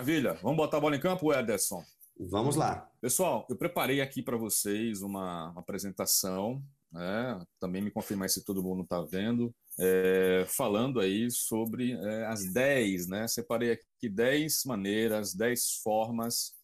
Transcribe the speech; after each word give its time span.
Maravilha. 0.00 0.32
Vamos 0.42 0.56
botar 0.56 0.78
a 0.78 0.80
bola 0.80 0.96
em 0.96 1.00
campo, 1.00 1.30
Ederson? 1.30 1.84
Vamos 2.18 2.56
lá. 2.56 2.90
Pessoal, 3.02 3.46
eu 3.50 3.54
preparei 3.56 4.00
aqui 4.00 4.22
para 4.22 4.38
vocês 4.38 5.02
uma, 5.02 5.50
uma 5.50 5.60
apresentação, 5.60 6.64
né? 6.90 7.38
também 7.60 7.82
me 7.82 7.90
confirmar 7.90 8.30
se 8.30 8.42
todo 8.42 8.62
mundo 8.62 8.82
está 8.82 9.02
vendo, 9.02 9.54
é, 9.78 10.46
falando 10.48 11.00
aí 11.00 11.30
sobre 11.30 11.92
é, 11.92 12.24
as 12.24 12.50
10, 12.50 13.08
né? 13.08 13.28
Separei 13.28 13.72
aqui 13.72 14.08
10 14.08 14.62
maneiras, 14.64 15.34
10 15.34 15.82
formas 15.82 16.54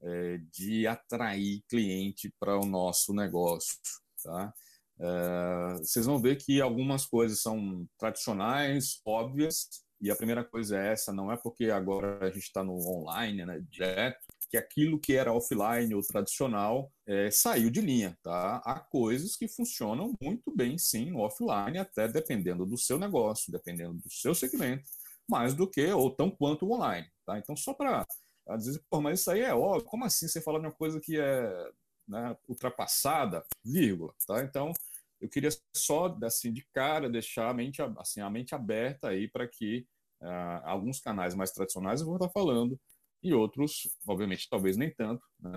é, 0.00 0.38
de 0.52 0.86
atrair 0.86 1.64
cliente 1.68 2.32
para 2.38 2.56
o 2.56 2.64
nosso 2.64 3.12
negócio, 3.12 3.74
tá? 4.22 4.54
É, 5.00 5.74
vocês 5.80 6.06
vão 6.06 6.20
ver 6.20 6.36
que 6.36 6.60
algumas 6.60 7.04
coisas 7.04 7.42
são 7.42 7.84
tradicionais, 7.98 9.00
óbvias, 9.04 9.84
e 10.00 10.10
a 10.10 10.16
primeira 10.16 10.44
coisa 10.44 10.78
é 10.78 10.92
essa, 10.92 11.12
não 11.12 11.32
é 11.32 11.36
porque 11.36 11.66
agora 11.66 12.26
a 12.26 12.30
gente 12.30 12.44
está 12.44 12.62
no 12.62 12.74
online, 12.74 13.44
né, 13.44 13.64
direto, 13.70 14.24
que 14.48 14.56
aquilo 14.56 15.00
que 15.00 15.14
era 15.14 15.32
offline 15.32 15.94
ou 15.94 16.02
tradicional 16.02 16.90
é, 17.06 17.30
saiu 17.30 17.70
de 17.70 17.80
linha, 17.80 18.16
tá? 18.22 18.62
Há 18.64 18.78
coisas 18.78 19.36
que 19.36 19.48
funcionam 19.48 20.14
muito 20.22 20.54
bem, 20.54 20.78
sim, 20.78 21.12
offline, 21.16 21.78
até 21.78 22.06
dependendo 22.06 22.64
do 22.64 22.78
seu 22.78 22.98
negócio, 22.98 23.50
dependendo 23.50 23.94
do 23.94 24.10
seu 24.10 24.34
segmento, 24.34 24.84
mais 25.28 25.54
do 25.54 25.68
que 25.68 25.84
ou 25.92 26.10
tão 26.10 26.30
quanto 26.30 26.70
online, 26.70 27.08
tá? 27.24 27.38
Então, 27.38 27.56
só 27.56 27.74
para 27.74 28.06
dizer, 28.56 28.80
pô, 28.88 29.00
mas 29.00 29.20
isso 29.20 29.30
aí 29.30 29.40
é 29.40 29.54
óbvio, 29.54 29.84
como 29.84 30.04
assim 30.04 30.28
você 30.28 30.40
fala 30.40 30.60
de 30.60 30.66
uma 30.66 30.72
coisa 30.72 31.00
que 31.00 31.18
é 31.18 31.70
né, 32.06 32.36
ultrapassada, 32.48 33.44
vírgula, 33.64 34.14
tá? 34.26 34.42
Então, 34.44 34.72
eu 35.20 35.28
queria 35.28 35.50
só, 35.74 36.16
assim, 36.22 36.52
de 36.52 36.66
cara, 36.72 37.08
deixar 37.08 37.50
a 37.50 37.54
mente, 37.54 37.80
assim, 37.98 38.20
a 38.20 38.30
mente 38.30 38.54
aberta 38.54 39.08
aí 39.08 39.28
para 39.28 39.46
que 39.46 39.86
uh, 40.20 40.60
alguns 40.64 41.00
canais 41.00 41.34
mais 41.34 41.52
tradicionais 41.52 42.02
vou 42.02 42.16
estar 42.16 42.28
falando 42.30 42.78
e 43.22 43.32
outros, 43.32 43.88
obviamente, 44.06 44.48
talvez 44.48 44.76
nem 44.76 44.94
tanto, 44.94 45.22
né, 45.40 45.52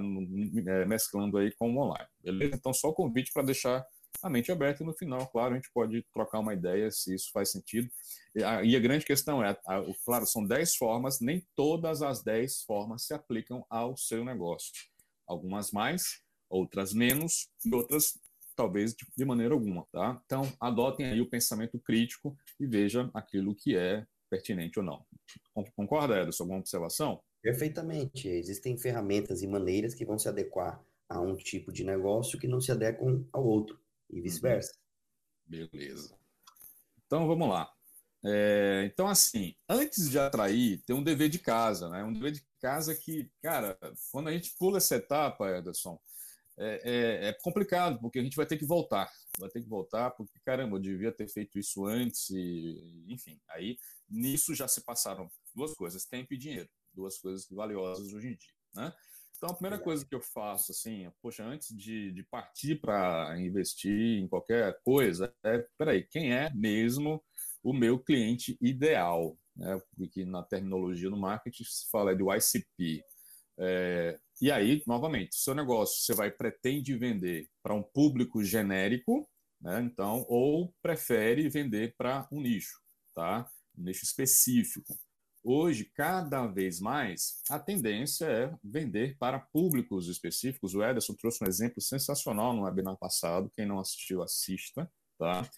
é, 0.65 0.85
mesclando 0.85 1.37
aí 1.37 1.53
com 1.55 1.71
o 1.71 1.77
online, 1.77 2.07
beleza? 2.19 2.55
Então, 2.55 2.73
só 2.73 2.89
o 2.89 2.93
convite 2.93 3.31
para 3.33 3.43
deixar 3.43 3.85
a 4.23 4.29
mente 4.29 4.51
aberta 4.51 4.81
e 4.81 4.85
no 4.85 4.93
final, 4.93 5.27
claro, 5.27 5.53
a 5.53 5.55
gente 5.55 5.69
pode 5.71 6.03
trocar 6.11 6.39
uma 6.39 6.53
ideia 6.53 6.89
se 6.89 7.13
isso 7.13 7.29
faz 7.31 7.51
sentido. 7.51 7.89
E 8.35 8.43
a, 8.43 8.63
e 8.63 8.75
a 8.75 8.79
grande 8.79 9.05
questão 9.05 9.43
é, 9.43 9.51
a, 9.65 9.83
claro, 10.03 10.25
são 10.25 10.45
10 10.45 10.75
formas, 10.75 11.19
nem 11.19 11.45
todas 11.55 12.01
as 12.01 12.23
10 12.23 12.63
formas 12.63 13.05
se 13.05 13.13
aplicam 13.13 13.65
ao 13.69 13.95
seu 13.95 14.25
negócio. 14.25 14.71
Algumas 15.27 15.71
mais, 15.71 16.21
outras 16.49 16.93
menos, 16.93 17.49
e 17.63 17.73
outras 17.73 18.17
talvez 18.59 18.93
de, 18.93 19.07
de 19.15 19.23
maneira 19.23 19.53
alguma, 19.53 19.87
tá? 19.89 20.21
Então, 20.25 20.41
adotem 20.59 21.05
aí 21.05 21.21
o 21.21 21.29
pensamento 21.29 21.79
crítico 21.79 22.37
e 22.59 22.67
vejam 22.67 23.09
aquilo 23.13 23.55
que 23.55 23.77
é 23.77 24.05
pertinente 24.29 24.77
ou 24.79 24.83
não. 24.83 25.05
Concorda, 25.77 26.21
Edson? 26.21 26.43
Alguma 26.43 26.59
observação? 26.59 27.21
Perfeitamente. 27.41 28.27
Existem 28.27 28.77
ferramentas 28.77 29.41
e 29.41 29.47
maneiras 29.47 29.95
que 29.95 30.03
vão 30.03 30.19
se 30.19 30.27
adequar 30.27 30.83
a 31.07 31.21
um 31.21 31.37
tipo 31.37 31.71
de 31.71 31.85
negócio 31.85 32.37
que 32.37 32.49
não 32.49 32.59
se 32.59 32.69
adequam 32.69 33.25
ao 33.31 33.45
outro, 33.45 33.79
e 34.09 34.17
uhum. 34.17 34.23
vice-versa. 34.23 34.73
Beleza. 35.47 36.13
Então, 37.05 37.25
vamos 37.25 37.47
lá. 37.47 37.71
É, 38.25 38.83
então, 38.91 39.07
assim, 39.07 39.55
antes 39.69 40.09
de 40.09 40.19
atrair, 40.19 40.83
tem 40.85 40.93
um 40.93 41.01
dever 41.01 41.29
de 41.29 41.39
casa, 41.39 41.87
né? 41.87 42.03
Um 42.03 42.11
dever 42.11 42.33
de 42.33 42.45
casa 42.59 42.93
que, 42.93 43.31
cara, 43.41 43.79
quando 44.11 44.27
a 44.27 44.33
gente 44.33 44.53
pula 44.59 44.79
essa 44.79 44.97
etapa, 44.97 45.49
Ederson, 45.49 45.97
é, 46.59 46.81
é, 46.83 47.29
é, 47.29 47.33
complicado, 47.41 47.99
porque 47.99 48.19
a 48.19 48.23
gente 48.23 48.35
vai 48.35 48.45
ter 48.45 48.57
que 48.57 48.65
voltar. 48.65 49.09
Vai 49.39 49.49
ter 49.49 49.61
que 49.61 49.69
voltar, 49.69 50.11
porque, 50.11 50.37
caramba, 50.45 50.75
eu 50.75 50.81
devia 50.81 51.11
ter 51.11 51.27
feito 51.29 51.57
isso 51.57 51.85
antes, 51.85 52.29
e, 52.29 53.05
enfim. 53.07 53.39
Aí, 53.49 53.77
nisso 54.09 54.53
já 54.53 54.67
se 54.67 54.83
passaram 54.83 55.29
duas 55.55 55.73
coisas: 55.73 56.05
tempo 56.05 56.33
e 56.33 56.37
dinheiro. 56.37 56.69
Duas 56.93 57.17
coisas 57.17 57.47
valiosas 57.49 58.11
hoje 58.13 58.27
em 58.27 58.35
dia, 58.35 58.53
né? 58.73 58.93
Então, 59.37 59.51
a 59.51 59.53
primeira 59.53 59.79
coisa 59.79 60.05
que 60.05 60.13
eu 60.13 60.19
faço, 60.21 60.73
assim, 60.73 61.09
poxa, 61.21 61.45
antes 61.45 61.73
de, 61.73 62.11
de 62.11 62.23
partir 62.23 62.75
para 62.81 63.39
investir 63.39 64.19
em 64.19 64.27
qualquer 64.27 64.77
coisa, 64.83 65.33
é, 65.45 65.65
peraí, 65.77 66.03
quem 66.03 66.33
é 66.33 66.51
mesmo 66.53 67.23
o 67.63 67.71
meu 67.71 67.97
cliente 67.97 68.57
ideal? 68.59 69.37
Né? 69.55 69.81
Porque 69.95 70.25
na 70.25 70.43
terminologia 70.43 71.09
do 71.09 71.15
marketing 71.15 71.63
se 71.63 71.89
fala 71.89 72.13
de 72.13 72.21
YCP. 72.21 73.01
É, 73.57 74.19
e 74.41 74.51
aí, 74.51 74.83
novamente, 74.87 75.31
o 75.31 75.39
seu 75.39 75.53
negócio 75.53 76.01
você 76.01 76.13
vai 76.13 76.31
pretende 76.31 76.95
vender 76.97 77.47
para 77.61 77.73
um 77.73 77.83
público 77.83 78.43
genérico, 78.43 79.29
né? 79.61 79.81
Então, 79.81 80.25
ou 80.29 80.73
prefere 80.81 81.49
vender 81.49 81.93
para 81.97 82.27
um 82.31 82.41
nicho, 82.41 82.79
tá? 83.13 83.47
Um 83.77 83.83
nicho 83.83 84.05
específico. 84.05 84.97
Hoje, 85.43 85.89
cada 85.95 86.47
vez 86.47 86.79
mais, 86.79 87.41
a 87.49 87.57
tendência 87.57 88.25
é 88.25 88.53
vender 88.63 89.17
para 89.17 89.39
públicos 89.39 90.07
específicos. 90.07 90.75
O 90.75 90.83
Ederson 90.83 91.13
trouxe 91.15 91.43
um 91.43 91.47
exemplo 91.47 91.81
sensacional 91.81 92.53
no 92.53 92.63
webinar 92.63 92.97
passado. 92.97 93.51
Quem 93.55 93.65
não 93.65 93.79
assistiu, 93.79 94.21
assista. 94.21 94.89
Tá? 95.17 95.49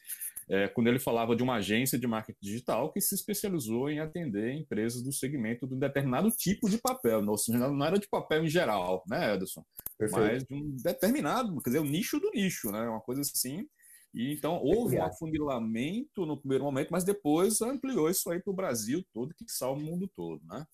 É, 0.51 0.67
quando 0.67 0.87
ele 0.87 0.99
falava 0.99 1.35
de 1.35 1.41
uma 1.41 1.55
agência 1.55 1.97
de 1.97 2.05
marketing 2.05 2.39
digital 2.41 2.91
que 2.91 2.99
se 2.99 3.15
especializou 3.15 3.89
em 3.89 3.99
atender 3.99 4.53
empresas 4.53 5.01
do 5.01 5.13
segmento 5.13 5.65
de 5.65 5.73
um 5.75 5.79
determinado 5.79 6.29
tipo 6.29 6.69
de 6.69 6.77
papel. 6.77 7.21
Não, 7.21 7.35
não 7.47 7.85
era 7.85 7.97
de 7.97 8.09
papel 8.09 8.43
em 8.43 8.49
geral, 8.49 9.01
né, 9.07 9.33
Ederson? 9.33 9.63
Perfeito. 9.97 10.21
Mas 10.21 10.43
de 10.43 10.53
um 10.53 10.75
determinado, 10.83 11.61
quer 11.61 11.69
dizer, 11.69 11.79
o 11.79 11.85
nicho 11.85 12.19
do 12.19 12.29
nicho, 12.31 12.69
né? 12.69 12.81
Uma 12.81 12.99
coisa 12.99 13.21
assim 13.21 13.65
e 14.13 14.33
então 14.33 14.61
houve 14.61 14.97
um 14.97 15.03
afunilamento 15.03 16.25
no 16.25 16.37
primeiro 16.37 16.65
momento, 16.65 16.89
mas 16.91 17.03
depois 17.03 17.61
ampliou 17.61 18.09
isso 18.09 18.29
aí 18.29 18.41
para 18.41 18.51
o 18.51 18.55
Brasil 18.55 19.03
todo, 19.13 19.33
que 19.33 19.45
salva 19.47 19.79
o 19.79 19.83
mundo 19.83 20.09
todo, 20.13 20.43
né? 20.45 20.65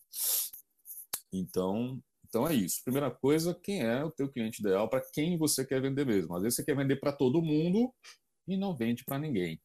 Então, 1.32 2.02
então 2.28 2.48
é 2.48 2.56
isso. 2.56 2.82
Primeira 2.84 3.12
coisa, 3.12 3.54
quem 3.54 3.84
é 3.84 4.04
o 4.04 4.12
teu 4.12 4.28
cliente 4.30 4.62
ideal 4.62 4.90
para 4.90 5.04
quem 5.14 5.38
você 5.38 5.64
quer 5.64 5.82
vender 5.82 6.06
mesmo? 6.06 6.36
Às 6.36 6.42
vezes 6.42 6.56
você 6.56 6.66
quer 6.66 6.76
vender 6.76 6.96
para 6.96 7.14
todo 7.14 7.42
mundo 7.42 7.94
e 8.48 8.58
não 8.58 8.76
vende 8.76 9.04
para 9.06 9.20
ninguém. 9.20 9.62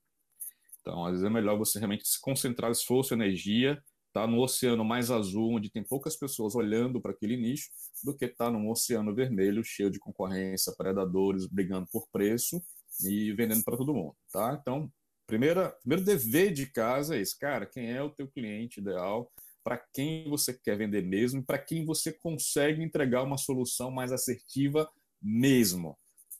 Então, 0.82 1.06
às 1.06 1.12
vezes 1.12 1.26
é 1.26 1.30
melhor 1.30 1.56
você 1.56 1.78
realmente 1.78 2.06
se 2.06 2.20
concentrar 2.20 2.70
esforço, 2.70 3.14
energia, 3.14 3.80
tá 4.12 4.26
no 4.26 4.42
oceano 4.42 4.84
mais 4.84 5.10
azul, 5.10 5.54
onde 5.54 5.70
tem 5.70 5.82
poucas 5.82 6.16
pessoas 6.16 6.54
olhando 6.54 7.00
para 7.00 7.12
aquele 7.12 7.36
nicho, 7.36 7.70
do 8.04 8.14
que 8.14 8.28
tá 8.28 8.50
num 8.50 8.68
oceano 8.68 9.14
vermelho 9.14 9.64
cheio 9.64 9.90
de 9.90 9.98
concorrência, 9.98 10.74
predadores 10.76 11.46
brigando 11.46 11.86
por 11.90 12.06
preço 12.12 12.62
e 13.00 13.32
vendendo 13.32 13.64
para 13.64 13.76
todo 13.76 13.94
mundo, 13.94 14.14
tá? 14.30 14.58
Então, 14.60 14.92
primeira, 15.26 15.70
primeiro 15.82 16.04
dever 16.04 16.52
de 16.52 16.66
casa 16.66 17.16
é 17.16 17.20
esse, 17.20 17.38
cara, 17.38 17.64
quem 17.64 17.90
é 17.90 18.02
o 18.02 18.10
teu 18.10 18.28
cliente 18.28 18.80
ideal, 18.80 19.32
para 19.64 19.78
quem 19.94 20.28
você 20.28 20.52
quer 20.52 20.76
vender 20.76 21.02
mesmo, 21.02 21.42
para 21.42 21.58
quem 21.58 21.84
você 21.86 22.12
consegue 22.12 22.82
entregar 22.82 23.22
uma 23.22 23.38
solução 23.38 23.90
mais 23.90 24.12
assertiva 24.12 24.90
mesmo. 25.22 25.96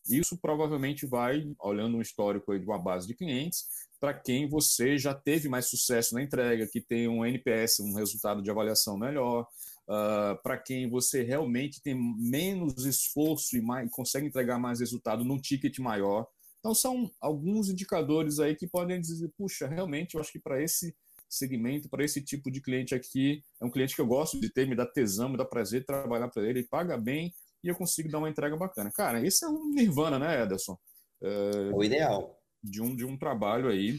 Isso 0.08 0.36
provavelmente 0.36 1.06
vai, 1.06 1.46
olhando 1.60 1.96
um 1.96 2.00
histórico 2.00 2.58
de 2.58 2.64
uma 2.64 2.78
base 2.78 3.06
de 3.06 3.14
clientes, 3.14 3.66
para 4.00 4.12
quem 4.12 4.48
você 4.48 4.98
já 4.98 5.14
teve 5.14 5.48
mais 5.48 5.66
sucesso 5.66 6.14
na 6.14 6.22
entrega, 6.22 6.66
que 6.66 6.80
tem 6.80 7.06
um 7.06 7.24
NPS, 7.24 7.80
um 7.80 7.94
resultado 7.94 8.42
de 8.42 8.50
avaliação 8.50 8.98
melhor, 8.98 9.46
uh, 9.88 10.42
para 10.42 10.58
quem 10.58 10.90
você 10.90 11.22
realmente 11.22 11.80
tem 11.80 11.94
menos 12.18 12.84
esforço 12.84 13.56
e 13.56 13.62
mais, 13.62 13.88
consegue 13.90 14.26
entregar 14.26 14.58
mais 14.58 14.80
resultado 14.80 15.24
num 15.24 15.38
ticket 15.38 15.78
maior. 15.78 16.26
Então, 16.58 16.74
são 16.74 17.10
alguns 17.20 17.68
indicadores 17.68 18.38
aí 18.40 18.56
que 18.56 18.66
podem 18.66 19.00
dizer, 19.00 19.30
puxa, 19.36 19.66
realmente, 19.66 20.14
eu 20.14 20.20
acho 20.20 20.32
que 20.32 20.40
para 20.40 20.62
esse 20.62 20.94
segmento, 21.28 21.88
para 21.88 22.04
esse 22.04 22.20
tipo 22.20 22.50
de 22.50 22.60
cliente 22.60 22.94
aqui, 22.94 23.42
é 23.60 23.64
um 23.64 23.70
cliente 23.70 23.94
que 23.94 24.00
eu 24.00 24.06
gosto 24.06 24.38
de 24.38 24.50
ter, 24.50 24.68
me 24.68 24.76
dá 24.76 24.84
tesão, 24.84 25.30
me 25.30 25.36
dá 25.36 25.44
prazer 25.44 25.84
trabalhar 25.84 26.28
para 26.28 26.42
ele, 26.42 26.60
ele 26.60 26.68
paga 26.68 26.96
bem 26.96 27.32
e 27.62 27.68
eu 27.68 27.74
consigo 27.74 28.10
dar 28.10 28.18
uma 28.18 28.28
entrega 28.28 28.56
bacana. 28.56 28.90
Cara, 28.90 29.24
esse 29.24 29.44
é 29.44 29.48
um 29.48 29.70
nirvana, 29.70 30.18
né, 30.18 30.42
Ederson? 30.42 30.78
É, 31.22 31.70
o 31.72 31.82
ideal. 31.82 32.38
De 32.62 32.80
um, 32.82 32.94
de 32.94 33.04
um 33.04 33.16
trabalho 33.16 33.68
aí 33.68 33.98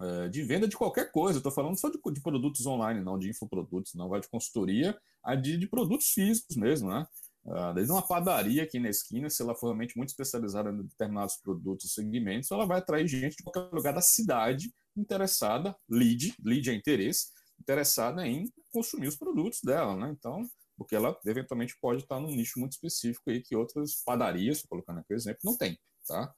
é, 0.00 0.28
de 0.28 0.42
venda 0.42 0.68
de 0.68 0.76
qualquer 0.76 1.10
coisa. 1.10 1.38
Estou 1.38 1.52
falando 1.52 1.78
só 1.78 1.88
de, 1.88 1.98
de, 2.12 2.20
produtos 2.20 2.64
online, 2.66 3.02
não 3.02 3.18
de 3.18 3.28
infoprodutos, 3.30 3.94
não 3.94 4.08
vai 4.08 4.20
de 4.20 4.28
consultoria, 4.28 4.96
a 5.24 5.34
de, 5.34 5.56
de 5.56 5.66
produtos 5.66 6.08
físicos 6.10 6.56
mesmo, 6.56 6.88
né? 6.88 7.06
Uh, 7.44 7.72
desde 7.72 7.90
uma 7.92 8.06
padaria 8.06 8.62
aqui 8.62 8.78
na 8.78 8.90
esquina, 8.90 9.30
se 9.30 9.42
ela 9.42 9.54
for 9.54 9.68
realmente 9.68 9.96
muito 9.96 10.10
especializada 10.10 10.70
em 10.70 10.82
determinados 10.82 11.36
produtos 11.36 11.86
e 11.86 11.88
segmentos, 11.88 12.50
ela 12.50 12.66
vai 12.66 12.78
atrair 12.78 13.08
gente 13.08 13.36
de 13.36 13.42
qualquer 13.42 13.74
lugar 13.74 13.94
da 13.94 14.02
cidade 14.02 14.70
interessada, 14.94 15.74
lead, 15.88 16.34
lead 16.44 16.68
é 16.68 16.74
interesse, 16.74 17.28
interessada 17.58 18.26
em 18.26 18.52
consumir 18.70 19.08
os 19.08 19.16
produtos 19.16 19.60
dela, 19.64 19.96
né? 19.96 20.14
Então, 20.16 20.46
porque 20.78 20.94
ela 20.94 21.18
eventualmente 21.26 21.76
pode 21.80 22.02
estar 22.02 22.20
num 22.20 22.30
nicho 22.30 22.58
muito 22.58 22.72
específico 22.72 23.28
aí 23.28 23.42
que 23.42 23.56
outras 23.56 24.02
padarias, 24.04 24.62
colocando 24.62 25.00
aqui 25.00 25.12
o 25.12 25.16
exemplo, 25.16 25.40
não 25.44 25.58
tem, 25.58 25.76
tá? 26.06 26.32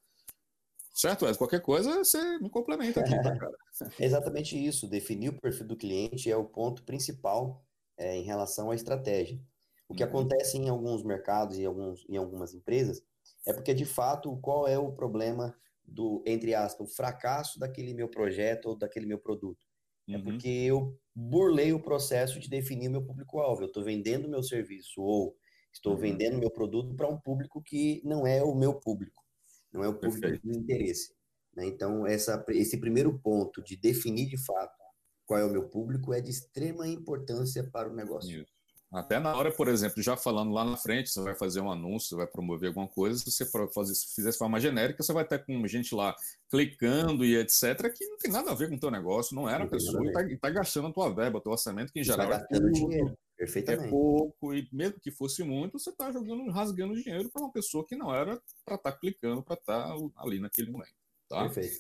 Certo, 0.93 1.25
Wes? 1.25 1.37
Qualquer 1.37 1.61
coisa 1.61 1.99
você 1.99 2.39
me 2.41 2.51
complementa 2.51 3.01
aqui, 3.01 3.15
tá, 3.23 3.37
cara? 3.37 3.57
Exatamente 4.01 4.59
isso. 4.59 4.89
Definir 4.89 5.29
o 5.29 5.41
perfil 5.41 5.67
do 5.67 5.77
cliente 5.77 6.31
é 6.31 6.37
o 6.37 6.45
ponto 6.45 6.83
principal 6.83 7.65
é, 7.97 8.17
em 8.17 8.23
relação 8.23 8.71
à 8.71 8.75
estratégia. 8.75 9.41
O 9.89 9.95
que 9.95 10.03
uhum. 10.03 10.09
acontece 10.09 10.57
em 10.57 10.69
alguns 10.69 11.03
mercados 11.05 11.59
e 11.59 11.65
alguns, 11.65 12.05
em 12.09 12.17
algumas 12.17 12.55
empresas 12.55 13.03
é 13.47 13.53
porque, 13.53 13.73
de 13.73 13.85
fato, 13.85 14.37
qual 14.39 14.67
é 14.69 14.79
o 14.79 14.93
problema 14.93 15.57
do, 15.85 16.23
entre 16.27 16.55
aspas, 16.55 16.91
o 16.91 16.95
fracasso 16.95 17.59
daquele 17.59 17.95
meu 17.95 18.09
projeto 18.09 18.67
ou 18.67 18.77
daquele 18.77 19.07
meu 19.07 19.19
produto? 19.19 19.67
É 20.09 20.13
uhum. 20.13 20.19
É 20.19 20.23
porque 20.23 20.49
eu 20.49 21.00
burlei 21.15 21.73
o 21.73 21.83
processo 21.83 22.39
de 22.39 22.49
definir 22.49 22.89
o 22.89 22.93
meu 22.93 23.05
público-alvo. 23.05 23.63
Eu 23.63 23.67
estou 23.67 23.83
vendendo 23.83 24.29
meu 24.29 24.43
serviço 24.43 25.01
ou 25.03 25.37
estou 25.73 25.95
uhum. 25.95 25.99
vendendo 25.99 26.39
meu 26.39 26.51
produto 26.51 26.95
para 26.95 27.09
um 27.09 27.19
público 27.19 27.63
que 27.63 28.01
não 28.05 28.27
é 28.27 28.43
o 28.43 28.55
meu 28.55 28.75
público, 28.75 29.25
não 29.73 29.85
é 29.85 29.89
o 29.89 29.95
público 29.95 30.21
Perfeito. 30.21 30.49
de 30.49 30.59
interesse. 30.59 31.15
Né? 31.55 31.67
Então, 31.67 32.07
essa, 32.07 32.45
esse 32.49 32.79
primeiro 32.79 33.19
ponto 33.19 33.63
de 33.63 33.77
definir 33.77 34.29
de 34.29 34.37
fato 34.37 34.79
qual 35.25 35.39
é 35.39 35.45
o 35.45 35.51
meu 35.51 35.69
público 35.69 36.13
é 36.13 36.21
de 36.21 36.31
extrema 36.31 36.89
importância 36.89 37.69
para 37.71 37.89
o 37.89 37.95
negócio. 37.95 38.43
Isso. 38.43 38.60
Até 38.93 39.21
na 39.21 39.37
hora, 39.37 39.53
por 39.53 39.69
exemplo, 39.69 40.03
já 40.03 40.17
falando 40.17 40.51
lá 40.51 40.65
na 40.65 40.77
frente, 40.77 41.11
você 41.11 41.23
vai 41.23 41.37
fazer 41.37 41.61
um 41.61 41.71
anúncio, 41.71 42.17
vai 42.17 42.27
promover 42.27 42.69
alguma 42.69 42.89
coisa, 42.89 43.19
se 43.19 43.31
você 43.31 43.47
fazer, 43.73 43.95
se 43.95 44.13
fizer 44.17 44.31
de 44.31 44.37
forma 44.37 44.59
genérica, 44.59 45.01
você 45.01 45.13
vai 45.13 45.23
estar 45.23 45.39
com 45.39 45.65
gente 45.69 45.95
lá 45.95 46.13
clicando 46.51 47.25
e 47.25 47.37
etc, 47.37 47.89
que 47.97 48.05
não 48.07 48.19
tem 48.19 48.33
nada 48.33 48.51
a 48.51 48.55
ver 48.55 48.69
com 48.69 48.75
o 48.75 48.81
teu 48.81 48.91
negócio, 48.91 49.37
não 49.37 49.49
era 49.49 49.63
a 49.63 49.69
pessoa 49.69 50.05
e 50.05 50.09
está 50.09 50.49
tá 50.49 50.51
gastando 50.51 50.89
a 50.89 50.93
tua 50.93 51.15
verba, 51.15 51.39
o 51.39 51.41
teu 51.41 51.53
orçamento, 51.53 51.93
que 51.93 52.01
em 52.01 52.05
geral 52.05 52.33
é, 52.33 52.39
pouco, 52.41 52.73
dinheiro, 52.73 53.19
perfeitamente. 53.37 53.87
é 53.87 53.91
pouco, 53.91 54.55
e 54.55 54.69
mesmo 54.73 54.99
que 54.99 55.13
fosse 55.13 55.45
muito, 55.45 55.79
você 55.79 55.91
está 55.91 56.11
jogando, 56.11 56.51
rasgando 56.51 57.01
dinheiro 57.01 57.31
para 57.31 57.43
uma 57.43 57.53
pessoa 57.53 57.87
que 57.87 57.95
não 57.95 58.13
era 58.13 58.43
para 58.65 58.75
estar 58.75 58.91
tá 58.91 58.99
clicando, 58.99 59.41
para 59.41 59.55
estar 59.55 59.87
tá 59.87 59.97
ali 60.17 60.41
naquele 60.41 60.69
momento. 60.69 60.95
Tá? 61.29 61.43
Perfeito. 61.43 61.79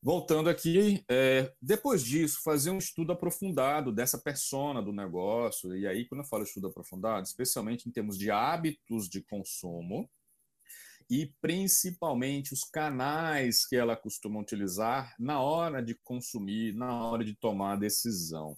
Voltando 0.00 0.48
aqui, 0.48 1.04
é, 1.10 1.52
depois 1.60 2.04
disso, 2.04 2.40
fazer 2.44 2.70
um 2.70 2.78
estudo 2.78 3.12
aprofundado 3.12 3.92
dessa 3.92 4.16
persona 4.16 4.80
do 4.80 4.92
negócio. 4.92 5.76
E 5.76 5.88
aí, 5.88 6.06
quando 6.06 6.20
eu 6.20 6.26
falo 6.26 6.44
estudo 6.44 6.68
aprofundado, 6.68 7.26
especialmente 7.26 7.88
em 7.88 7.92
termos 7.92 8.16
de 8.16 8.30
hábitos 8.30 9.08
de 9.08 9.22
consumo 9.22 10.08
e 11.10 11.34
principalmente 11.40 12.52
os 12.52 12.62
canais 12.64 13.66
que 13.66 13.74
ela 13.74 13.96
costuma 13.96 14.40
utilizar 14.40 15.16
na 15.18 15.40
hora 15.40 15.82
de 15.82 15.94
consumir, 16.04 16.74
na 16.74 17.08
hora 17.08 17.24
de 17.24 17.34
tomar 17.34 17.72
a 17.72 17.76
decisão. 17.76 18.56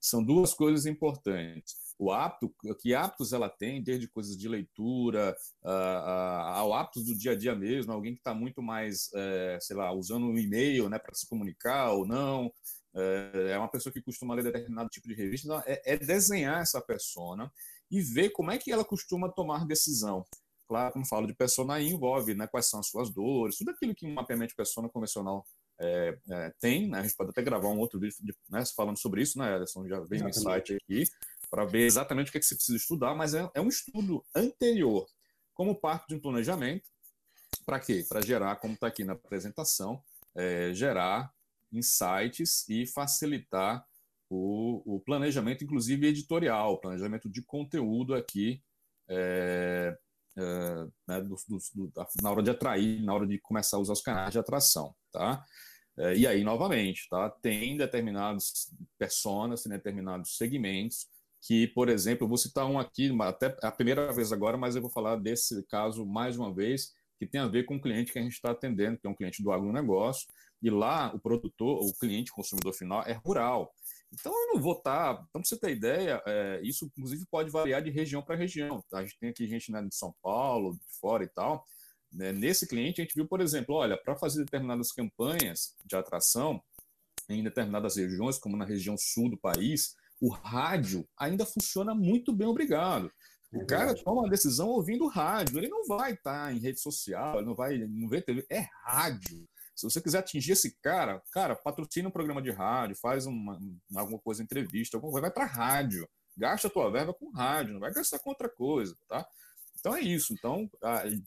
São 0.00 0.22
duas 0.22 0.52
coisas 0.52 0.84
importantes 0.84 1.81
o 1.98 2.10
hábito, 2.10 2.54
que 2.80 2.94
hábitos 2.94 3.32
ela 3.32 3.48
tem, 3.48 3.82
desde 3.82 4.08
coisas 4.08 4.36
de 4.36 4.48
leitura, 4.48 5.36
uh, 5.62 5.68
uh, 5.68 6.54
ao 6.54 6.74
hábitos 6.74 7.04
do 7.06 7.16
dia 7.16 7.32
a 7.32 7.36
dia 7.36 7.54
mesmo, 7.54 7.92
alguém 7.92 8.14
que 8.14 8.20
está 8.20 8.34
muito 8.34 8.62
mais, 8.62 9.08
uh, 9.08 9.58
sei 9.60 9.76
lá, 9.76 9.92
usando 9.92 10.24
o 10.24 10.32
um 10.32 10.38
e-mail 10.38 10.88
né, 10.88 10.98
para 10.98 11.14
se 11.14 11.28
comunicar 11.28 11.92
ou 11.92 12.06
não, 12.06 12.52
eh, 12.94 13.52
é 13.52 13.58
uma 13.58 13.70
pessoa 13.70 13.92
que 13.92 14.02
costuma 14.02 14.34
ler 14.34 14.44
determinado 14.44 14.88
tipo 14.90 15.08
de 15.08 15.14
revista, 15.14 15.46
então 15.46 15.62
é, 15.66 15.94
é, 15.94 15.96
desenhar 15.96 16.60
essa 16.60 16.80
persona 16.80 17.50
e 17.90 18.00
ver 18.02 18.30
como 18.30 18.50
é 18.50 18.58
que 18.58 18.70
ela 18.70 18.84
costuma 18.84 19.30
tomar 19.30 19.66
decisão. 19.66 20.24
Claro, 20.68 20.92
como 20.92 21.06
falo 21.06 21.26
de 21.26 21.34
persona, 21.34 21.80
envolve 21.80 22.34
né, 22.34 22.46
quais 22.46 22.68
são 22.68 22.80
as 22.80 22.88
suas 22.88 23.10
dores, 23.10 23.56
tudo 23.56 23.70
aquilo 23.70 23.94
que 23.94 24.06
um 24.06 24.14
mapeamento 24.14 24.50
de 24.50 24.56
persona 24.56 24.88
convencional 24.88 25.44
é, 25.78 26.16
é, 26.30 26.52
tem, 26.60 26.88
né? 26.88 27.00
a 27.00 27.02
gente 27.02 27.16
pode 27.16 27.30
até 27.30 27.42
gravar 27.42 27.68
um 27.68 27.78
outro 27.78 27.98
vídeo 27.98 28.16
de, 28.20 28.34
né, 28.48 28.62
falando 28.76 28.98
sobre 28.98 29.22
isso, 29.22 29.38
né, 29.38 29.56
Ederson? 29.56 29.86
Já 29.88 30.00
vem 30.00 30.22
no 30.22 30.32
site 30.32 30.76
aqui, 30.76 31.04
para 31.52 31.66
ver 31.66 31.82
exatamente 31.82 32.28
o 32.28 32.32
que, 32.32 32.38
é 32.38 32.40
que 32.40 32.46
você 32.46 32.54
precisa 32.54 32.78
estudar, 32.78 33.14
mas 33.14 33.34
é, 33.34 33.46
é 33.54 33.60
um 33.60 33.68
estudo 33.68 34.24
anterior, 34.34 35.06
como 35.52 35.78
parte 35.78 36.08
de 36.08 36.14
um 36.14 36.18
planejamento. 36.18 36.88
Para 37.66 37.78
quê? 37.78 38.02
Para 38.08 38.22
gerar, 38.22 38.56
como 38.56 38.72
está 38.72 38.86
aqui 38.86 39.04
na 39.04 39.12
apresentação, 39.12 40.02
é, 40.34 40.72
gerar 40.72 41.30
insights 41.70 42.66
e 42.70 42.86
facilitar 42.86 43.86
o, 44.30 44.96
o, 44.96 45.00
planejamento, 45.00 45.62
inclusive 45.62 46.06
editorial, 46.06 46.80
planejamento 46.80 47.28
de 47.28 47.42
conteúdo 47.42 48.14
aqui 48.14 48.62
é, 49.06 49.94
é, 50.38 50.86
né, 51.06 51.20
do, 51.20 51.36
do, 51.46 51.58
do, 51.74 51.92
na 52.22 52.30
hora 52.30 52.42
de 52.42 52.50
atrair, 52.50 53.02
na 53.02 53.12
hora 53.12 53.26
de 53.26 53.38
começar 53.38 53.76
a 53.76 53.80
usar 53.80 53.92
os 53.92 54.00
canais 54.00 54.32
de 54.32 54.38
atração, 54.38 54.94
tá? 55.12 55.44
É, 55.98 56.16
e 56.16 56.26
aí, 56.26 56.42
novamente, 56.42 57.06
tá? 57.10 57.28
Tem 57.28 57.76
determinados 57.76 58.72
personas, 58.98 59.62
tem 59.62 59.72
determinados 59.72 60.38
segmentos 60.38 61.11
que, 61.42 61.66
por 61.66 61.88
exemplo, 61.88 62.24
eu 62.24 62.28
vou 62.28 62.38
citar 62.38 62.66
um 62.66 62.78
aqui, 62.78 63.10
até 63.20 63.56
a 63.62 63.70
primeira 63.72 64.12
vez 64.12 64.32
agora, 64.32 64.56
mas 64.56 64.76
eu 64.76 64.80
vou 64.80 64.90
falar 64.90 65.16
desse 65.16 65.62
caso 65.64 66.06
mais 66.06 66.38
uma 66.38 66.54
vez, 66.54 66.92
que 67.18 67.26
tem 67.26 67.40
a 67.40 67.48
ver 67.48 67.64
com 67.64 67.76
o 67.76 67.80
cliente 67.80 68.12
que 68.12 68.18
a 68.18 68.22
gente 68.22 68.34
está 68.34 68.52
atendendo, 68.52 68.96
que 68.96 69.06
é 69.06 69.10
um 69.10 69.14
cliente 69.14 69.42
do 69.42 69.50
agronegócio, 69.50 70.28
e 70.62 70.70
lá 70.70 71.12
o 71.12 71.18
produtor, 71.18 71.82
o 71.82 71.92
cliente 71.98 72.30
consumidor 72.30 72.72
final 72.72 73.02
é 73.02 73.12
rural. 73.12 73.74
Então 74.12 74.32
eu 74.32 74.54
não 74.54 74.60
vou 74.60 74.74
estar, 74.74 75.14
tá, 75.14 75.26
então 75.28 75.40
para 75.40 75.48
você 75.48 75.58
ter 75.58 75.72
ideia, 75.72 76.22
é, 76.24 76.60
isso 76.62 76.86
inclusive 76.86 77.24
pode 77.28 77.50
variar 77.50 77.82
de 77.82 77.90
região 77.90 78.22
para 78.22 78.36
região. 78.36 78.84
A 78.92 79.02
gente 79.02 79.18
tem 79.18 79.30
aqui 79.30 79.48
gente 79.48 79.72
né, 79.72 79.82
de 79.82 79.94
São 79.94 80.14
Paulo, 80.22 80.74
de 80.74 80.98
fora 81.00 81.24
e 81.24 81.28
tal. 81.28 81.64
Né? 82.12 82.30
Nesse 82.30 82.68
cliente 82.68 83.00
a 83.00 83.04
gente 83.04 83.14
viu, 83.14 83.26
por 83.26 83.40
exemplo, 83.40 83.74
olha, 83.74 83.96
para 83.96 84.14
fazer 84.14 84.44
determinadas 84.44 84.92
campanhas 84.92 85.74
de 85.84 85.96
atração 85.96 86.62
em 87.28 87.42
determinadas 87.42 87.96
regiões, 87.96 88.38
como 88.38 88.56
na 88.56 88.64
região 88.64 88.96
sul 88.96 89.30
do 89.30 89.38
país, 89.38 89.96
o 90.22 90.28
rádio 90.28 91.04
ainda 91.18 91.44
funciona 91.44 91.96
muito 91.96 92.32
bem, 92.32 92.46
obrigado. 92.46 93.10
O 93.52 93.62
é 93.62 93.64
cara 93.64 93.92
toma 93.92 94.22
uma 94.22 94.30
decisão 94.30 94.68
ouvindo 94.68 95.08
rádio, 95.08 95.58
ele 95.58 95.68
não 95.68 95.84
vai 95.84 96.12
estar 96.12 96.44
tá 96.44 96.52
em 96.52 96.60
rede 96.60 96.80
social, 96.80 97.38
ele 97.38 97.46
não 97.46 97.56
vai 97.56 97.76
não 97.76 98.08
vê 98.08 98.22
TV, 98.22 98.46
é 98.48 98.68
rádio. 98.84 99.48
Se 99.74 99.84
você 99.84 100.00
quiser 100.00 100.18
atingir 100.18 100.52
esse 100.52 100.78
cara, 100.80 101.20
cara, 101.32 101.56
patrocina 101.56 102.08
um 102.08 102.12
programa 102.12 102.40
de 102.40 102.52
rádio, 102.52 102.94
faz 102.94 103.26
uma, 103.26 103.58
alguma 103.96 104.18
coisa, 104.20 104.44
entrevista, 104.44 104.96
alguma 104.96 105.10
coisa, 105.10 105.26
vai 105.26 105.34
para 105.34 105.44
rádio, 105.44 106.08
gasta 106.36 106.68
a 106.68 106.70
tua 106.70 106.88
verba 106.88 107.12
com 107.12 107.32
rádio, 107.32 107.72
não 107.72 107.80
vai 107.80 107.92
gastar 107.92 108.20
com 108.20 108.30
outra 108.30 108.48
coisa, 108.48 108.96
tá? 109.08 109.26
Então 109.80 109.96
é 109.96 110.00
isso. 110.00 110.32
Então, 110.32 110.70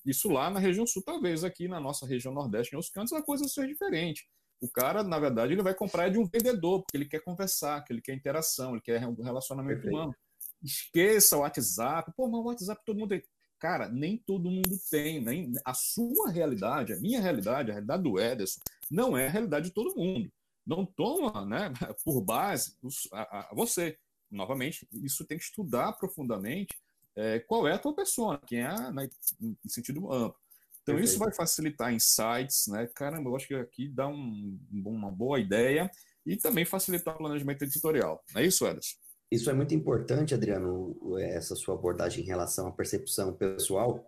isso 0.06 0.30
lá 0.30 0.50
na 0.50 0.60
região 0.60 0.88
sul, 0.88 1.04
talvez 1.04 1.44
aqui 1.44 1.68
na 1.68 1.82
nossa 1.82 2.08
região 2.08 2.34
nordeste, 2.34 2.74
em 2.74 2.78
outros 2.78 2.94
cantos, 2.94 3.12
a 3.12 3.22
coisa 3.22 3.46
seja 3.46 3.68
diferente. 3.68 4.26
O 4.62 4.70
cara, 4.70 5.04
na 5.04 5.20
verdade, 5.20 5.54
ele 5.54 5.62
vai 5.62 5.74
comprar 5.74 6.10
de 6.10 6.18
um 6.18 6.26
vendedor, 6.26 6.82
porque 6.82 6.98
ele 6.98 7.06
quer 7.06 7.20
conversar, 7.20 7.84
que 7.84 7.94
ele 7.94 8.02
quer 8.02 8.14
interação, 8.14 8.72
ele 8.72 8.82
quer 8.82 9.06
um 9.08 9.22
relacionamento 9.22 9.82
Perfeito. 9.82 9.96
humano. 9.96 10.16
Esqueça 10.64 11.38
o 11.38 11.42
WhatsApp. 11.42 12.12
Pô, 12.16 12.28
mas 12.28 12.40
o 12.40 12.44
WhatsApp 12.44 12.82
todo 12.86 12.98
mundo 12.98 13.10
tem. 13.10 13.24
Cara, 13.60 13.90
nem 13.90 14.18
todo 14.18 14.50
mundo 14.50 14.78
tem. 14.90 15.22
Nem... 15.22 15.54
A 15.64 15.74
sua 15.74 16.30
realidade, 16.30 16.94
a 16.94 17.00
minha 17.00 17.22
realidade, 17.22 17.70
a 17.70 17.74
realidade 17.74 18.04
do 18.04 18.20
Ederson, 18.20 18.60
não 18.90 19.18
é 19.18 19.28
a 19.28 19.32
realidade 19.32 19.68
de 19.68 19.74
todo 19.74 19.96
mundo. 19.96 20.32
Não 20.66 20.86
toma 20.86 21.46
né, 21.46 21.72
por 22.04 22.22
base 22.22 22.76
a, 23.12 23.52
a 23.52 23.56
você. 23.56 23.98
Novamente, 24.32 24.88
isso 24.92 25.26
tem 25.26 25.38
que 25.38 25.44
estudar 25.44 25.94
profundamente 25.94 26.76
é, 27.16 27.40
qual 27.40 27.68
é 27.68 27.74
a 27.74 27.80
tua 27.80 27.96
persona, 27.96 28.40
quem 28.46 28.60
é, 28.60 28.92
né, 28.92 29.10
em 29.42 29.70
sentido 29.70 30.12
amplo. 30.12 30.40
Então, 30.86 30.94
Perfeito. 30.94 31.10
isso 31.10 31.20
vai 31.20 31.34
facilitar 31.34 31.92
insights, 31.92 32.68
né? 32.68 32.86
Caramba, 32.94 33.32
eu 33.32 33.36
acho 33.36 33.48
que 33.48 33.56
aqui 33.56 33.90
dá 33.90 34.08
um, 34.08 34.60
uma 34.72 35.10
boa 35.10 35.40
ideia 35.40 35.90
e 36.24 36.38
também 36.38 36.64
facilitar 36.64 37.16
o 37.16 37.18
planejamento 37.18 37.64
editorial. 37.64 38.24
Não 38.32 38.42
é 38.42 38.46
isso, 38.46 38.68
Ederson? 38.68 38.96
Isso 39.32 39.50
é 39.50 39.54
muito 39.54 39.74
importante, 39.74 40.36
Adriano, 40.36 40.96
essa 41.18 41.56
sua 41.56 41.74
abordagem 41.74 42.24
em 42.24 42.28
relação 42.28 42.68
à 42.68 42.72
percepção 42.72 43.34
pessoal, 43.34 44.06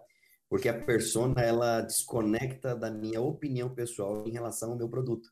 porque 0.48 0.70
a 0.70 0.80
persona, 0.80 1.42
ela 1.42 1.82
desconecta 1.82 2.76
da 2.76 2.92
minha 2.92 3.22
opinião 3.22 3.74
pessoal 3.74 4.28
em 4.28 4.32
relação 4.32 4.70
ao 4.70 4.78
meu 4.78 4.88
produto. 4.88 5.30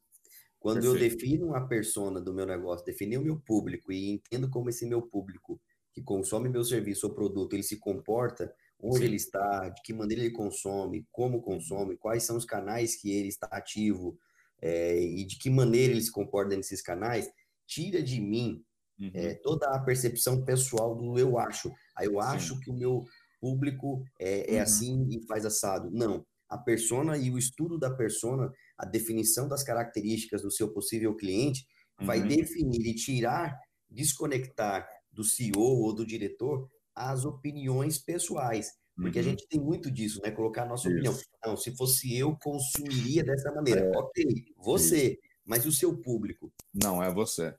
Quando 0.58 0.82
Perfeito. 0.82 0.96
eu 0.96 1.10
defino 1.12 1.56
a 1.56 1.62
persona 1.62 2.20
do 2.20 2.34
meu 2.34 2.48
negócio, 2.48 2.84
definir 2.84 3.20
o 3.20 3.24
meu 3.24 3.40
público 3.40 3.92
e 3.92 4.10
entendo 4.10 4.50
como 4.50 4.68
esse 4.68 4.84
meu 4.88 5.00
público 5.00 5.62
que 5.94 6.02
consome 6.02 6.50
meu 6.50 6.64
serviço 6.64 7.06
ou 7.06 7.14
produto, 7.14 7.54
ele 7.54 7.62
se 7.62 7.78
comporta, 7.78 8.52
onde 8.82 9.00
Sim. 9.00 9.04
ele 9.06 9.16
está, 9.16 9.70
de 9.70 9.82
que 9.82 9.94
maneira 9.94 10.24
ele 10.24 10.32
consome, 10.32 11.06
como 11.12 11.42
consome, 11.42 11.98
quais 11.98 12.24
são 12.24 12.38
os 12.38 12.46
canais 12.46 12.96
que 12.96 13.12
ele 13.12 13.30
está 13.30 13.48
ativo 13.48 14.18
é, 14.62 15.00
e 15.00 15.26
de 15.26 15.38
que 15.38 15.50
maneira 15.50 15.94
ele 15.94 16.02
se 16.02 16.12
comporta 16.12 16.56
nesses 16.56 16.82
canais, 16.82 17.30
tira 17.66 18.02
de 18.02 18.22
mim 18.22 18.64
uhum. 19.00 19.12
é, 19.14 19.34
toda 19.36 19.68
a 19.70 19.80
percepção 19.80 20.44
pessoal 20.44 20.96
do 20.96 21.18
eu 21.18 21.38
acho. 21.38 21.72
Aí 21.96 22.08
eu 22.08 22.20
acho 22.20 22.56
Sim. 22.56 22.60
que 22.60 22.70
o 22.70 22.76
meu 22.76 23.04
público 23.40 24.04
é, 24.20 24.56
é 24.56 24.58
uhum. 24.58 24.64
assim 24.64 25.08
e 25.10 25.26
faz 25.28 25.46
assado. 25.46 25.90
Não. 25.92 26.26
A 26.50 26.58
persona 26.58 27.18
e 27.18 27.32
o 27.32 27.38
estudo 27.38 27.78
da 27.78 27.94
persona, 27.94 28.52
a 28.78 28.86
definição 28.86 29.48
das 29.48 29.64
características 29.64 30.42
do 30.42 30.52
seu 30.52 30.72
possível 30.72 31.16
cliente, 31.16 31.66
uhum. 32.00 32.06
vai 32.06 32.22
definir 32.22 32.86
e 32.86 32.96
tirar, 32.96 33.58
desconectar 33.90 34.88
do 35.12 35.24
CEO 35.24 35.60
ou 35.60 35.94
do 35.94 36.06
diretor 36.06 36.70
as 36.96 37.26
opiniões 37.26 37.98
pessoais. 37.98 38.72
Porque 38.96 39.20
uhum. 39.20 39.26
a 39.26 39.30
gente 39.30 39.48
tem 39.48 39.60
muito 39.60 39.92
disso, 39.92 40.22
né? 40.24 40.32
Colocar 40.32 40.64
a 40.64 40.68
nossa 40.68 40.88
Isso. 40.88 40.98
opinião. 40.98 41.20
Não, 41.46 41.58
se 41.58 41.76
fosse 41.76 42.18
eu, 42.18 42.36
consumiria 42.42 43.24
dessa 43.24 43.52
maneira. 43.52 43.82
É. 43.82 43.98
Ok, 43.98 44.26
você, 44.58 45.08
Isso. 45.08 45.18
mas 45.46 45.66
o 45.66 45.72
seu 45.72 45.98
público. 45.98 46.52
Não, 46.74 47.04
é 47.04 47.14
você. 47.14 47.54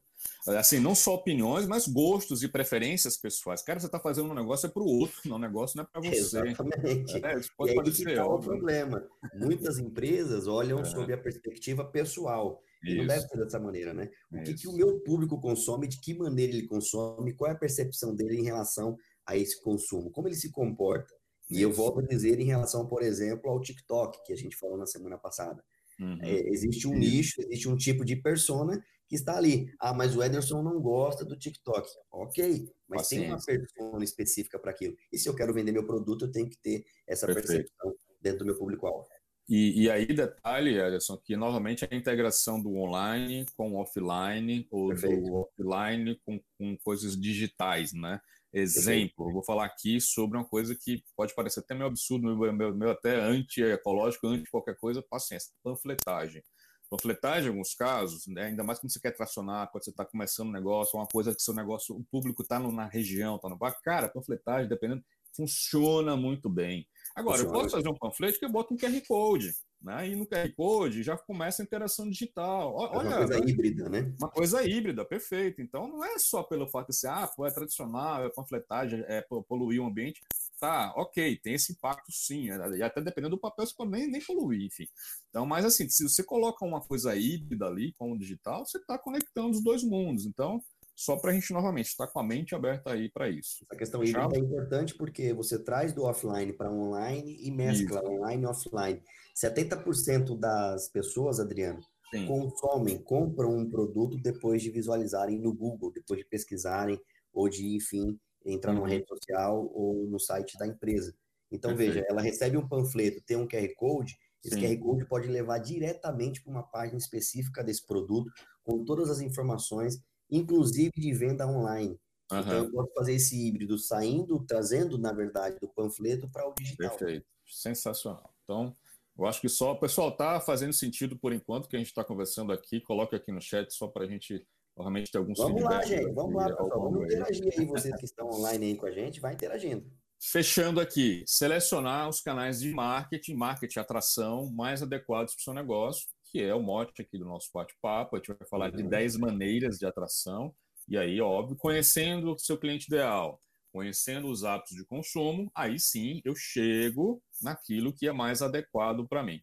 Assim, 0.49 0.81
não 0.81 0.95
só 0.95 1.15
opiniões, 1.15 1.67
mas 1.67 1.87
gostos 1.87 2.43
e 2.43 2.49
preferências 2.49 3.17
pessoais. 3.17 3.63
Cara, 3.63 3.81
você 3.81 3.87
está 3.87 3.99
fazendo 3.99 4.31
um 4.31 4.35
negócio 4.35 4.67
é 4.67 4.71
para 4.71 4.83
o 4.83 4.87
outro, 4.87 5.21
não, 5.27 5.37
o 5.37 5.41
negócio 5.41 5.77
não 5.77 5.85
é 5.85 5.87
para 5.87 6.01
você. 6.01 6.17
Exatamente. 6.17 7.25
É, 7.25 7.39
isso 7.39 7.51
pode 7.57 7.73
e 7.73 7.75
parecer 7.75 8.15
tá 8.15 8.27
o 8.27 8.41
problema. 8.41 9.05
Muitas 9.35 9.79
empresas 9.79 10.47
olham 10.47 10.81
é. 10.81 10.85
sob 10.85 11.13
a 11.13 11.19
perspectiva 11.19 11.85
pessoal. 11.85 12.63
E 12.85 12.95
não 12.95 13.07
deve 13.07 13.27
ser 13.27 13.37
dessa 13.39 13.59
maneira, 13.59 13.93
né? 13.93 14.09
O 14.31 14.43
que, 14.43 14.55
que 14.55 14.69
o 14.69 14.73
meu 14.73 15.01
público 15.01 15.41
consome, 15.41 15.89
de 15.89 16.01
que 16.01 16.15
maneira 16.15 16.53
ele 16.53 16.69
consome, 16.69 17.35
qual 17.35 17.51
é 17.51 17.55
a 17.55 17.59
percepção 17.59 18.15
dele 18.15 18.39
em 18.39 18.45
relação 18.45 18.97
a 19.27 19.37
esse 19.37 19.61
consumo, 19.63 20.11
como 20.11 20.29
ele 20.29 20.37
se 20.37 20.51
comporta. 20.51 21.13
E 21.51 21.63
eu 21.63 21.73
volto 21.73 22.01
a 22.01 22.03
dizer 22.03 22.41
em 22.41 22.45
relação, 22.45 22.87
por 22.87 23.03
exemplo, 23.03 23.51
ao 23.51 23.61
TikTok, 23.61 24.25
que 24.25 24.33
a 24.33 24.37
gente 24.37 24.57
falou 24.57 24.77
na 24.77 24.87
semana 24.87 25.17
passada. 25.17 25.63
Uhum. 26.01 26.19
É, 26.23 26.49
existe 26.49 26.87
um 26.87 26.95
nicho, 26.95 27.41
existe 27.41 27.69
um 27.69 27.77
tipo 27.77 28.05
de 28.05 28.17
persona 28.17 28.83
que 29.09 29.15
está 29.15 29.37
ali. 29.37 29.73
Ah, 29.81 29.95
mas 29.95 30.17
o 30.17 30.23
Ederson 30.23 30.63
não 30.63 30.81
gosta 30.81 31.25
do 31.25 31.39
TikTok. 31.39 31.89
Ok, 32.11 32.69
mas 32.89 33.03
Paciência. 33.03 33.19
tem 33.19 33.29
uma 33.29 33.45
persona 33.45 34.05
específica 34.05 34.59
para 34.59 34.73
aquilo. 34.73 34.97
E 35.13 35.19
se 35.19 35.29
eu 35.29 35.35
quero 35.35 35.55
vender 35.55 35.73
meu 35.73 35.87
produto, 35.87 36.25
eu 36.25 36.33
tenho 36.33 36.49
que 36.49 36.59
ter 36.59 36.85
essa 37.07 37.27
Perfeito. 37.27 37.49
percepção 37.49 37.95
dentro 38.21 38.41
do 38.41 38.47
meu 38.47 38.59
público-alvo. 38.59 39.07
E, 39.49 39.85
e, 39.85 39.91
aí, 39.91 40.07
detalhe, 40.07 40.77
Ederson, 40.77 41.17
que 41.19 41.37
novamente 41.37 41.87
a 41.89 41.97
integração 41.97 42.61
do 42.61 42.75
online 42.75 43.47
com 43.57 43.73
o 43.73 43.77
offline, 43.77 44.67
ou 44.73 44.89
Perfeito. 44.89 45.23
do 45.23 45.35
offline 45.35 46.21
com, 46.27 46.41
com 46.59 46.77
coisas 46.79 47.17
digitais, 47.17 47.93
né? 47.93 48.21
Exemplo, 48.59 49.31
vou 49.31 49.45
falar 49.45 49.67
aqui 49.67 50.01
sobre 50.01 50.39
uma 50.39 50.47
coisa 50.47 50.75
que 50.75 51.05
pode 51.15 51.35
parecer 51.35 51.61
até 51.61 51.75
meio 51.75 51.89
absurdo, 51.89 52.35
meio, 52.35 52.53
meio, 52.55 52.75
meio 52.75 52.91
até 52.91 53.15
anti-ecológico, 53.15 54.27
anti 54.29 54.51
qualquer 54.51 54.75
coisa, 54.77 55.03
paciência, 55.03 55.53
panfletagem. 55.63 56.43
Panfletagem, 56.89 57.49
em 57.49 57.51
alguns 57.51 57.75
casos, 57.75 58.27
né, 58.27 58.45
ainda 58.45 58.65
mais 58.65 58.79
quando 58.79 58.91
você 58.91 58.99
quer 58.99 59.11
tracionar, 59.11 59.71
quando 59.71 59.85
você 59.85 59.91
está 59.91 60.07
começando 60.07 60.49
um 60.49 60.53
negócio, 60.53 60.99
uma 60.99 61.07
coisa 61.07 61.35
que 61.35 61.43
seu 61.43 61.53
negócio, 61.53 61.95
o 61.95 62.03
público 62.05 62.43
está 62.43 62.59
na 62.59 62.87
região, 62.87 63.37
está 63.37 63.47
no 63.51 63.59
bar, 63.59 63.77
cara, 63.83 64.09
panfletagem, 64.09 64.71
dependendo, 64.71 65.05
funciona 65.37 66.17
muito 66.17 66.49
bem. 66.49 66.89
Agora, 67.15 67.37
funciona. 67.37 67.59
eu 67.59 67.63
posso 67.63 67.77
fazer 67.77 67.89
um 67.91 67.99
panfleto 67.99 68.39
que 68.39 68.45
eu 68.47 68.51
boto 68.51 68.73
um 68.73 68.79
QR 68.79 69.03
Code. 69.07 69.53
Né? 69.81 70.09
E 70.09 70.17
no 70.17 70.27
QR 70.27 70.53
Code 70.55 71.03
já 71.03 71.17
começa 71.17 71.63
a 71.63 71.65
interação 71.65 72.09
digital. 72.09 72.75
Olha, 72.75 73.09
uma 73.09 73.17
coisa 73.19 73.39
híbrida, 73.39 73.89
né? 73.89 74.15
Uma 74.19 74.29
coisa 74.29 74.65
híbrida, 74.65 75.05
perfeito. 75.05 75.61
Então 75.61 75.87
não 75.87 76.05
é 76.05 76.19
só 76.19 76.43
pelo 76.43 76.67
fato 76.67 76.89
de 76.89 76.97
ser, 76.97 77.09
ah, 77.09 77.27
pô, 77.27 77.47
é 77.47 77.51
tradicional, 77.51 78.25
é 78.25 78.31
panfletagem, 78.31 79.05
é 79.07 79.23
poluir 79.49 79.81
o 79.81 79.87
ambiente. 79.87 80.23
Tá, 80.59 80.95
ok, 80.97 81.37
tem 81.37 81.55
esse 81.55 81.73
impacto 81.73 82.11
sim. 82.11 82.51
É, 82.51 82.79
e 82.79 82.83
até 82.83 83.01
dependendo 83.03 83.37
do 83.37 83.41
papel, 83.41 83.67
você 83.67 83.75
pode 83.77 83.91
nem, 83.91 84.11
nem 84.11 84.25
poluir, 84.25 84.63
enfim. 84.63 84.87
Então, 85.29 85.45
mas 85.45 85.65
assim, 85.65 85.89
se 85.89 86.03
você 86.09 86.25
coloca 86.25 86.65
uma 86.65 86.81
coisa 86.81 87.15
híbrida 87.15 87.67
ali 87.67 87.93
com 87.93 88.13
o 88.13 88.19
digital, 88.19 88.65
você 88.65 88.79
está 88.79 88.99
conectando 88.99 89.51
os 89.51 89.63
dois 89.63 89.85
mundos. 89.85 90.25
Então, 90.25 90.63
só 90.97 91.17
para 91.17 91.31
a 91.31 91.35
gente 91.35 91.53
novamente 91.53 91.89
estar 91.89 92.07
tá 92.07 92.13
com 92.13 92.19
a 92.19 92.25
mente 92.25 92.55
aberta 92.55 92.93
aí 92.93 93.11
para 93.11 93.29
isso. 93.29 93.67
A 93.71 93.77
questão 93.77 94.03
híbrida 94.03 94.35
é 94.35 94.39
importante 94.39 94.95
porque 94.97 95.35
você 95.35 95.63
traz 95.63 95.93
do 95.93 96.05
offline 96.05 96.55
para 96.55 96.73
online 96.73 97.37
e 97.39 97.51
mescla 97.51 98.01
isso. 98.01 98.11
online 98.11 98.43
e 98.43 98.47
offline. 98.47 99.03
70% 99.37 100.39
das 100.39 100.89
pessoas, 100.89 101.39
Adriano, 101.39 101.81
Sim. 102.11 102.27
consomem, 102.27 102.97
compram 102.97 103.55
um 103.55 103.69
produto 103.69 104.17
depois 104.17 104.63
de 104.63 104.71
visualizarem 104.71 105.39
no 105.39 105.53
Google, 105.53 105.93
depois 105.93 106.19
de 106.19 106.27
pesquisarem 106.27 106.99
ou 107.31 107.47
de, 107.47 107.77
enfim, 107.77 108.19
entrar 108.47 108.71
uhum. 108.71 108.79
numa 108.79 108.89
rede 108.89 109.07
social 109.07 109.71
ou 109.75 110.07
no 110.07 110.19
site 110.19 110.57
da 110.57 110.67
empresa. 110.67 111.15
Então, 111.53 111.77
Perfeito. 111.77 111.95
veja, 111.95 112.07
ela 112.09 112.23
recebe 112.23 112.57
um 112.57 112.67
panfleto, 112.67 113.23
tem 113.23 113.37
um 113.37 113.47
QR 113.47 113.69
Code, 113.77 114.17
esse 114.43 114.55
Sim. 114.55 114.63
QR 114.63 114.79
Code 114.79 115.09
pode 115.09 115.29
levar 115.29 115.59
diretamente 115.59 116.43
para 116.43 116.51
uma 116.51 116.63
página 116.63 116.97
específica 116.97 117.63
desse 117.63 117.85
produto, 117.85 118.31
com 118.65 118.85
todas 118.85 119.11
as 119.11 119.21
informações 119.21 120.01
inclusive 120.31 120.93
de 120.97 121.13
venda 121.13 121.47
online. 121.47 121.99
Uhum. 122.31 122.41
Então, 122.41 122.53
eu 122.53 122.71
posso 122.71 122.93
fazer 122.95 123.15
esse 123.15 123.47
híbrido 123.47 123.79
saindo, 123.79 124.45
trazendo, 124.47 124.99
na 124.99 125.13
verdade, 125.13 125.59
do 125.61 125.69
panfleto 125.69 126.29
para 126.29 126.49
o 126.49 126.55
digital. 126.55 126.97
Perfeito. 126.97 127.27
Sensacional. 127.47 128.35
Então, 128.43 128.77
eu 129.17 129.27
acho 129.27 129.41
que 129.41 129.49
só, 129.49 129.75
pessoal, 129.75 130.15
tá 130.15 130.41
fazendo 130.41 130.73
sentido 130.73 131.17
por 131.19 131.33
enquanto 131.33 131.69
que 131.69 131.77
a 131.77 131.79
gente 131.79 131.89
está 131.89 132.05
conversando 132.05 132.53
aqui. 132.53 132.81
Coloque 132.81 133.15
aqui 133.15 133.31
no 133.31 133.41
chat 133.41 133.73
só 133.73 133.87
para 133.87 134.05
a 134.05 134.09
gente 134.09 134.45
realmente 134.77 135.11
ter 135.11 135.19
alguns 135.19 135.39
Vamos 135.39 135.63
lá, 135.63 135.83
gente. 135.83 136.13
Vamos 136.13 136.35
lá, 136.35 136.49
pessoal. 136.49 136.83
Vamos 136.83 137.05
interagir 137.05 137.55
aí, 137.57 137.65
vocês 137.65 137.97
que 137.97 138.05
estão 138.05 138.29
online 138.29 138.67
aí 138.67 138.77
com 138.77 138.87
a 138.87 138.91
gente, 138.91 139.21
vai 139.21 139.33
interagindo. 139.33 139.91
Fechando 140.21 140.81
aqui, 140.81 141.23
selecionar 141.27 142.09
os 142.09 142.21
canais 142.21 142.61
de 142.61 142.73
marketing, 142.73 143.35
marketing 143.35 143.79
atração 143.79 144.51
mais 144.51 144.83
adequados 144.83 145.35
para 145.35 145.41
o 145.41 145.45
seu 145.45 145.55
negócio 145.55 146.07
que 146.37 146.43
é 146.43 146.55
o 146.55 146.63
mote 146.63 147.01
aqui 147.01 147.17
do 147.17 147.25
nosso 147.25 147.49
bate-papo. 147.51 148.15
A 148.15 148.19
gente 148.19 148.29
vai 148.29 148.47
falar 148.47 148.71
de 148.71 148.83
10 148.83 149.15
uhum. 149.15 149.23
maneiras 149.23 149.79
de 149.79 149.87
atração. 149.87 150.55
E 150.87 150.99
aí, 150.99 151.19
óbvio, 151.19 151.57
conhecendo 151.57 152.35
o 152.35 152.39
seu 152.39 152.59
cliente 152.59 152.89
ideal, 152.89 153.41
conhecendo 153.73 154.29
os 154.29 154.45
hábitos 154.45 154.77
de 154.77 154.85
consumo, 154.85 155.51
aí 155.55 155.81
sim 155.81 156.21
eu 156.27 156.37
chego 156.37 157.23
naquilo 157.41 157.91
que 157.91 158.07
é 158.07 158.13
mais 158.13 158.43
adequado 158.43 159.09
para 159.09 159.23
mim. 159.23 159.41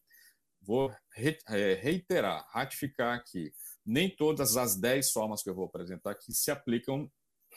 Vou 0.61 0.93
é, 1.49 1.73
reiterar, 1.81 2.45
ratificar 2.51 3.17
aqui. 3.17 3.51
Nem 3.83 4.15
todas 4.15 4.55
as 4.55 4.79
10 4.79 5.11
formas 5.11 5.41
que 5.41 5.49
eu 5.49 5.55
vou 5.55 5.65
apresentar 5.65 6.11
aqui 6.11 6.31
se 6.31 6.51
aplicam 6.51 7.11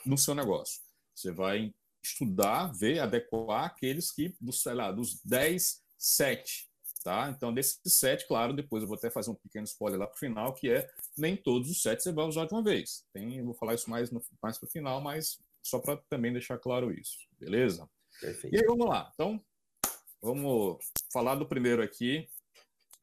no 0.07 0.17
seu 0.17 0.35
negócio. 0.35 0.81
Você 1.15 1.31
vai 1.31 1.75
estudar, 2.03 2.73
ver, 2.73 3.01
adequar 3.01 3.67
aqueles 3.67 4.11
que, 4.11 4.35
dos, 4.41 4.63
sei 4.63 4.73
lá, 4.73 4.91
dos 4.91 5.21
10, 5.23 5.83
7 5.99 6.66
Tá? 7.07 7.31
Então, 7.31 7.55
desses 7.55 7.79
sete, 7.85 8.27
claro, 8.27 8.53
depois 8.53 8.83
eu 8.83 8.89
vou 8.89 8.97
até 8.97 9.09
fazer 9.09 9.31
um 9.31 9.35
pequeno 9.37 9.63
spoiler 9.63 9.97
lá 9.97 10.09
para 10.09 10.17
o 10.17 10.19
final, 10.19 10.53
que 10.53 10.69
é 10.69 10.91
nem 11.17 11.37
todos 11.37 11.71
os 11.71 11.81
sete 11.81 12.03
você 12.03 12.11
vai 12.11 12.25
usar 12.25 12.47
de 12.47 12.53
uma 12.53 12.65
vez. 12.65 13.05
Tem, 13.13 13.37
eu 13.37 13.45
vou 13.45 13.55
falar 13.55 13.75
isso 13.75 13.89
mais, 13.89 14.11
mais 14.11 14.59
para 14.59 14.67
o 14.67 14.69
final, 14.69 15.01
mas 15.01 15.39
só 15.63 15.79
para 15.79 15.99
também 16.11 16.33
deixar 16.33 16.59
claro 16.59 16.93
isso, 16.93 17.17
beleza? 17.39 17.89
Perfeito. 18.21 18.57
E 18.57 18.59
aí, 18.59 18.67
vamos 18.67 18.89
lá. 18.89 19.09
Então, 19.15 19.41
vamos 20.21 20.79
falar 21.13 21.37
do 21.37 21.47
primeiro 21.47 21.81
aqui. 21.81 22.29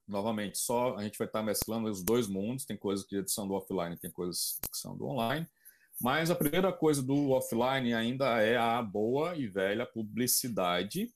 Novamente, 0.05 0.57
só 0.57 0.97
a 0.97 1.03
gente 1.03 1.17
vai 1.17 1.27
estar 1.27 1.41
mesclando 1.41 1.89
os 1.89 2.03
dois 2.03 2.27
mundos. 2.27 2.65
Tem 2.65 2.75
coisas 2.75 3.05
que 3.05 3.25
são 3.27 3.47
do 3.47 3.53
offline, 3.53 3.95
tem 3.95 4.11
coisas 4.11 4.59
que 4.69 4.77
são 4.77 4.97
do 4.97 5.05
online. 5.05 5.47
Mas 6.01 6.29
a 6.29 6.35
primeira 6.35 6.73
coisa 6.73 7.01
do 7.01 7.29
offline 7.29 7.93
ainda 7.93 8.41
é 8.41 8.57
a 8.57 8.81
boa 8.81 9.37
e 9.37 9.47
velha 9.47 9.85
publicidade 9.85 11.09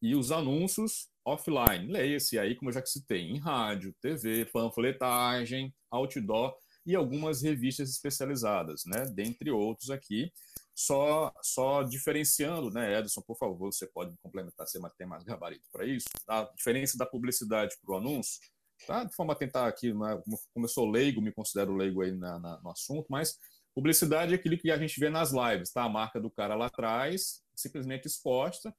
e 0.00 0.16
os 0.16 0.32
anúncios 0.32 1.11
offline. 1.24 1.92
Leia-se 1.92 2.38
aí, 2.38 2.54
como 2.54 2.70
eu 2.70 2.74
já 2.74 2.84
citei, 2.84 3.22
em 3.22 3.38
rádio, 3.38 3.94
TV, 4.00 4.46
panfletagem, 4.46 5.74
outdoor 5.90 6.56
e 6.84 6.94
algumas 6.94 7.42
revistas 7.42 7.90
especializadas, 7.90 8.82
né? 8.86 9.06
Dentre 9.06 9.50
outros 9.50 9.90
aqui. 9.90 10.32
Só, 10.74 11.32
só 11.42 11.82
diferenciando, 11.82 12.70
né, 12.70 12.98
Edson, 12.98 13.20
por 13.20 13.36
favor, 13.36 13.70
você 13.70 13.86
pode 13.86 14.16
complementar, 14.22 14.66
você 14.66 14.80
tem 14.96 15.06
mais 15.06 15.22
gabarito 15.22 15.68
para 15.70 15.84
isso. 15.84 16.08
A 16.26 16.44
diferença 16.56 16.96
da 16.96 17.04
publicidade 17.04 17.76
para 17.84 17.94
o 17.94 17.98
anúncio, 17.98 18.40
tá? 18.86 19.04
De 19.04 19.14
forma 19.14 19.34
a 19.34 19.36
tentar 19.36 19.66
aqui, 19.68 19.92
né, 19.92 20.22
como 20.54 20.64
eu 20.64 20.68
sou 20.68 20.90
leigo, 20.90 21.20
me 21.20 21.30
considero 21.30 21.76
leigo 21.76 22.00
aí 22.00 22.12
na, 22.12 22.38
na, 22.38 22.60
no 22.62 22.70
assunto, 22.70 23.06
mas 23.10 23.38
publicidade 23.74 24.32
é 24.32 24.36
aquilo 24.36 24.56
que 24.56 24.70
a 24.70 24.78
gente 24.78 24.98
vê 24.98 25.10
nas 25.10 25.30
lives, 25.30 25.70
tá? 25.70 25.84
A 25.84 25.90
marca 25.90 26.18
do 26.18 26.30
cara 26.30 26.54
lá 26.54 26.66
atrás, 26.66 27.42
simplesmente 27.54 28.06
exposta, 28.06 28.74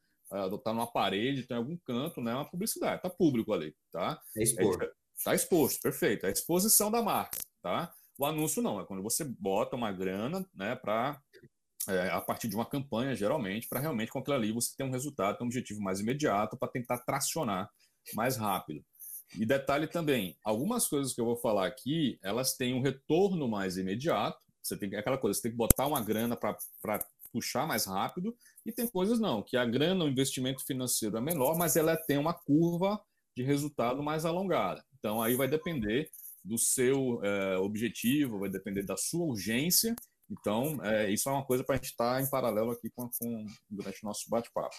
está 0.56 0.74
numa 0.74 0.92
parede, 0.92 1.48
tem 1.48 1.58
algum 1.58 1.78
canto, 1.78 2.22
né? 2.22 2.34
Uma 2.34 2.50
publicidade, 2.50 3.02
tá 3.02 3.10
público 3.10 3.54
ali, 3.54 3.76
tá? 3.92 4.22
É 4.36 4.44
exposto. 4.44 4.84
É, 4.84 4.92
tá 5.24 5.36
exposto, 5.36 5.82
perfeito. 5.82 6.26
É 6.26 6.30
a 6.30 6.32
exposição 6.32 6.90
da 6.92 7.02
marca, 7.02 7.38
tá? 7.62 7.94
O 8.18 8.26
anúncio 8.26 8.62
não, 8.62 8.80
é 8.80 8.86
quando 8.86 9.02
você 9.02 9.24
bota 9.24 9.76
uma 9.76 9.92
grana, 9.92 10.46
né, 10.54 10.76
para 10.76 11.20
é, 11.88 12.10
a 12.10 12.22
partir 12.22 12.48
de 12.48 12.56
uma 12.56 12.66
campanha, 12.66 13.16
geralmente, 13.16 13.68
para 13.68 13.80
realmente 13.80 14.12
com 14.12 14.20
aquilo 14.20 14.36
ali 14.36 14.52
você 14.52 14.76
ter 14.76 14.84
um 14.84 14.92
resultado, 14.92 15.38
ter 15.38 15.44
um 15.44 15.48
objetivo 15.48 15.82
mais 15.82 16.00
imediato 16.00 16.56
para 16.56 16.70
tentar 16.70 17.00
tracionar 17.00 17.70
mais 18.14 18.38
rápido. 18.38 18.84
E 19.38 19.46
detalhe 19.46 19.88
também, 19.88 20.38
algumas 20.44 20.88
coisas 20.88 21.14
que 21.14 21.20
eu 21.20 21.26
vou 21.26 21.36
falar 21.36 21.66
aqui, 21.66 22.20
elas 22.22 22.56
têm 22.56 22.74
um 22.74 22.82
retorno 22.82 23.48
mais 23.48 23.78
imediato. 23.78 24.40
Você 24.62 24.78
tem 24.78 24.96
aquela 24.96 25.18
coisa, 25.18 25.36
você 25.36 25.44
tem 25.44 25.52
que 25.52 25.58
botar 25.58 25.88
uma 25.88 26.02
grana 26.02 26.38
para 26.38 26.58
puxar 27.32 27.68
mais 27.68 27.86
rápido, 27.86 28.36
e 28.66 28.72
tem 28.72 28.88
coisas 28.88 29.20
não, 29.20 29.42
que 29.42 29.58
a 29.58 29.66
grana, 29.66 30.06
o 30.06 30.10
investimento 30.10 30.66
financeiro 30.66 31.18
é 31.18 31.22
menor, 31.22 31.58
mas 31.58 31.76
ela 31.76 31.98
tem 31.98 32.18
uma 32.18 32.34
curva 32.34 33.02
de 33.36 33.44
resultado 33.44 34.02
mais 34.02 34.26
alongada. 34.26 34.84
Então, 34.98 35.22
aí 35.22 35.36
vai 35.36 35.48
depender 35.48 36.10
do 36.44 36.58
seu 36.58 37.22
é, 37.24 37.58
objetivo, 37.58 38.40
vai 38.40 38.50
depender 38.50 38.84
da 38.84 38.96
sua 38.96 39.26
urgência. 39.26 39.96
Então, 40.30 40.84
é, 40.84 41.12
isso 41.12 41.30
é 41.30 41.32
uma 41.32 41.46
coisa 41.46 41.64
para 41.64 41.76
a 41.76 41.78
gente 41.78 41.92
estar 41.92 42.16
tá 42.16 42.22
em 42.22 42.30
paralelo 42.30 42.72
aqui 42.72 42.90
com, 42.96 43.10
com 43.20 43.46
durante 43.70 44.04
o 44.04 44.08
nosso 44.08 44.30
bate-papo. 44.30 44.76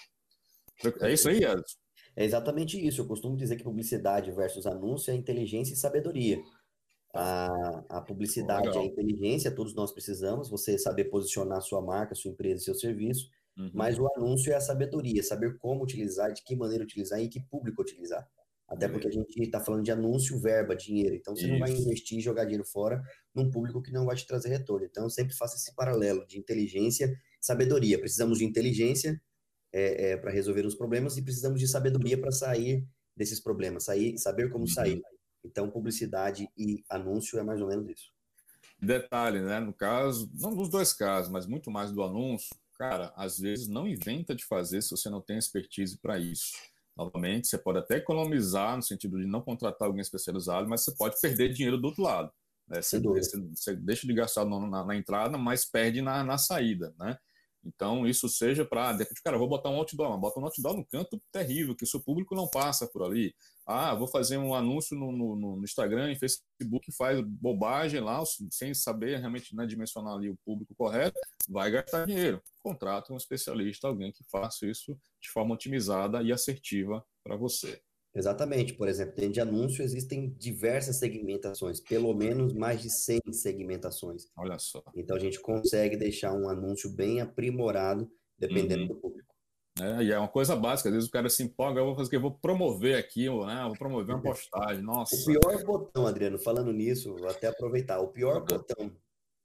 É 1.00 1.12
isso 1.12 1.28
aí, 1.28 1.44
Edson? 1.44 1.78
É 2.16 2.24
exatamente 2.24 2.84
isso. 2.84 3.00
Eu 3.00 3.06
costumo 3.06 3.36
dizer 3.36 3.56
que 3.56 3.64
publicidade 3.64 4.30
versus 4.32 4.66
anúncio 4.66 5.10
é 5.10 5.14
inteligência 5.14 5.74
e 5.74 5.76
sabedoria. 5.76 6.40
A, 7.14 7.84
a 7.88 8.00
publicidade, 8.00 8.68
Legal. 8.68 8.82
a 8.82 8.86
inteligência, 8.86 9.54
todos 9.54 9.74
nós 9.74 9.92
precisamos, 9.92 10.50
você 10.50 10.76
saber 10.76 11.04
posicionar 11.04 11.60
sua 11.62 11.80
marca, 11.80 12.14
sua 12.14 12.32
empresa, 12.32 12.64
seu 12.64 12.74
serviço, 12.74 13.30
uhum. 13.56 13.70
mas 13.74 13.98
o 13.98 14.06
anúncio 14.16 14.52
é 14.52 14.56
a 14.56 14.60
sabedoria, 14.60 15.22
saber 15.22 15.58
como 15.58 15.82
utilizar, 15.82 16.32
de 16.32 16.42
que 16.42 16.56
maneira 16.56 16.84
utilizar 16.84 17.20
e 17.20 17.28
que 17.28 17.40
público 17.40 17.82
utilizar. 17.82 18.28
Até 18.66 18.88
porque 18.88 19.06
a 19.06 19.10
gente 19.10 19.40
está 19.40 19.60
falando 19.60 19.84
de 19.84 19.92
anúncio, 19.92 20.38
verba, 20.40 20.74
dinheiro. 20.74 21.14
Então, 21.14 21.36
você 21.36 21.42
Isso. 21.42 21.52
não 21.52 21.58
vai 21.60 21.70
investir 21.70 22.18
e 22.18 22.20
jogar 22.20 22.44
dinheiro 22.44 22.64
fora 22.64 23.02
num 23.34 23.50
público 23.50 23.82
que 23.82 23.92
não 23.92 24.06
vai 24.06 24.16
te 24.16 24.26
trazer 24.26 24.48
retorno. 24.48 24.86
Então, 24.86 25.04
eu 25.04 25.10
sempre 25.10 25.34
faço 25.36 25.56
esse 25.56 25.74
paralelo 25.74 26.26
de 26.26 26.38
inteligência 26.38 27.14
sabedoria. 27.40 27.98
Precisamos 27.98 28.38
de 28.38 28.44
inteligência 28.44 29.20
é, 29.72 30.12
é, 30.12 30.16
para 30.16 30.30
resolver 30.30 30.64
os 30.64 30.74
problemas 30.74 31.16
e 31.16 31.22
precisamos 31.22 31.60
de 31.60 31.68
sabedoria 31.68 32.18
para 32.18 32.32
sair 32.32 32.86
desses 33.14 33.38
problemas, 33.38 33.84
sair, 33.84 34.18
saber 34.18 34.48
como 34.50 34.64
uhum. 34.64 34.70
sair. 34.70 35.02
Então, 35.44 35.70
publicidade 35.70 36.48
e 36.56 36.82
anúncio 36.88 37.38
é 37.38 37.42
mais 37.42 37.60
ou 37.60 37.68
menos 37.68 37.88
isso. 37.88 38.12
Detalhe, 38.80 39.40
né? 39.40 39.60
No 39.60 39.74
caso, 39.74 40.30
não 40.34 40.54
dos 40.54 40.70
dois 40.70 40.92
casos, 40.92 41.30
mas 41.30 41.46
muito 41.46 41.70
mais 41.70 41.92
do 41.92 42.02
anúncio, 42.02 42.56
cara, 42.76 43.12
às 43.16 43.38
vezes 43.38 43.68
não 43.68 43.86
inventa 43.86 44.34
de 44.34 44.44
fazer 44.44 44.82
se 44.82 44.90
você 44.90 45.08
não 45.08 45.20
tem 45.20 45.38
expertise 45.38 45.98
para 46.00 46.18
isso. 46.18 46.52
Novamente, 46.96 47.48
você 47.48 47.58
pode 47.58 47.78
até 47.78 47.96
economizar 47.96 48.76
no 48.76 48.82
sentido 48.82 49.18
de 49.18 49.26
não 49.26 49.40
contratar 49.40 49.88
alguém 49.88 50.00
especializado, 50.00 50.68
mas 50.68 50.84
você 50.84 50.94
pode 50.96 51.20
perder 51.20 51.52
dinheiro 51.52 51.78
do 51.78 51.86
outro 51.86 52.02
lado. 52.02 52.32
Né? 52.68 52.80
Você, 52.80 53.00
você, 53.00 53.40
você, 53.40 53.76
deixa 53.76 54.06
de 54.06 54.14
gastar 54.14 54.44
na, 54.44 54.84
na, 54.84 54.96
entrada, 54.96 55.36
mas 55.36 55.64
perde 55.64 56.00
na, 56.00 56.22
na 56.22 56.38
saída, 56.38 56.94
né? 56.98 57.16
Então, 57.64 58.06
isso 58.06 58.28
seja 58.28 58.64
para, 58.64 58.92
de 58.92 58.98
repente, 58.98 59.22
cara, 59.22 59.38
vou 59.38 59.48
botar 59.48 59.70
um 59.70 59.76
outdoor, 59.76 60.18
bota 60.18 60.38
um 60.38 60.44
outdoor 60.44 60.76
no 60.76 60.84
canto 60.84 61.20
terrível, 61.32 61.74
que 61.74 61.84
o 61.84 61.86
seu 61.86 62.00
público 62.00 62.34
não 62.34 62.48
passa 62.48 62.86
por 62.86 63.02
ali. 63.02 63.34
Ah, 63.66 63.94
vou 63.94 64.06
fazer 64.06 64.36
um 64.36 64.54
anúncio 64.54 64.96
no, 64.96 65.10
no, 65.10 65.56
no 65.56 65.64
Instagram 65.64 66.12
e 66.12 66.18
Facebook, 66.18 66.92
faz 66.92 67.20
bobagem 67.22 68.00
lá, 68.00 68.22
sem 68.50 68.74
saber 68.74 69.18
realmente 69.18 69.56
né, 69.56 69.66
dimensionar 69.66 70.14
ali 70.14 70.28
o 70.28 70.38
público 70.44 70.74
correto, 70.74 71.18
vai 71.48 71.70
gastar 71.70 72.06
dinheiro. 72.06 72.42
Contrata 72.60 73.12
um 73.12 73.16
especialista, 73.16 73.88
alguém 73.88 74.12
que 74.12 74.24
faça 74.30 74.66
isso 74.66 74.98
de 75.20 75.30
forma 75.30 75.54
otimizada 75.54 76.22
e 76.22 76.32
assertiva 76.32 77.04
para 77.22 77.36
você. 77.36 77.82
Exatamente. 78.14 78.74
Por 78.74 78.88
exemplo, 78.88 79.14
dentro 79.16 79.32
de 79.32 79.40
anúncio 79.40 79.82
existem 79.82 80.30
diversas 80.38 80.98
segmentações, 80.98 81.80
pelo 81.80 82.14
menos 82.14 82.52
mais 82.52 82.80
de 82.80 82.90
100 82.90 83.20
segmentações. 83.32 84.28
Olha 84.36 84.58
só. 84.58 84.82
Então 84.94 85.16
a 85.16 85.20
gente 85.20 85.40
consegue 85.40 85.96
deixar 85.96 86.32
um 86.32 86.48
anúncio 86.48 86.88
bem 86.90 87.20
aprimorado, 87.20 88.10
dependendo 88.38 88.82
uhum. 88.82 88.88
do 88.88 88.96
público. 88.96 89.34
É, 89.80 90.04
e 90.04 90.12
é 90.12 90.18
uma 90.18 90.28
coisa 90.28 90.54
básica, 90.54 90.88
às 90.88 90.94
vezes 90.94 91.08
o 91.08 91.12
cara 91.12 91.28
se 91.28 91.42
empolga, 91.42 91.80
eu 91.80 91.86
vou 91.86 91.96
fazer 91.96 92.06
o 92.06 92.10
que? 92.10 92.16
Eu 92.16 92.20
vou 92.20 92.38
promover 92.38 92.96
aqui, 92.96 93.28
né? 93.28 93.64
vou 93.66 93.76
promover 93.76 94.14
uma 94.14 94.22
postagem, 94.22 94.80
nossa. 94.84 95.16
O 95.16 95.24
pior 95.24 95.64
botão, 95.64 96.06
Adriano, 96.06 96.38
falando 96.38 96.72
nisso, 96.72 97.16
vou 97.16 97.28
até 97.28 97.48
aproveitar, 97.48 97.98
o 97.98 98.06
pior 98.06 98.44
botão 98.44 98.96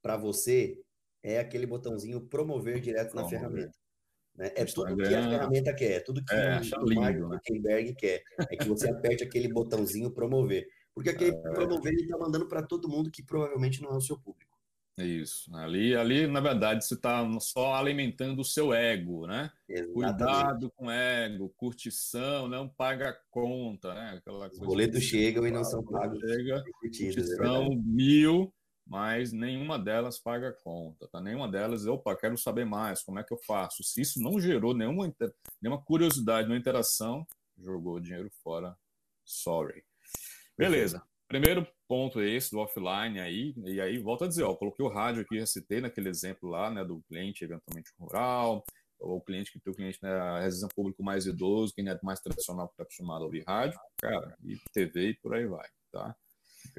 para 0.04 0.18
você 0.18 0.80
é 1.24 1.40
aquele 1.40 1.66
botãozinho 1.66 2.22
promover 2.22 2.80
direto 2.80 3.12
promover. 3.12 3.42
na 3.42 3.48
ferramenta. 3.48 3.78
Né? 4.40 4.52
É 4.56 4.64
tudo 4.64 4.96
que 4.96 5.04
a 5.04 5.30
ferramenta 5.30 5.74
quer, 5.74 5.92
é 5.92 6.00
tudo 6.00 6.24
que 6.24 6.34
é, 6.34 6.62
o 6.78 6.96
Mark 6.96 7.50
né? 7.52 7.94
Quer. 7.94 8.24
É 8.50 8.56
que 8.56 8.68
você 8.70 8.90
aperte 8.90 9.22
aquele 9.22 9.50
botãozinho 9.50 10.10
promover. 10.12 10.66
Porque 10.96 11.10
aquele 11.10 11.32
é... 11.36 11.52
promover 11.52 11.92
ele 11.92 12.04
está 12.04 12.18
mandando 12.18 12.48
para 12.48 12.64
todo 12.64 12.88
mundo 12.88 13.12
que 13.12 13.22
provavelmente 13.22 13.82
não 13.82 13.92
é 13.92 13.98
o 13.98 14.02
seu 14.02 14.18
público. 14.18 14.58
Isso. 14.98 15.54
Ali, 15.56 15.96
ali 15.96 16.28
na 16.28 16.40
verdade, 16.40 16.86
você 16.86 16.94
está 16.94 17.26
só 17.40 17.74
alimentando 17.76 18.40
o 18.40 18.46
seu 18.46 18.74
ego, 18.74 19.28
né? 19.28 19.52
Exatamente. 19.68 19.94
Cuidado 19.94 20.72
com 20.72 20.92
ego, 20.92 21.54
curtição, 21.56 22.48
não 22.48 22.68
paga 22.68 23.18
conta, 23.30 23.94
né? 23.94 24.16
Aquela 24.18 24.48
Os 24.48 24.60
boletos 24.60 25.04
chegam 25.04 25.48
e 25.48 25.52
não 25.52 25.64
são 25.64 25.84
pagos. 25.84 26.20
Chega, 26.20 26.64
é 26.66 26.72
curtição 26.80 27.66
é 27.66 27.76
mil, 27.76 28.54
mas 28.90 29.32
nenhuma 29.32 29.78
delas 29.78 30.18
paga 30.18 30.52
conta, 30.64 31.08
tá? 31.08 31.22
Nenhuma 31.22 31.48
delas, 31.48 31.86
opa, 31.86 32.16
quero 32.16 32.36
saber 32.36 32.66
mais, 32.66 33.04
como 33.04 33.20
é 33.20 33.24
que 33.24 33.32
eu 33.32 33.38
faço? 33.46 33.84
Se 33.84 34.02
isso 34.02 34.20
não 34.20 34.40
gerou 34.40 34.74
nenhuma, 34.74 35.14
nenhuma 35.62 35.80
curiosidade, 35.80 36.48
nenhuma 36.48 36.60
interação, 36.60 37.26
jogou 37.56 37.98
o 37.98 38.00
dinheiro 38.00 38.32
fora, 38.44 38.76
sorry. 39.24 39.86
Beleza. 40.58 41.04
Primeiro 41.28 41.68
ponto 41.88 42.20
é 42.20 42.28
esse 42.30 42.50
do 42.50 42.58
offline 42.58 43.20
aí, 43.20 43.54
e 43.64 43.80
aí 43.80 44.00
volta 44.00 44.26
a 44.26 44.28
dizer, 44.28 44.42
ó, 44.42 44.56
coloquei 44.56 44.84
o 44.84 44.90
rádio 44.90 45.22
aqui, 45.22 45.40
já 45.40 45.46
citei 45.46 45.80
naquele 45.80 46.10
exemplo 46.10 46.50
lá, 46.50 46.72
né, 46.72 46.84
do 46.84 47.00
cliente 47.08 47.44
eventualmente 47.44 47.92
rural, 48.00 48.66
ou 49.00 49.18
o 49.18 49.22
cliente 49.22 49.52
que 49.52 49.60
tem 49.60 49.72
o 49.72 49.76
cliente, 49.76 50.00
né, 50.02 50.10
a 50.10 50.40
residência 50.40 50.76
público 50.76 51.04
mais 51.04 51.28
idoso, 51.28 51.76
quem 51.76 51.88
é 51.88 52.00
mais 52.02 52.20
tradicional 52.22 52.68
que 52.68 52.74
está 52.74 52.84
acostumado 52.84 53.22
a 53.22 53.26
ouvir 53.26 53.44
rádio, 53.46 53.80
cara, 54.02 54.36
e 54.44 54.58
TV 54.74 55.10
e 55.10 55.14
por 55.14 55.36
aí 55.36 55.46
vai, 55.46 55.68
tá? 55.92 56.16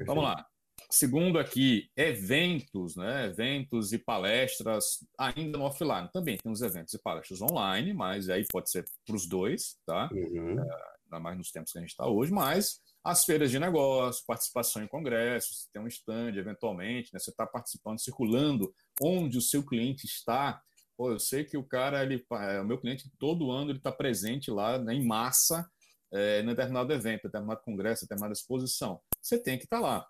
Vamos 0.05 0.25
lá. 0.25 0.50
Segundo 0.93 1.39
aqui, 1.39 1.89
eventos, 1.97 2.97
né? 2.97 3.27
Eventos 3.27 3.93
e 3.93 3.99
palestras 3.99 4.99
ainda 5.17 5.57
no 5.57 5.65
offline. 5.65 6.11
Também 6.13 6.37
tem 6.37 6.51
os 6.51 6.63
eventos 6.63 6.93
e 6.95 6.99
palestras 6.99 7.41
online, 7.41 7.95
mas 7.95 8.29
aí 8.29 8.45
pode 8.51 8.71
ser 8.71 8.85
para 9.07 9.15
os 9.15 9.29
dois, 9.29 9.77
tá? 9.87 10.11
Uhum. 10.13 10.59
É, 10.59 10.95
ainda 11.05 11.21
mais 11.21 11.39
nos 11.39 11.53
tempos 11.53 11.71
que 11.71 11.79
a 11.79 11.81
gente 11.81 11.91
está 11.91 12.09
hoje, 12.09 12.33
mas 12.33 12.81
as 13.05 13.25
feiras 13.25 13.53
de 13.53 13.59
negócio, 13.61 14.25
participação 14.27 14.83
em 14.83 14.89
congressos, 14.89 15.69
tem 15.73 15.81
um 15.81 15.87
stand 15.87 16.35
eventualmente, 16.37 17.11
né? 17.13 17.21
Você 17.21 17.31
está 17.31 17.47
participando, 17.47 18.01
circulando 18.01 18.75
onde 19.01 19.39
o 19.39 19.43
seu 19.43 19.65
cliente 19.65 20.07
está. 20.07 20.61
Pô, 20.97 21.13
eu 21.13 21.21
sei 21.21 21.45
que 21.45 21.57
o 21.57 21.63
cara, 21.63 22.03
ele, 22.03 22.27
é, 22.33 22.61
o 22.61 22.65
meu 22.65 22.79
cliente, 22.79 23.09
todo 23.17 23.53
ano 23.53 23.71
ele 23.71 23.79
está 23.79 23.93
presente 23.93 24.51
lá 24.51 24.77
né, 24.77 24.93
em 24.93 25.07
massa 25.07 25.71
é, 26.13 26.41
em 26.41 26.47
determinado 26.47 26.93
evento, 26.93 27.23
determinado 27.23 27.63
congresso, 27.63 28.03
determinada 28.03 28.33
exposição. 28.33 29.01
Você 29.23 29.39
tem 29.39 29.57
que 29.57 29.65
estar 29.65 29.77
tá 29.77 29.83
lá 29.83 30.07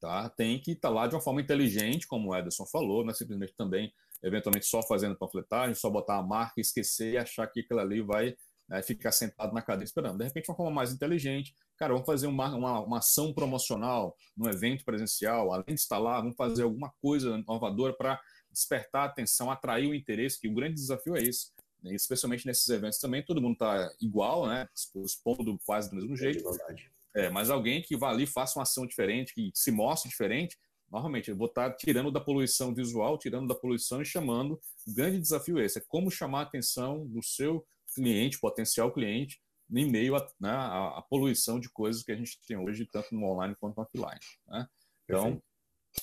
tá? 0.00 0.28
Tem 0.30 0.60
que 0.60 0.72
estar 0.72 0.88
tá 0.88 0.94
lá 0.94 1.06
de 1.06 1.14
uma 1.14 1.20
forma 1.20 1.40
inteligente, 1.40 2.06
como 2.06 2.30
o 2.30 2.36
Ederson 2.36 2.66
falou, 2.66 3.04
não 3.04 3.10
é 3.10 3.14
simplesmente 3.14 3.54
também, 3.56 3.92
eventualmente, 4.22 4.66
só 4.66 4.82
fazendo 4.82 5.16
panfletagem, 5.16 5.74
só 5.74 5.90
botar 5.90 6.16
a 6.16 6.22
marca, 6.22 6.60
esquecer 6.60 7.12
e 7.12 7.18
achar 7.18 7.46
que 7.46 7.60
aquilo 7.60 7.80
ali 7.80 8.00
vai 8.00 8.34
né, 8.68 8.82
ficar 8.82 9.12
sentado 9.12 9.52
na 9.52 9.60
cadeira 9.60 9.84
esperando. 9.84 10.18
De 10.18 10.24
repente, 10.24 10.48
uma 10.48 10.56
forma 10.56 10.72
mais 10.72 10.92
inteligente, 10.92 11.54
cara, 11.76 11.92
vamos 11.92 12.06
fazer 12.06 12.26
uma, 12.26 12.54
uma, 12.54 12.80
uma 12.80 12.98
ação 12.98 13.32
promocional 13.34 14.16
num 14.36 14.48
evento 14.48 14.84
presencial, 14.84 15.52
além 15.52 15.74
de 15.74 15.80
estar 15.80 15.98
lá, 15.98 16.20
vamos 16.20 16.36
fazer 16.36 16.62
alguma 16.62 16.92
coisa 17.02 17.36
inovadora 17.36 17.92
para 17.92 18.20
despertar 18.50 19.02
a 19.02 19.06
atenção, 19.06 19.50
atrair 19.50 19.88
o 19.88 19.94
interesse, 19.94 20.40
que 20.40 20.48
o 20.48 20.54
grande 20.54 20.74
desafio 20.74 21.16
é 21.16 21.22
esse. 21.22 21.52
Né? 21.82 21.94
Especialmente 21.94 22.46
nesses 22.46 22.68
eventos 22.68 22.98
também, 22.98 23.24
todo 23.24 23.40
mundo 23.40 23.54
está 23.54 23.90
igual, 24.00 24.46
né? 24.46 24.68
Expondo 25.04 25.58
quase 25.64 25.90
do 25.90 25.96
mesmo 25.96 26.16
jeito. 26.16 26.46
É 26.68 26.99
é, 27.14 27.28
mas 27.28 27.50
alguém 27.50 27.82
que 27.82 27.96
vá 27.96 28.10
ali, 28.10 28.26
faça 28.26 28.58
uma 28.58 28.62
ação 28.62 28.86
diferente, 28.86 29.34
que 29.34 29.50
se 29.54 29.70
mostre 29.70 30.08
diferente, 30.08 30.56
normalmente 30.90 31.30
eu 31.30 31.36
vou 31.36 31.46
estar 31.46 31.74
tirando 31.76 32.10
da 32.10 32.20
poluição 32.20 32.74
visual, 32.74 33.18
tirando 33.18 33.48
da 33.48 33.54
poluição 33.54 34.00
e 34.00 34.04
chamando. 34.04 34.60
O 34.86 34.94
grande 34.94 35.18
desafio 35.18 35.58
é 35.58 35.64
esse: 35.64 35.78
é 35.78 35.82
como 35.88 36.10
chamar 36.10 36.40
a 36.40 36.42
atenção 36.42 37.06
do 37.06 37.22
seu 37.22 37.66
cliente, 37.94 38.38
potencial 38.38 38.92
cliente, 38.92 39.40
em 39.72 39.90
meio 39.90 40.16
à 40.16 40.26
né, 40.40 40.50
a, 40.50 41.02
poluição 41.08 41.60
de 41.60 41.70
coisas 41.70 42.02
que 42.02 42.12
a 42.12 42.16
gente 42.16 42.38
tem 42.46 42.56
hoje, 42.56 42.86
tanto 42.86 43.14
no 43.14 43.24
online 43.24 43.54
quanto 43.58 43.76
no 43.76 43.82
offline. 43.82 44.20
Né? 44.48 44.66
Então, 45.04 45.22
Perfeito. 45.24 45.44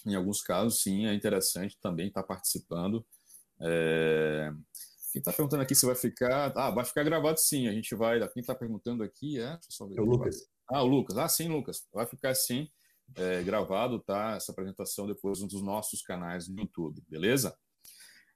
em 0.05 0.15
alguns 0.15 0.41
casos, 0.41 0.81
sim, 0.81 1.05
é 1.05 1.13
interessante 1.13 1.77
também 1.81 2.07
estar 2.07 2.23
participando. 2.23 3.05
É... 3.61 4.51
Quem 5.11 5.19
está 5.19 5.31
perguntando 5.33 5.63
aqui 5.63 5.73
se 5.73 5.85
vai 5.85 5.95
ficar. 5.95 6.51
Ah, 6.55 6.69
vai 6.69 6.85
ficar 6.85 7.03
gravado 7.03 7.39
sim. 7.39 7.67
A 7.67 7.71
gente 7.71 7.95
vai. 7.95 8.19
Quem 8.29 8.41
está 8.41 8.53
perguntando 8.53 9.03
aqui 9.03 9.39
é. 9.39 9.53
Deixa 9.53 9.67
eu 9.69 9.71
só 9.71 9.87
ver. 9.87 9.97
É 9.97 10.01
o 10.01 10.05
Lucas. 10.05 10.47
Ah, 10.69 10.83
o 10.83 10.87
Lucas. 10.87 11.17
Ah, 11.17 11.27
sim, 11.29 11.47
Lucas. 11.47 11.87
Vai 11.93 12.05
ficar 12.05 12.29
assim, 12.29 12.69
é, 13.15 13.41
gravado, 13.43 13.99
tá? 13.99 14.35
Essa 14.35 14.51
apresentação 14.51 15.07
depois 15.07 15.39
dos 15.39 15.61
nossos 15.63 16.01
canais 16.01 16.47
no 16.47 16.61
YouTube, 16.61 17.01
beleza? 17.07 17.57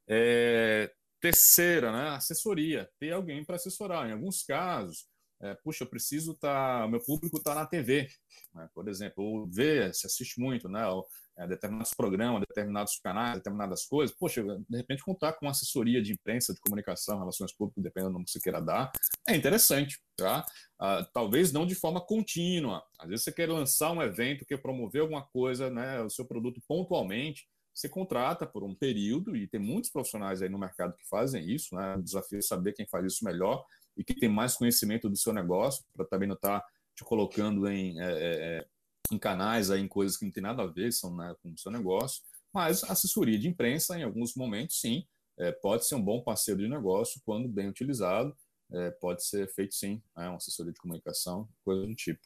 É, 0.08 0.92
terceira, 1.20 1.92
né? 1.92 2.10
Assessoria. 2.10 2.90
Ter 3.00 3.12
alguém 3.12 3.44
para 3.44 3.58
assessorar. 3.58 4.10
Em 4.10 4.14
alguns 4.14 4.44
casos, 4.44 5.06
é, 5.42 5.56
puxa, 5.56 5.84
eu 5.84 5.90
preciso 5.90 6.34
estar. 6.34 6.82
Tá, 6.82 6.88
meu 6.88 7.04
público 7.04 7.38
está 7.38 7.56
na 7.56 7.66
TV, 7.66 8.08
né? 8.54 8.70
por 8.74 8.88
exemplo, 8.88 9.24
ou 9.24 9.48
vê, 9.48 9.92
se 9.94 10.06
assiste 10.06 10.40
muito, 10.40 10.70
né? 10.70 10.88
Ou, 10.88 11.06
é, 11.38 11.48
determinados 11.48 11.94
programas, 11.94 12.42
determinados 12.42 13.00
canais, 13.00 13.38
determinadas 13.38 13.86
coisas, 13.86 14.16
poxa, 14.16 14.44
de 14.44 14.78
repente 14.78 15.04
contar 15.04 15.34
com 15.34 15.48
assessoria 15.48 16.02
de 16.02 16.14
imprensa, 16.14 16.54
de 16.54 16.60
comunicação, 16.60 17.20
relações 17.20 17.54
públicas, 17.54 17.84
dependendo 17.84 18.18
do 18.20 18.26
que 18.26 18.32
você 18.32 18.40
queira 18.40 18.62
dar, 18.62 18.92
é 19.28 19.36
interessante, 19.36 20.00
tá? 20.16 20.46
Ah, 20.80 21.08
talvez 21.14 21.52
não 21.52 21.66
de 21.66 21.74
forma 21.74 22.02
contínua. 22.02 22.84
Às 23.00 23.10
vezes 23.10 23.24
você 23.24 23.32
quer 23.32 23.50
lançar 23.50 23.92
um 23.92 24.02
evento, 24.02 24.46
quer 24.46 24.62
promover 24.62 25.02
alguma 25.02 25.26
coisa, 25.28 25.70
né, 25.70 26.02
o 26.02 26.10
seu 26.10 26.26
produto 26.26 26.62
pontualmente, 26.68 27.48
você 27.74 27.88
contrata 27.88 28.46
por 28.46 28.64
um 28.64 28.76
período, 28.76 29.36
e 29.36 29.48
tem 29.48 29.60
muitos 29.60 29.90
profissionais 29.90 30.42
aí 30.42 30.50
no 30.50 30.60
mercado 30.60 30.96
que 30.98 31.08
fazem 31.08 31.50
isso, 31.50 31.74
né? 31.74 31.96
O 31.96 32.04
desafio 32.04 32.40
é 32.40 32.42
saber 32.42 32.74
quem 32.74 32.86
faz 32.86 33.06
isso 33.06 33.24
melhor 33.24 33.66
e 33.98 34.04
que 34.04 34.16
tem 34.16 34.30
mais 34.30 34.56
conhecimento 34.56 35.10
do 35.10 35.18
seu 35.18 35.34
negócio, 35.34 35.84
para 35.94 36.06
também 36.06 36.28
não 36.28 36.36
estar 36.36 36.60
tá 36.60 36.68
te 36.96 37.04
colocando 37.04 37.68
em 37.68 38.00
é, 38.00 38.12
é, 38.12 38.58
é 38.60 38.68
em 39.12 39.18
canais, 39.18 39.70
aí, 39.70 39.82
em 39.82 39.88
coisas 39.88 40.18
que 40.18 40.26
não 40.26 40.32
tem 40.32 40.44
nada 40.44 40.64
a 40.64 40.68
ver 40.68 40.92
são, 40.94 41.16
né, 41.16 41.36
com 41.42 41.52
o 41.52 41.58
seu 41.58 41.72
negócio, 41.72 42.24
mas 42.54 42.84
assessoria 42.84 43.38
de 43.38 43.48
imprensa, 43.48 43.98
em 43.98 44.04
alguns 44.04 44.36
momentos, 44.36 44.80
sim, 44.80 45.06
é, 45.38 45.52
pode 45.52 45.86
ser 45.86 45.96
um 45.96 46.04
bom 46.04 46.24
parceiro 46.24 46.62
de 46.62 46.68
negócio 46.68 47.22
quando 47.26 47.48
bem 47.48 47.68
utilizado, 47.68 48.36
é, 48.72 48.92
pode 48.92 49.26
ser 49.26 49.52
feito 49.54 49.76
sim, 49.76 50.02
né, 50.16 50.28
uma 50.28 50.38
assessoria 50.38 50.72
de 50.72 50.80
comunicação, 50.80 51.50
coisa 51.64 51.86
do 51.86 51.96
tipo. 51.96 52.22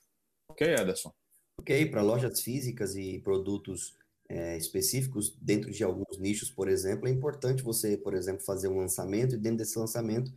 Ok, 0.49 0.67
Ederson? 0.67 1.11
Ok, 1.59 1.89
para 1.89 2.01
lojas 2.01 2.41
físicas 2.41 2.95
e 2.95 3.19
produtos 3.19 3.95
é, 4.29 4.57
específicos, 4.57 5.35
dentro 5.39 5.71
de 5.71 5.83
alguns 5.83 6.17
nichos, 6.19 6.51
por 6.51 6.67
exemplo, 6.67 7.07
é 7.07 7.11
importante 7.11 7.63
você, 7.63 7.97
por 7.97 8.13
exemplo, 8.13 8.43
fazer 8.43 8.67
um 8.67 8.77
lançamento 8.77 9.35
e 9.35 9.37
dentro 9.37 9.59
desse 9.59 9.77
lançamento 9.77 10.31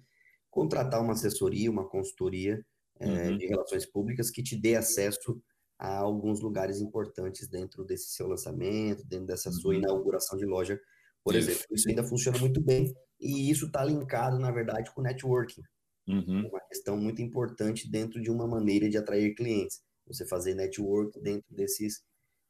contratar 0.51 1.03
uma 1.03 1.13
assessoria, 1.13 1.71
uma 1.71 1.89
consultoria 1.89 2.65
é, 3.01 3.07
uhum. 3.07 3.37
de 3.37 3.47
relações 3.47 3.87
públicas 3.87 4.31
que 4.31 4.43
te 4.43 4.57
dê 4.57 4.77
acesso 4.77 5.41
a 5.79 5.99
alguns 5.99 6.41
lugares 6.41 6.81
importantes 6.81 7.49
dentro 7.49 7.85
desse 7.85 8.11
seu 8.11 8.27
lançamento, 8.27 9.07
dentro 9.07 9.27
dessa 9.27 9.51
sua 9.53 9.75
uhum. 9.75 9.81
inauguração 9.81 10.37
de 10.37 10.45
loja, 10.45 10.81
por 11.23 11.35
isso. 11.35 11.51
exemplo. 11.51 11.67
Isso 11.73 11.89
ainda 11.89 12.03
funciona 12.03 12.39
muito 12.39 12.61
bem 12.61 12.93
e 13.21 13.51
isso 13.51 13.67
está 13.67 13.85
linkado, 13.85 14.39
na 14.39 14.51
verdade, 14.51 14.93
com 14.93 15.03
networking. 15.03 15.63
Uhum. 16.09 16.49
Uma 16.49 16.61
questão 16.69 16.97
muito 16.97 17.23
importante 17.23 17.89
dentro 17.89 18.21
de 18.21 18.31
uma 18.31 18.47
maneira 18.47 18.89
de 18.89 18.97
atrair 18.97 19.35
clientes. 19.35 19.81
Você 20.07 20.27
fazer 20.27 20.55
network 20.55 21.21
dentro 21.21 21.55
desses, 21.55 22.03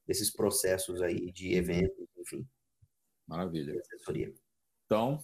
desses 0.07 0.33
processos 0.33 1.03
aí 1.03 1.31
de 1.33 1.49
uhum. 1.49 1.59
eventos, 1.59 2.07
enfim. 2.17 2.47
Maravilha. 3.27 3.75
Então, 4.87 5.23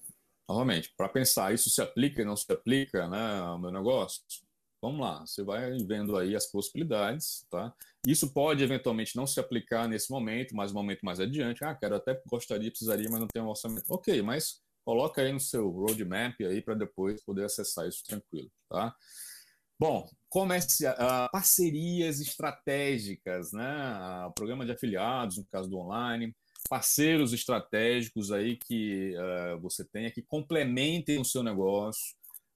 novamente, 0.49 0.93
para 0.97 1.09
pensar, 1.09 1.55
isso 1.55 1.71
se 1.71 1.81
aplica 1.81 2.23
e 2.23 2.25
não 2.25 2.37
se 2.37 2.51
aplica 2.53 3.09
né, 3.09 3.39
ao 3.39 3.59
meu 3.59 3.71
negócio? 3.71 4.23
vamos 4.85 5.01
lá, 5.01 5.21
você 5.21 5.43
vai 5.43 5.79
vendo 5.79 6.15
aí 6.15 6.37
as 6.37 6.47
possibilidades, 6.47 7.47
tá? 7.51 7.75
Isso 8.07 8.35
pode 8.35 8.63
eventualmente 8.63 9.17
não 9.17 9.27
se 9.27 9.41
aplicar 9.41 9.89
nesse 9.89 10.11
momento, 10.11 10.55
mas 10.55 10.71
um 10.71 10.75
momento 10.75 11.01
mais 11.03 11.19
adiante, 11.19 11.65
ah, 11.65 11.75
quero 11.75 11.95
até 11.95 12.21
gostaria, 12.27 12.71
precisaria, 12.71 13.09
mas 13.11 13.21
não 13.21 13.27
tenho 13.27 13.47
um 13.47 13.49
orçamento. 13.49 13.85
Ok, 13.89 14.21
mas 14.21 14.61
coloca 14.85 15.23
aí 15.23 15.33
no 15.33 15.41
seu 15.41 15.71
roadmap 15.71 16.39
aí 16.41 16.61
para 16.61 16.75
depois 16.75 17.25
poder 17.25 17.45
acessar 17.45 17.89
isso 17.89 18.05
tranquilo, 18.05 18.51
tá? 18.69 18.95
Bom, 19.81 20.07
comece, 20.29 20.87
uh, 20.87 21.31
parcerias 21.33 22.21
estratégicas, 22.21 23.53
né? 23.53 24.27
Uh, 24.27 24.33
programa 24.35 24.67
de 24.67 24.73
afiliados, 24.73 25.39
no 25.39 25.47
caso 25.47 25.69
do 25.69 25.79
online, 25.79 26.37
parceiros 26.69 27.33
estratégicos 27.33 28.33
aí 28.33 28.57
que 28.57 29.15
uh, 29.17 29.61
você 29.61 29.85
tenha 29.85 30.11
que 30.11 30.23
complementem 30.23 31.21
o 31.21 31.25
seu 31.25 31.43
negócio, 31.43 32.15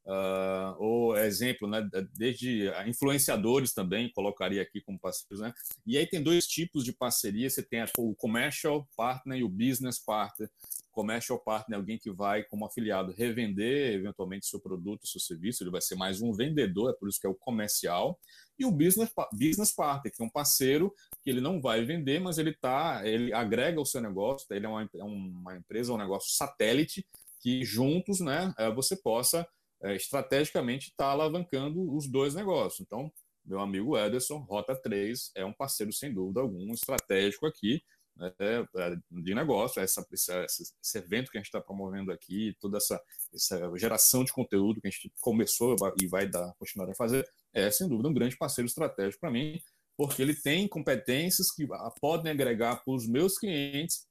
Uh, 0.09 0.73
ou 0.79 1.19
exemplo, 1.19 1.69
né, 1.69 1.87
desde 2.15 2.71
influenciadores 2.87 3.75
também, 3.75 4.11
colocaria 4.11 4.63
aqui 4.63 4.81
como 4.81 4.99
parceiros. 4.99 5.41
Né? 5.41 5.53
E 5.87 5.99
aí 5.99 6.07
tem 6.07 6.23
dois 6.23 6.47
tipos 6.47 6.83
de 6.83 6.95
parceria: 6.95 7.51
você 7.51 7.63
tem 7.63 7.85
o 7.99 8.15
commercial 8.15 8.89
partner 8.97 9.41
e 9.41 9.45
o 9.45 9.51
business 9.51 9.99
partner. 9.99 10.51
Commercial 10.93 11.39
partner 11.39 11.77
é 11.77 11.81
alguém 11.81 11.99
que 11.99 12.11
vai, 12.11 12.43
como 12.45 12.65
afiliado, 12.65 13.13
revender 13.13 13.93
eventualmente 13.93 14.47
seu 14.47 14.59
produto, 14.59 15.07
seu 15.07 15.21
serviço, 15.21 15.63
ele 15.63 15.71
vai 15.71 15.83
ser 15.83 15.95
mais 15.95 16.23
um 16.23 16.33
vendedor, 16.33 16.91
é 16.91 16.95
por 16.95 17.09
isso 17.09 17.21
que 17.21 17.27
é 17.27 17.31
o 17.31 17.35
comercial. 17.35 18.19
E 18.59 18.65
o 18.65 18.73
business, 18.73 19.11
business 19.33 19.73
partner, 19.73 20.13
que 20.13 20.23
é 20.23 20.25
um 20.25 20.31
parceiro 20.31 20.93
que 21.29 21.33
ele 21.33 21.43
não 21.43 21.61
vai 21.61 21.85
vender, 21.85 22.19
mas 22.19 22.39
ele 22.39 22.55
tá, 22.55 23.03
ele 23.05 23.35
agrega 23.35 23.79
o 23.79 23.85
seu 23.85 24.01
negócio, 24.01 24.47
ele 24.51 24.65
é 24.65 24.69
uma, 24.69 24.83
é 24.83 25.05
uma 25.05 25.57
empresa, 25.59 25.93
um 25.93 25.99
negócio 25.99 26.35
satélite, 26.35 27.07
que 27.39 27.63
juntos 27.67 28.19
né, 28.19 28.51
eh, 28.59 28.71
você 28.73 28.97
possa 28.97 29.47
é, 29.83 29.95
estrategicamente 29.95 30.89
está 30.89 31.11
alavancando 31.11 31.95
os 31.95 32.09
dois 32.09 32.35
negócios. 32.35 32.81
Então, 32.81 33.13
meu 33.45 33.61
amigo 33.61 33.97
Ederson, 33.97 34.39
Rota 34.39 34.75
3 34.75 35.33
é 35.35 35.45
um 35.45 35.53
parceiro, 35.53 35.93
sem 35.93 36.15
dúvida 36.15 36.41
alguma, 36.41 36.73
estratégico 36.73 37.47
aqui 37.47 37.83
né, 38.17 38.33
é, 38.41 38.97
de 39.11 39.35
negócio. 39.35 39.83
Essa, 39.83 40.03
essa, 40.11 40.47
esse 40.47 40.99
evento 40.99 41.31
que 41.31 41.37
a 41.37 41.41
gente 41.41 41.49
está 41.49 41.61
promovendo 41.61 42.11
aqui, 42.11 42.57
toda 42.59 42.79
essa, 42.79 42.99
essa 43.35 43.71
geração 43.77 44.25
de 44.25 44.33
conteúdo 44.33 44.81
que 44.81 44.89
a 44.89 44.91
gente 44.91 45.13
começou 45.21 45.77
e 46.01 46.07
vai 46.07 46.27
dar, 46.27 46.55
continuar 46.59 46.91
a 46.91 46.95
fazer, 46.95 47.29
é, 47.53 47.71
sem 47.71 47.87
dúvida, 47.87 48.09
um 48.09 48.15
grande 48.15 48.37
parceiro 48.37 48.67
estratégico 48.67 49.21
para 49.21 49.31
mim, 49.31 49.61
porque 49.99 50.23
ele 50.23 50.35
tem 50.35 50.69
competências 50.69 51.51
que 51.51 51.67
podem 52.01 52.31
agregar 52.31 52.77
para 52.77 52.95
os 52.95 53.09
meus 53.09 53.37
clientes 53.37 54.07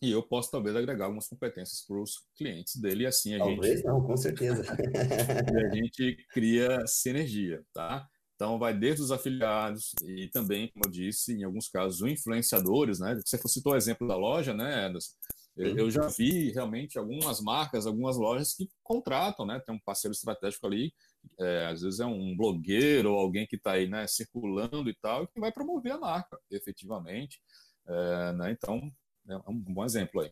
e 0.00 0.10
eu 0.10 0.22
posso 0.22 0.50
talvez 0.50 0.74
agregar 0.74 1.04
algumas 1.04 1.28
competências 1.28 1.84
para 1.86 2.00
os 2.00 2.12
clientes 2.34 2.76
dele 2.76 3.04
e 3.04 3.06
assim 3.06 3.34
a 3.34 3.38
talvez 3.38 3.76
gente 3.76 3.84
não, 3.84 4.00
com 4.02 4.16
certeza. 4.16 4.64
e 5.52 5.64
a 5.64 5.74
gente 5.74 6.16
cria 6.30 6.86
sinergia, 6.86 7.62
tá? 7.74 8.08
Então 8.34 8.58
vai 8.58 8.76
desde 8.78 9.02
os 9.02 9.10
afiliados 9.10 9.92
e 10.04 10.28
também, 10.28 10.70
como 10.70 10.86
eu 10.86 10.90
disse, 10.90 11.34
em 11.34 11.44
alguns 11.44 11.68
casos, 11.68 12.00
os 12.00 12.10
influenciadores, 12.10 12.98
né? 12.98 13.18
Você 13.24 13.38
citou 13.46 13.74
o 13.74 13.76
exemplo 13.76 14.08
da 14.08 14.16
loja, 14.16 14.54
né, 14.54 14.86
Anderson? 14.86 15.12
Eu, 15.56 15.76
eu 15.76 15.90
já 15.90 16.06
vi 16.08 16.50
realmente 16.52 16.98
algumas 16.98 17.40
marcas, 17.40 17.86
algumas 17.86 18.18
lojas 18.18 18.54
que 18.54 18.68
contratam, 18.82 19.46
né? 19.46 19.60
Tem 19.66 19.74
um 19.74 19.80
parceiro 19.80 20.12
estratégico 20.12 20.66
ali, 20.66 20.92
é, 21.38 21.66
às 21.66 21.82
vezes 21.82 22.00
é 22.00 22.06
um 22.06 22.36
blogueiro 22.36 23.12
ou 23.12 23.18
alguém 23.18 23.46
que 23.46 23.56
está 23.56 23.72
aí, 23.72 23.88
né, 23.88 24.06
circulando 24.06 24.88
e 24.88 24.94
tal, 24.94 25.26
que 25.26 25.40
vai 25.40 25.52
promover 25.52 25.92
a 25.92 25.98
marca, 25.98 26.38
efetivamente. 26.50 27.40
É, 27.86 28.32
né? 28.32 28.50
Então, 28.50 28.90
é 29.28 29.36
um 29.48 29.58
bom 29.58 29.84
exemplo 29.84 30.20
aí. 30.20 30.30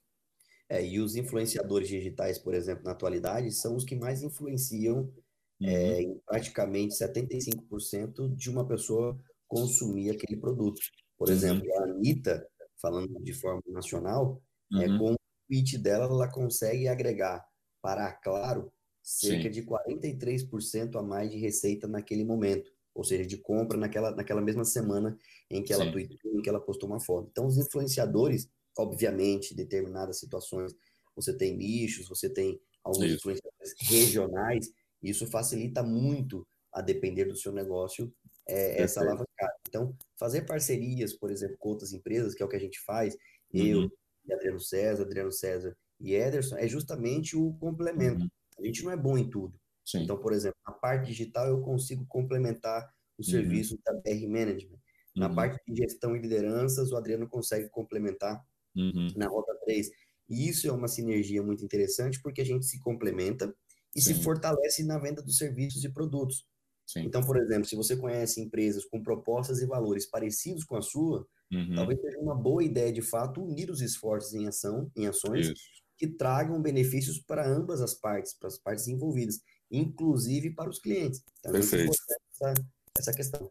É, 0.68 0.85
e 0.85 0.98
os 0.98 1.14
influenciadores 1.14 1.88
digitais, 1.88 2.38
por 2.38 2.54
exemplo, 2.54 2.85
na 2.85 2.92
atualidade, 2.92 3.50
são 3.52 3.76
os 3.76 3.85
que 3.85 3.94
mais 3.94 4.22
influenciam 4.22 5.12
uhum. 5.61 5.68
é, 5.68 6.02
em 6.02 6.18
praticamente 6.26 6.94
75% 6.94 8.35
de 8.35 8.50
uma 8.50 8.66
pessoa 8.66 9.18
consumir 9.46 10.11
aquele 10.11 10.40
produto. 10.40 10.80
Por 11.18 11.28
uhum. 11.28 11.35
exemplo, 11.35 11.66
a 11.78 11.85
Anitta, 11.85 12.46
falando 12.80 13.22
de 13.22 13.33
forma 13.35 13.62
nacional, 13.68 14.42
é, 14.72 14.76
uhum. 14.76 14.83
é, 14.83 14.98
com 14.98 15.12
o 15.12 15.16
tweet 15.48 15.78
dela, 15.78 16.07
ela 16.07 16.33
consegue 16.33 16.88
agregar 16.88 17.44
para 17.83 18.07
a 18.07 18.12
Claro 18.12 18.72
cerca 19.04 19.44
Sim. 19.44 19.50
de 19.50 19.62
43% 19.62 20.96
a 20.96 21.02
mais 21.02 21.30
de 21.30 21.36
receita 21.36 21.86
naquele 21.86 22.24
momento, 22.24 22.72
ou 22.94 23.04
seja, 23.04 23.26
de 23.26 23.36
compra 23.36 23.76
naquela, 23.76 24.10
naquela 24.12 24.40
mesma 24.40 24.64
semana 24.64 25.16
em 25.50 25.62
que 25.62 25.74
ela 25.74 25.92
tweetou, 25.92 26.32
em 26.32 26.40
que 26.40 26.48
ela 26.48 26.60
postou 26.60 26.88
uma 26.88 26.98
foto. 26.98 27.28
Então, 27.30 27.46
os 27.46 27.58
influenciadores, 27.58 28.48
obviamente, 28.78 29.54
determinadas 29.54 30.18
situações, 30.18 30.74
você 31.14 31.36
tem 31.36 31.54
nichos, 31.54 32.08
você 32.08 32.30
tem 32.30 32.58
alguns 32.82 33.04
isso. 33.04 33.16
influenciadores 33.16 33.74
regionais, 33.82 34.70
e 35.02 35.10
isso 35.10 35.26
facilita 35.26 35.82
muito, 35.82 36.46
a 36.72 36.80
depender 36.80 37.26
do 37.26 37.36
seu 37.36 37.52
negócio, 37.52 38.12
é, 38.48 38.82
essa 38.82 39.00
alavancada. 39.00 39.54
Então, 39.68 39.94
fazer 40.18 40.42
parcerias, 40.42 41.12
por 41.12 41.30
exemplo, 41.30 41.56
com 41.58 41.68
outras 41.68 41.92
empresas, 41.92 42.34
que 42.34 42.42
é 42.42 42.46
o 42.46 42.48
que 42.48 42.56
a 42.56 42.60
gente 42.60 42.80
faz, 42.80 43.14
uhum. 43.52 43.66
eu, 43.66 43.90
Adriano 44.32 44.60
César, 44.60 45.02
Adriano 45.04 45.30
César 45.30 45.76
e 46.00 46.14
Ederson, 46.14 46.56
é 46.56 46.66
justamente 46.66 47.36
o 47.36 47.52
complemento. 47.54 48.22
Uhum. 48.22 48.30
A 48.58 48.64
gente 48.64 48.84
não 48.84 48.90
é 48.90 48.96
bom 48.96 49.16
em 49.18 49.28
tudo. 49.28 49.58
Sim. 49.84 50.02
Então, 50.02 50.18
por 50.18 50.32
exemplo, 50.32 50.56
na 50.66 50.72
parte 50.72 51.06
digital 51.08 51.46
eu 51.46 51.60
consigo 51.60 52.06
complementar 52.06 52.88
o 53.18 53.22
uhum. 53.22 53.30
serviço 53.30 53.78
da 53.84 53.92
BR 53.92 54.26
Management. 54.28 54.78
Na 55.14 55.28
uhum. 55.28 55.34
parte 55.34 55.60
de 55.66 55.76
gestão 55.76 56.16
e 56.16 56.20
lideranças, 56.20 56.90
o 56.90 56.96
Adriano 56.96 57.28
consegue 57.28 57.68
complementar 57.68 58.42
uhum. 58.74 59.08
na 59.16 59.28
Rota 59.28 59.54
3. 59.64 59.88
E 60.28 60.48
isso 60.48 60.66
é 60.66 60.72
uma 60.72 60.88
sinergia 60.88 61.42
muito 61.42 61.64
interessante 61.64 62.20
porque 62.20 62.40
a 62.40 62.44
gente 62.44 62.64
se 62.64 62.80
complementa 62.80 63.54
e 63.94 64.00
Sim. 64.00 64.14
se 64.14 64.22
fortalece 64.22 64.84
na 64.84 64.98
venda 64.98 65.22
dos 65.22 65.36
serviços 65.36 65.84
e 65.84 65.92
produtos. 65.92 66.44
Sim. 66.86 67.04
Então, 67.04 67.22
por 67.22 67.36
exemplo, 67.36 67.64
se 67.64 67.76
você 67.76 67.96
conhece 67.96 68.40
empresas 68.40 68.84
com 68.84 69.02
propostas 69.02 69.60
e 69.60 69.66
valores 69.66 70.06
parecidos 70.06 70.64
com 70.64 70.76
a 70.76 70.82
sua, 70.82 71.26
uhum. 71.52 71.74
talvez 71.74 72.00
seja 72.00 72.18
uma 72.18 72.34
boa 72.34 72.62
ideia, 72.64 72.92
de 72.92 73.02
fato, 73.02 73.42
unir 73.42 73.70
os 73.70 73.80
esforços 73.80 74.34
em 74.34 74.46
ação, 74.46 74.90
em 74.96 75.06
ações 75.06 75.48
isso. 75.48 75.84
Que 75.96 76.07
tragam 76.07 76.61
benefícios 76.61 77.18
para 77.18 77.46
ambas 77.46 77.80
as 77.80 77.94
partes, 77.94 78.35
para 78.35 78.48
as 78.48 78.59
partes 78.59 78.88
envolvidas, 78.88 79.40
inclusive 79.70 80.54
para 80.54 80.70
os 80.70 80.78
clientes. 80.78 81.22
Também 81.42 81.61
Perfeito. 81.61 81.92
Essa, 82.33 82.54
essa 82.98 83.12
questão. 83.12 83.50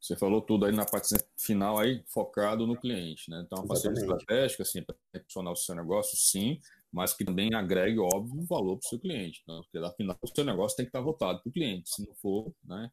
Você 0.00 0.16
falou 0.16 0.40
tudo 0.40 0.64
aí 0.64 0.72
na 0.72 0.86
parte 0.86 1.14
final 1.38 1.78
aí, 1.78 2.02
focado 2.06 2.66
no 2.66 2.74
cliente, 2.74 3.30
né? 3.30 3.42
Então, 3.44 3.58
uma 3.58 3.68
parceria 3.68 3.98
estratégica, 3.98 4.62
assim, 4.62 4.82
para 4.82 4.96
impulsionar 5.14 5.52
o 5.52 5.56
seu 5.56 5.74
negócio, 5.74 6.16
sim, 6.16 6.58
mas 6.90 7.12
que 7.12 7.24
também 7.24 7.54
agregue, 7.54 7.98
óbvio, 7.98 8.46
valor 8.46 8.78
para 8.78 8.86
o 8.86 8.88
seu 8.88 8.98
cliente, 8.98 9.42
né? 9.46 9.60
porque 9.62 9.78
afinal 9.86 10.18
o 10.22 10.26
seu 10.26 10.44
negócio 10.44 10.76
tem 10.76 10.86
que 10.86 10.88
estar 10.88 11.02
voltado 11.02 11.42
para 11.42 11.50
o 11.50 11.52
cliente, 11.52 11.90
se 11.90 12.06
não 12.06 12.14
for, 12.14 12.50
né? 12.64 12.90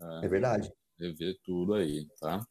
É, 0.00 0.26
é 0.26 0.28
verdade. 0.28 0.72
Rever 0.98 1.38
tudo 1.44 1.74
aí, 1.74 2.08
tá? 2.20 2.44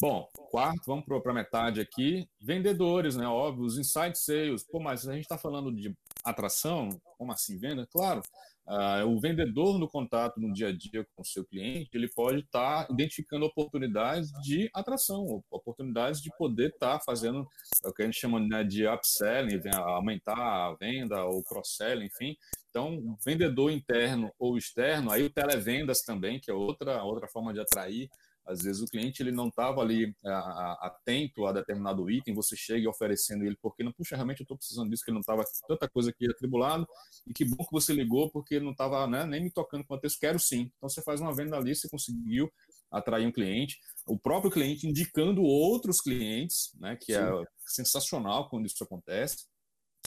Bom, 0.00 0.28
quarto, 0.50 0.82
vamos 0.86 1.04
para 1.06 1.32
a 1.32 1.34
metade 1.34 1.80
aqui. 1.80 2.28
Vendedores, 2.40 3.16
né? 3.16 3.26
Óbvio, 3.26 3.64
os 3.64 3.78
inside 3.78 4.16
sales. 4.16 4.62
Pô, 4.62 4.78
mas 4.78 5.08
a 5.08 5.12
gente 5.12 5.22
está 5.22 5.38
falando 5.38 5.74
de 5.74 5.96
atração, 6.22 6.90
como 7.16 7.32
assim 7.32 7.58
venda? 7.58 7.86
Claro, 7.86 8.22
Uh, 8.66 9.06
o 9.06 9.20
vendedor 9.20 9.78
no 9.78 9.88
contato 9.88 10.40
no 10.40 10.52
dia 10.52 10.68
a 10.68 10.72
dia 10.72 11.06
com 11.14 11.22
o 11.22 11.24
seu 11.24 11.44
cliente, 11.44 11.88
ele 11.94 12.08
pode 12.08 12.40
estar 12.40 12.84
tá 12.84 12.92
identificando 12.92 13.46
oportunidades 13.46 14.32
de 14.42 14.68
atração, 14.74 15.40
oportunidades 15.48 16.20
de 16.20 16.30
poder 16.36 16.70
estar 16.70 16.98
tá 16.98 17.04
fazendo 17.06 17.46
o 17.84 17.92
que 17.92 18.02
a 18.02 18.06
gente 18.06 18.18
chama 18.18 18.40
né, 18.40 18.64
de 18.64 18.84
upselling, 18.88 19.60
aumentar 19.72 20.36
a 20.36 20.74
venda 20.74 21.24
ou 21.26 21.44
cross-selling, 21.44 22.06
enfim. 22.06 22.36
Então, 22.68 23.16
vendedor 23.24 23.70
interno 23.70 24.32
ou 24.36 24.58
externo, 24.58 25.12
aí 25.12 25.22
o 25.22 25.30
televendas 25.30 26.00
também, 26.00 26.40
que 26.40 26.50
é 26.50 26.54
outra, 26.54 27.04
outra 27.04 27.28
forma 27.28 27.54
de 27.54 27.60
atrair 27.60 28.10
às 28.46 28.62
vezes 28.62 28.80
o 28.80 28.86
cliente 28.86 29.22
ele 29.22 29.32
não 29.32 29.48
estava 29.48 29.80
ali 29.80 30.14
a, 30.24 30.30
a, 30.30 30.86
atento 30.86 31.46
a 31.46 31.52
determinado 31.52 32.08
item, 32.08 32.34
você 32.34 32.56
chega 32.56 32.88
oferecendo 32.88 33.44
ele, 33.44 33.56
porque 33.60 33.82
não, 33.82 33.92
puxa, 33.92 34.14
realmente 34.14 34.40
eu 34.40 34.44
estou 34.44 34.56
precisando 34.56 34.88
disso, 34.88 35.04
que 35.04 35.10
não 35.10 35.20
estava 35.20 35.44
tanta 35.66 35.88
coisa 35.88 36.10
aqui 36.10 36.30
atribulado, 36.30 36.86
e 37.26 37.32
que 37.32 37.44
bom 37.44 37.64
que 37.64 37.72
você 37.72 37.92
ligou, 37.92 38.30
porque 38.30 38.60
não 38.60 38.70
estava 38.70 39.06
né, 39.06 39.26
nem 39.26 39.42
me 39.42 39.50
tocando 39.50 39.84
com 39.84 39.94
o 39.94 40.00
texto, 40.00 40.20
quero 40.20 40.38
sim. 40.38 40.70
Então 40.76 40.88
você 40.88 41.02
faz 41.02 41.20
uma 41.20 41.34
venda 41.34 41.56
ali, 41.56 41.74
você 41.74 41.88
conseguiu 41.88 42.50
atrair 42.90 43.26
um 43.26 43.32
cliente, 43.32 43.78
o 44.06 44.18
próprio 44.18 44.50
cliente 44.50 44.86
indicando 44.86 45.42
outros 45.42 46.00
clientes, 46.00 46.70
né, 46.78 46.96
que 47.00 47.12
é 47.12 47.26
sim. 47.26 47.42
é 47.42 47.44
sensacional 47.66 48.48
quando 48.48 48.66
isso 48.66 48.82
acontece. 48.82 49.46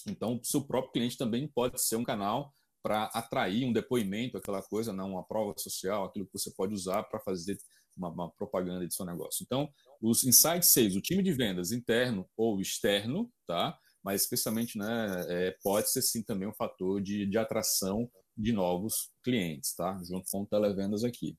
Então, 0.07 0.37
o 0.37 0.45
seu 0.45 0.65
próprio 0.65 0.93
cliente 0.93 1.17
também 1.17 1.45
pode 1.47 1.81
ser 1.81 1.97
um 1.97 2.05
canal 2.05 2.53
para 2.81 3.05
atrair 3.13 3.65
um 3.65 3.73
depoimento, 3.73 4.37
aquela 4.37 4.61
coisa, 4.61 4.93
não 4.93 5.11
uma 5.11 5.23
prova 5.23 5.53
social, 5.57 6.05
aquilo 6.05 6.25
que 6.25 6.39
você 6.39 6.51
pode 6.55 6.73
usar 6.73 7.03
para 7.03 7.19
fazer 7.19 7.57
uma, 7.99 8.09
uma, 8.09 8.31
propaganda 8.31 8.87
de 8.87 8.93
seu 8.93 9.05
negócio. 9.05 9.43
Então, 9.43 9.69
os 10.01 10.23
inside 10.23 10.65
sales, 10.65 10.95
o 10.95 11.01
time 11.01 11.21
de 11.21 11.31
vendas 11.31 11.71
interno 11.71 12.27
ou 12.35 12.59
externo, 12.59 13.31
tá? 13.45 13.77
Mas 14.03 14.21
especialmente, 14.21 14.77
né, 14.77 15.25
é, 15.27 15.57
pode 15.61 15.91
ser 15.91 16.01
sim 16.01 16.23
também 16.23 16.47
um 16.47 16.53
fator 16.53 17.01
de, 17.01 17.25
de 17.25 17.37
atração 17.37 18.09
de 18.35 18.53
novos 18.53 19.11
clientes, 19.23 19.75
tá? 19.75 20.01
Junto 20.03 20.29
com 20.31 20.41
o 20.41 20.47
televendas 20.47 21.03
aqui. 21.03 21.37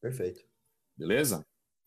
Perfeito. 0.00 0.42
Beleza? 0.96 1.46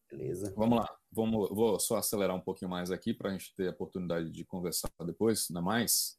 Beleza. 0.09 0.53
Vamos 0.55 0.79
lá. 0.79 0.97
Vamos, 1.11 1.49
vou 1.49 1.79
só 1.79 1.97
acelerar 1.97 2.35
um 2.35 2.41
pouquinho 2.41 2.69
mais 2.69 2.91
aqui 2.91 3.13
para 3.13 3.29
a 3.29 3.31
gente 3.33 3.53
ter 3.55 3.67
a 3.67 3.71
oportunidade 3.71 4.29
de 4.29 4.45
conversar 4.45 4.89
depois, 5.05 5.47
ainda 5.49 5.61
mais. 5.61 6.17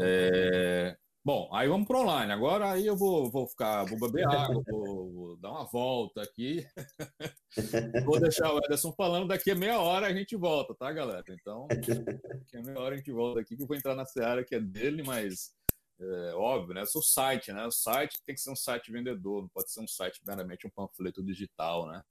É, 0.00 0.96
Bom, 1.24 1.48
aí 1.52 1.68
vamos 1.68 1.86
para 1.86 2.00
online. 2.00 2.32
Agora 2.32 2.72
aí 2.72 2.84
eu 2.84 2.96
vou, 2.96 3.30
vou 3.30 3.46
ficar, 3.46 3.84
vou 3.84 3.96
beber 3.96 4.26
água, 4.26 4.60
vou, 4.68 5.12
vou 5.12 5.36
dar 5.36 5.52
uma 5.52 5.64
volta 5.64 6.20
aqui. 6.20 6.66
vou 8.04 8.18
deixar 8.18 8.52
o 8.52 8.58
Ederson 8.58 8.92
falando, 8.92 9.28
daqui 9.28 9.52
a 9.52 9.54
meia 9.54 9.78
hora 9.78 10.08
a 10.08 10.12
gente 10.12 10.34
volta, 10.34 10.74
tá, 10.74 10.92
galera? 10.92 11.22
Então, 11.28 11.68
daqui 11.68 12.56
a 12.56 12.62
meia 12.62 12.80
hora 12.80 12.96
a 12.96 12.98
gente 12.98 13.12
volta 13.12 13.40
aqui, 13.40 13.56
que 13.56 13.62
eu 13.62 13.68
vou 13.68 13.76
entrar 13.76 13.94
na 13.94 14.04
seara 14.04 14.44
que 14.44 14.56
é 14.56 14.60
dele, 14.60 15.04
mas 15.04 15.54
é, 16.00 16.34
óbvio, 16.34 16.74
né? 16.74 16.82
O 16.82 17.02
site, 17.02 17.52
né? 17.52 17.64
O 17.66 17.70
site 17.70 18.20
tem 18.26 18.34
que 18.34 18.40
ser 18.40 18.50
um 18.50 18.56
site 18.56 18.90
vendedor, 18.90 19.42
não 19.42 19.48
pode 19.48 19.70
ser 19.70 19.80
um 19.80 19.86
site 19.86 20.20
meramente 20.26 20.66
um 20.66 20.70
panfleto 20.70 21.22
digital, 21.22 21.86
né? 21.86 22.02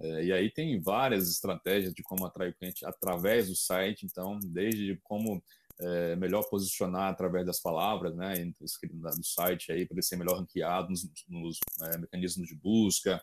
É, 0.00 0.24
e 0.24 0.32
aí 0.32 0.50
tem 0.50 0.80
várias 0.80 1.30
estratégias 1.30 1.94
de 1.94 2.02
como 2.02 2.26
atrair 2.26 2.50
o 2.50 2.54
cliente 2.56 2.84
através 2.84 3.48
do 3.48 3.54
site, 3.54 4.04
então, 4.04 4.36
desde 4.42 4.96
como 5.04 5.40
é, 5.80 6.16
melhor 6.16 6.42
posicionar 6.48 7.10
através 7.10 7.46
das 7.46 7.60
palavras, 7.60 8.14
né, 8.16 8.34
do 8.60 9.24
site 9.24 9.70
aí 9.70 9.86
para 9.86 9.94
ele 9.94 10.02
ser 10.02 10.16
melhor 10.16 10.38
ranqueado 10.38 10.88
nos, 10.88 11.08
nos 11.28 11.58
é, 11.82 11.98
mecanismos 11.98 12.48
de 12.48 12.56
busca, 12.56 13.22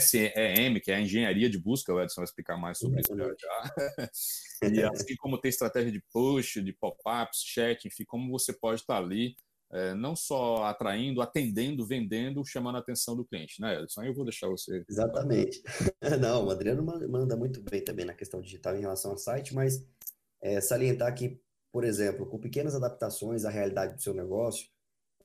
SEM, 0.00 0.80
que 0.80 0.92
é 0.92 0.96
a 0.96 1.00
engenharia 1.00 1.48
de 1.50 1.58
busca, 1.58 1.92
o 1.92 2.00
Edson 2.00 2.20
vai 2.20 2.24
explicar 2.24 2.56
mais 2.56 2.78
sobre 2.78 3.00
isso 3.00 3.16
já, 3.16 3.34
já. 3.38 4.68
e 4.68 4.82
assim 4.84 5.16
como 5.16 5.40
tem 5.40 5.48
estratégia 5.48 5.90
de 5.90 6.02
push, 6.12 6.62
de 6.62 6.72
pop-ups, 6.72 7.42
chat, 7.44 7.86
enfim, 7.86 8.04
como 8.04 8.30
você 8.30 8.52
pode 8.52 8.82
estar 8.82 8.98
ali 8.98 9.34
é, 9.72 9.94
não 9.94 10.16
só 10.16 10.64
atraindo, 10.64 11.22
atendendo, 11.22 11.86
vendendo, 11.86 12.44
chamando 12.44 12.76
a 12.76 12.80
atenção 12.80 13.16
do 13.16 13.24
cliente, 13.24 13.60
né, 13.60 13.80
Edson? 13.80 14.02
Eu 14.02 14.14
vou 14.14 14.24
deixar 14.24 14.48
você. 14.48 14.84
Exatamente. 14.88 15.62
Não, 16.20 16.46
o 16.46 16.50
Adriano 16.50 16.82
manda 16.82 17.36
muito 17.36 17.62
bem 17.62 17.82
também 17.82 18.04
na 18.04 18.14
questão 18.14 18.40
digital 18.40 18.76
em 18.76 18.80
relação 18.80 19.12
ao 19.12 19.18
site, 19.18 19.54
mas 19.54 19.86
é, 20.42 20.60
salientar 20.60 21.14
que 21.14 21.40
por 21.72 21.84
exemplo, 21.84 22.26
com 22.26 22.38
pequenas 22.38 22.74
adaptações 22.74 23.44
à 23.44 23.50
realidade 23.50 23.94
do 23.94 24.02
seu 24.02 24.14
negócio, 24.14 24.68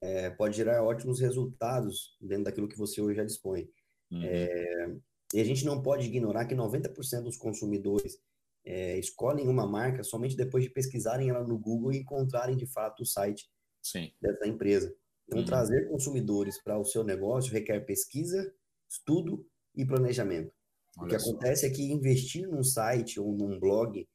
é, 0.01 0.29
pode 0.29 0.57
gerar 0.57 0.83
ótimos 0.83 1.19
resultados 1.19 2.15
dentro 2.21 2.45
daquilo 2.45 2.67
que 2.67 2.77
você 2.77 3.01
hoje 3.01 3.17
já 3.17 3.23
dispõe. 3.23 3.69
Uhum. 4.11 4.23
É, 4.23 4.95
e 5.33 5.41
a 5.41 5.43
gente 5.43 5.65
não 5.65 5.81
pode 5.81 6.07
ignorar 6.07 6.45
que 6.45 6.55
90% 6.55 7.23
dos 7.23 7.37
consumidores 7.37 8.19
é, 8.63 8.97
escolhem 8.97 9.47
uma 9.47 9.67
marca 9.67 10.03
somente 10.03 10.35
depois 10.35 10.63
de 10.63 10.69
pesquisarem 10.69 11.29
ela 11.29 11.43
no 11.43 11.57
Google 11.57 11.93
e 11.93 11.97
encontrarem 11.97 12.55
de 12.55 12.65
fato 12.65 13.03
o 13.03 13.05
site 13.05 13.49
Sim. 13.81 14.11
dessa 14.21 14.47
empresa. 14.47 14.95
Então, 15.27 15.39
uhum. 15.39 15.45
trazer 15.45 15.89
consumidores 15.89 16.61
para 16.61 16.77
o 16.77 16.85
seu 16.85 17.03
negócio 17.03 17.51
requer 17.51 17.79
pesquisa, 17.81 18.53
estudo 18.87 19.45
e 19.75 19.85
planejamento. 19.85 20.53
Olha 20.97 21.07
o 21.07 21.09
que 21.09 21.19
só. 21.19 21.29
acontece 21.31 21.65
é 21.65 21.69
que 21.69 21.91
investir 21.91 22.47
num 22.47 22.63
site 22.63 23.19
ou 23.19 23.33
num 23.33 23.59
blog 23.59 24.07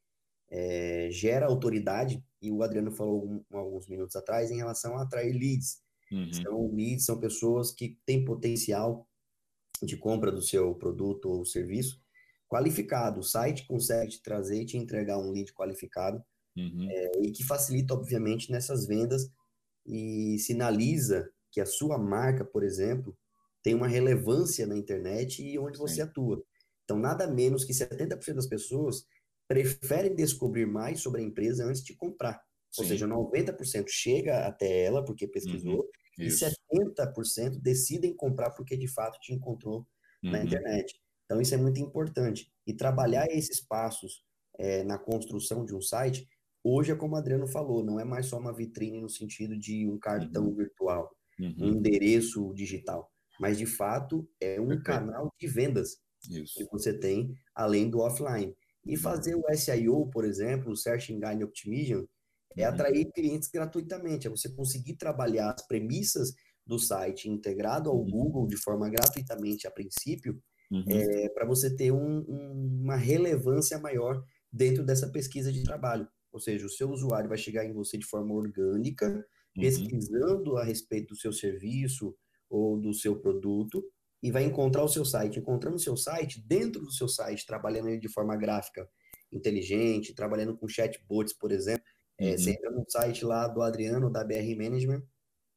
é, 0.50 1.08
gera 1.10 1.46
autoridade, 1.46 2.22
e 2.42 2.50
o 2.50 2.62
Adriano 2.62 2.90
falou 2.90 3.44
alguns 3.52 3.88
minutos 3.88 4.16
atrás, 4.16 4.50
em 4.50 4.56
relação 4.56 4.96
a 4.96 5.02
atrair 5.02 5.32
leads. 5.32 5.78
Uhum. 6.10 6.30
Então, 6.34 6.70
leads 6.74 7.04
são 7.04 7.20
pessoas 7.20 7.70
que 7.70 7.98
têm 8.04 8.24
potencial 8.24 9.06
de 9.82 9.96
compra 9.96 10.32
do 10.32 10.42
seu 10.42 10.74
produto 10.74 11.28
ou 11.28 11.44
serviço 11.44 12.00
qualificado. 12.48 13.20
O 13.20 13.24
site 13.24 13.66
consegue 13.66 14.10
te 14.10 14.22
trazer 14.22 14.62
e 14.62 14.66
te 14.66 14.76
entregar 14.76 15.18
um 15.18 15.30
lead 15.30 15.52
qualificado 15.52 16.22
uhum. 16.56 16.88
é, 16.90 17.12
e 17.22 17.30
que 17.30 17.44
facilita, 17.44 17.94
obviamente, 17.94 18.50
nessas 18.50 18.86
vendas 18.86 19.30
e 19.86 20.36
sinaliza 20.38 21.30
que 21.52 21.60
a 21.60 21.66
sua 21.66 21.96
marca, 21.96 22.44
por 22.44 22.64
exemplo, 22.64 23.16
tem 23.62 23.74
uma 23.74 23.88
relevância 23.88 24.66
na 24.66 24.76
internet 24.76 25.42
e 25.42 25.58
onde 25.58 25.78
você 25.78 25.96
Sim. 25.96 26.02
atua. 26.02 26.42
Então, 26.84 26.98
nada 26.98 27.26
menos 27.26 27.64
que 27.64 27.72
70% 27.72 28.34
das 28.34 28.46
pessoas 28.46 29.06
preferem 29.50 30.14
descobrir 30.14 30.64
mais 30.64 31.00
sobre 31.00 31.20
a 31.20 31.24
empresa 31.24 31.64
antes 31.64 31.82
de 31.82 31.92
comprar. 31.92 32.40
Sim. 32.70 32.82
Ou 32.82 32.88
seja, 32.88 33.08
90% 33.08 33.86
chega 33.88 34.46
até 34.46 34.84
ela 34.84 35.04
porque 35.04 35.26
pesquisou 35.26 35.80
uhum. 35.80 36.24
e 36.24 36.28
70% 36.28 37.60
decidem 37.60 38.14
comprar 38.14 38.52
porque 38.52 38.76
de 38.76 38.86
fato 38.86 39.18
te 39.18 39.34
encontrou 39.34 39.84
uhum. 40.22 40.30
na 40.30 40.44
internet. 40.44 40.94
Então 41.24 41.40
isso 41.40 41.52
é 41.52 41.56
muito 41.56 41.80
importante. 41.80 42.48
E 42.64 42.72
trabalhar 42.72 43.26
esses 43.28 43.60
passos 43.60 44.22
é, 44.56 44.84
na 44.84 44.96
construção 44.96 45.64
de 45.64 45.74
um 45.74 45.80
site, 45.80 46.28
hoje 46.62 46.92
é 46.92 46.94
como 46.94 47.16
o 47.16 47.18
Adriano 47.18 47.48
falou, 47.48 47.84
não 47.84 47.98
é 47.98 48.04
mais 48.04 48.26
só 48.26 48.38
uma 48.38 48.54
vitrine 48.54 49.00
no 49.00 49.08
sentido 49.08 49.58
de 49.58 49.84
um 49.84 49.98
cartão 49.98 50.44
uhum. 50.44 50.54
virtual, 50.54 51.10
um 51.40 51.46
uhum. 51.46 51.68
endereço 51.70 52.54
digital, 52.54 53.10
mas 53.40 53.58
de 53.58 53.66
fato 53.66 54.30
é 54.40 54.60
um 54.60 54.80
canal 54.80 55.34
de 55.40 55.48
vendas 55.48 55.98
isso. 56.30 56.54
que 56.54 56.70
você 56.70 56.96
tem 56.96 57.34
além 57.52 57.90
do 57.90 57.98
offline. 57.98 58.54
E 58.84 58.96
fazer 58.96 59.34
o 59.34 59.44
SEO, 59.54 60.08
por 60.10 60.24
exemplo, 60.24 60.72
o 60.72 60.76
Search 60.76 61.12
Engine 61.12 61.44
Optimization, 61.44 62.06
é 62.56 62.66
uhum. 62.66 62.74
atrair 62.74 63.10
clientes 63.12 63.48
gratuitamente, 63.48 64.26
é 64.26 64.30
você 64.30 64.48
conseguir 64.48 64.96
trabalhar 64.96 65.52
as 65.52 65.66
premissas 65.66 66.32
do 66.66 66.78
site 66.78 67.28
integrado 67.28 67.90
ao 67.90 67.96
uhum. 67.98 68.10
Google 68.10 68.46
de 68.46 68.56
forma 68.56 68.88
gratuitamente 68.88 69.66
a 69.66 69.70
princípio, 69.70 70.40
uhum. 70.70 70.84
é, 70.88 71.28
para 71.30 71.46
você 71.46 71.74
ter 71.74 71.92
um, 71.92 72.24
um, 72.28 72.80
uma 72.82 72.96
relevância 72.96 73.78
maior 73.78 74.22
dentro 74.52 74.84
dessa 74.84 75.08
pesquisa 75.08 75.52
de 75.52 75.62
trabalho. 75.62 76.08
Ou 76.32 76.40
seja, 76.40 76.66
o 76.66 76.70
seu 76.70 76.90
usuário 76.90 77.28
vai 77.28 77.38
chegar 77.38 77.64
em 77.64 77.72
você 77.72 77.98
de 77.98 78.06
forma 78.06 78.34
orgânica, 78.34 79.08
uhum. 79.08 79.62
pesquisando 79.62 80.56
a 80.56 80.64
respeito 80.64 81.08
do 81.08 81.16
seu 81.16 81.32
serviço 81.32 82.14
ou 82.48 82.80
do 82.80 82.92
seu 82.92 83.18
produto, 83.20 83.84
e 84.22 84.30
vai 84.30 84.44
encontrar 84.44 84.84
o 84.84 84.88
seu 84.88 85.04
site. 85.04 85.38
Encontrando 85.38 85.76
o 85.76 85.80
seu 85.80 85.96
site, 85.96 86.42
dentro 86.46 86.82
do 86.82 86.92
seu 86.92 87.08
site, 87.08 87.46
trabalhando 87.46 87.88
ele 87.88 87.98
de 87.98 88.08
forma 88.08 88.36
gráfica 88.36 88.88
inteligente, 89.32 90.14
trabalhando 90.14 90.56
com 90.56 90.68
chatbots, 90.68 91.32
por 91.32 91.52
exemplo. 91.52 91.84
É, 92.18 92.24
uhum. 92.24 92.30
É, 92.32 92.38
você 92.38 92.50
entra 92.50 92.70
no 92.70 92.84
site 92.88 93.24
lá 93.24 93.48
do 93.48 93.62
Adriano, 93.62 94.10
da 94.10 94.24
BR 94.24 94.54
Management, 94.56 95.02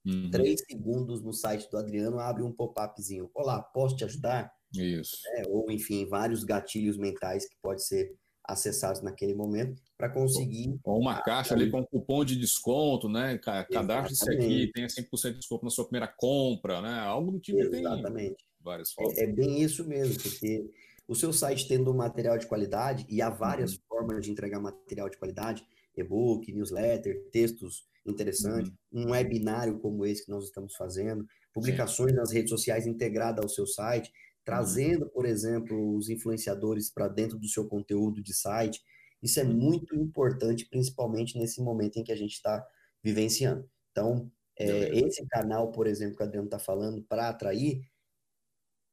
uhum. 0.05 0.29
três 0.31 0.61
segundos 0.65 1.21
no 1.21 1.33
site 1.33 1.69
do 1.69 1.77
Adriano, 1.77 2.19
abre 2.19 2.43
um 2.43 2.51
pop-upzinho. 2.51 3.29
Olá, 3.33 3.61
posso 3.61 3.95
te 3.95 4.05
ajudar? 4.05 4.51
Isso. 4.73 5.17
É, 5.35 5.43
ou, 5.49 5.69
enfim, 5.69 6.07
vários 6.07 6.43
gatilhos 6.43 6.97
mentais 6.97 7.47
que 7.47 7.55
pode 7.61 7.85
ser 7.85 8.15
acessados 8.45 9.01
naquele 9.01 9.33
momento 9.33 9.81
para 9.97 10.09
conseguir. 10.09 10.77
Ou 10.83 10.99
uma 10.99 11.21
caixa 11.21 11.53
ali 11.53 11.69
com 11.69 11.79
um 11.79 11.85
cupom 11.85 12.25
de 12.25 12.35
desconto, 12.35 13.07
né? 13.07 13.37
Cadastre 13.37 14.13
isso 14.13 14.29
aqui, 14.29 14.69
tenha 14.73 14.87
100% 14.87 15.31
de 15.31 15.37
desconto 15.39 15.63
na 15.63 15.71
sua 15.71 15.85
primeira 15.85 16.07
compra, 16.07 16.81
né? 16.81 16.99
Algo 16.99 17.31
do 17.31 17.39
tipo. 17.39 17.59
Exatamente. 17.59 18.35
Tem 18.35 18.52
várias 18.63 18.93
formas. 18.93 19.17
É, 19.17 19.23
é, 19.23 19.27
bem 19.27 19.61
isso 19.61 19.87
mesmo, 19.87 20.21
porque 20.21 20.69
o 21.07 21.15
seu 21.15 21.33
site 21.33 21.67
tendo 21.67 21.93
material 21.93 22.37
de 22.37 22.47
qualidade, 22.47 23.05
e 23.09 23.21
há 23.21 23.29
várias 23.29 23.73
uhum. 23.73 23.81
formas 23.87 24.25
de 24.25 24.31
entregar 24.31 24.59
material 24.59 25.09
de 25.09 25.17
qualidade, 25.17 25.65
e-book, 25.95 26.51
newsletter, 26.51 27.29
textos 27.31 27.85
interessantes, 28.05 28.71
uhum. 28.91 29.07
um 29.07 29.11
webinário 29.11 29.79
como 29.79 30.05
esse 30.05 30.25
que 30.25 30.31
nós 30.31 30.45
estamos 30.45 30.75
fazendo, 30.75 31.25
publicações 31.53 32.11
Sim. 32.11 32.17
nas 32.17 32.31
redes 32.31 32.49
sociais 32.49 32.87
integradas 32.87 33.43
ao 33.43 33.49
seu 33.49 33.67
site, 33.67 34.11
trazendo, 34.43 35.09
por 35.09 35.25
exemplo, 35.25 35.95
os 35.95 36.09
influenciadores 36.09 36.91
para 36.91 37.07
dentro 37.07 37.37
do 37.37 37.47
seu 37.47 37.67
conteúdo 37.67 38.21
de 38.21 38.33
site. 38.33 38.81
Isso 39.21 39.39
é 39.39 39.43
uhum. 39.43 39.53
muito 39.53 39.95
importante, 39.95 40.67
principalmente 40.69 41.37
nesse 41.37 41.61
momento 41.61 41.97
em 41.97 42.03
que 42.03 42.11
a 42.11 42.15
gente 42.15 42.33
está 42.33 42.65
vivenciando. 43.01 43.69
Então, 43.91 44.29
é, 44.57 44.97
esse 44.99 45.25
canal, 45.27 45.71
por 45.71 45.87
exemplo, 45.87 46.17
que 46.17 46.23
a 46.23 46.25
Adriano 46.25 46.47
está 46.47 46.59
falando, 46.59 47.01
para 47.03 47.29
atrair, 47.29 47.81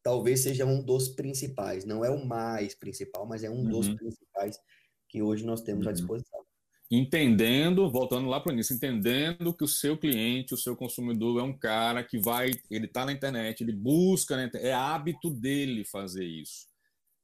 talvez 0.03 0.41
seja 0.41 0.65
um 0.65 0.83
dos 0.83 1.09
principais. 1.09 1.85
Não 1.85 2.05
é 2.05 2.11
o 2.11 2.25
mais 2.25 2.75
principal, 2.75 3.27
mas 3.27 3.45
é 3.45 3.51
um 3.51 3.63
uhum. 3.63 3.69
dos 3.69 3.89
principais 3.89 4.59
que 5.09 5.23
hoje 5.23 5.45
nós 5.45 5.61
temos 5.61 5.87
à 5.87 5.91
uhum. 5.91 5.95
disposição. 5.95 6.41
Entendendo, 6.93 7.89
voltando 7.89 8.29
lá 8.29 8.41
para 8.41 8.51
o 8.51 8.53
início, 8.53 8.75
entendendo 8.75 9.55
que 9.55 9.63
o 9.63 9.69
seu 9.69 9.97
cliente, 9.97 10.55
o 10.55 10.57
seu 10.57 10.75
consumidor 10.75 11.39
é 11.39 11.43
um 11.45 11.57
cara 11.57 12.03
que 12.03 12.19
vai, 12.19 12.51
ele 12.69 12.87
está 12.87 13.05
na 13.05 13.13
internet, 13.13 13.61
ele 13.61 13.73
busca, 13.73 14.37
né, 14.37 14.51
é 14.55 14.73
hábito 14.73 15.31
dele 15.31 15.85
fazer 15.85 16.25
isso. 16.25 16.69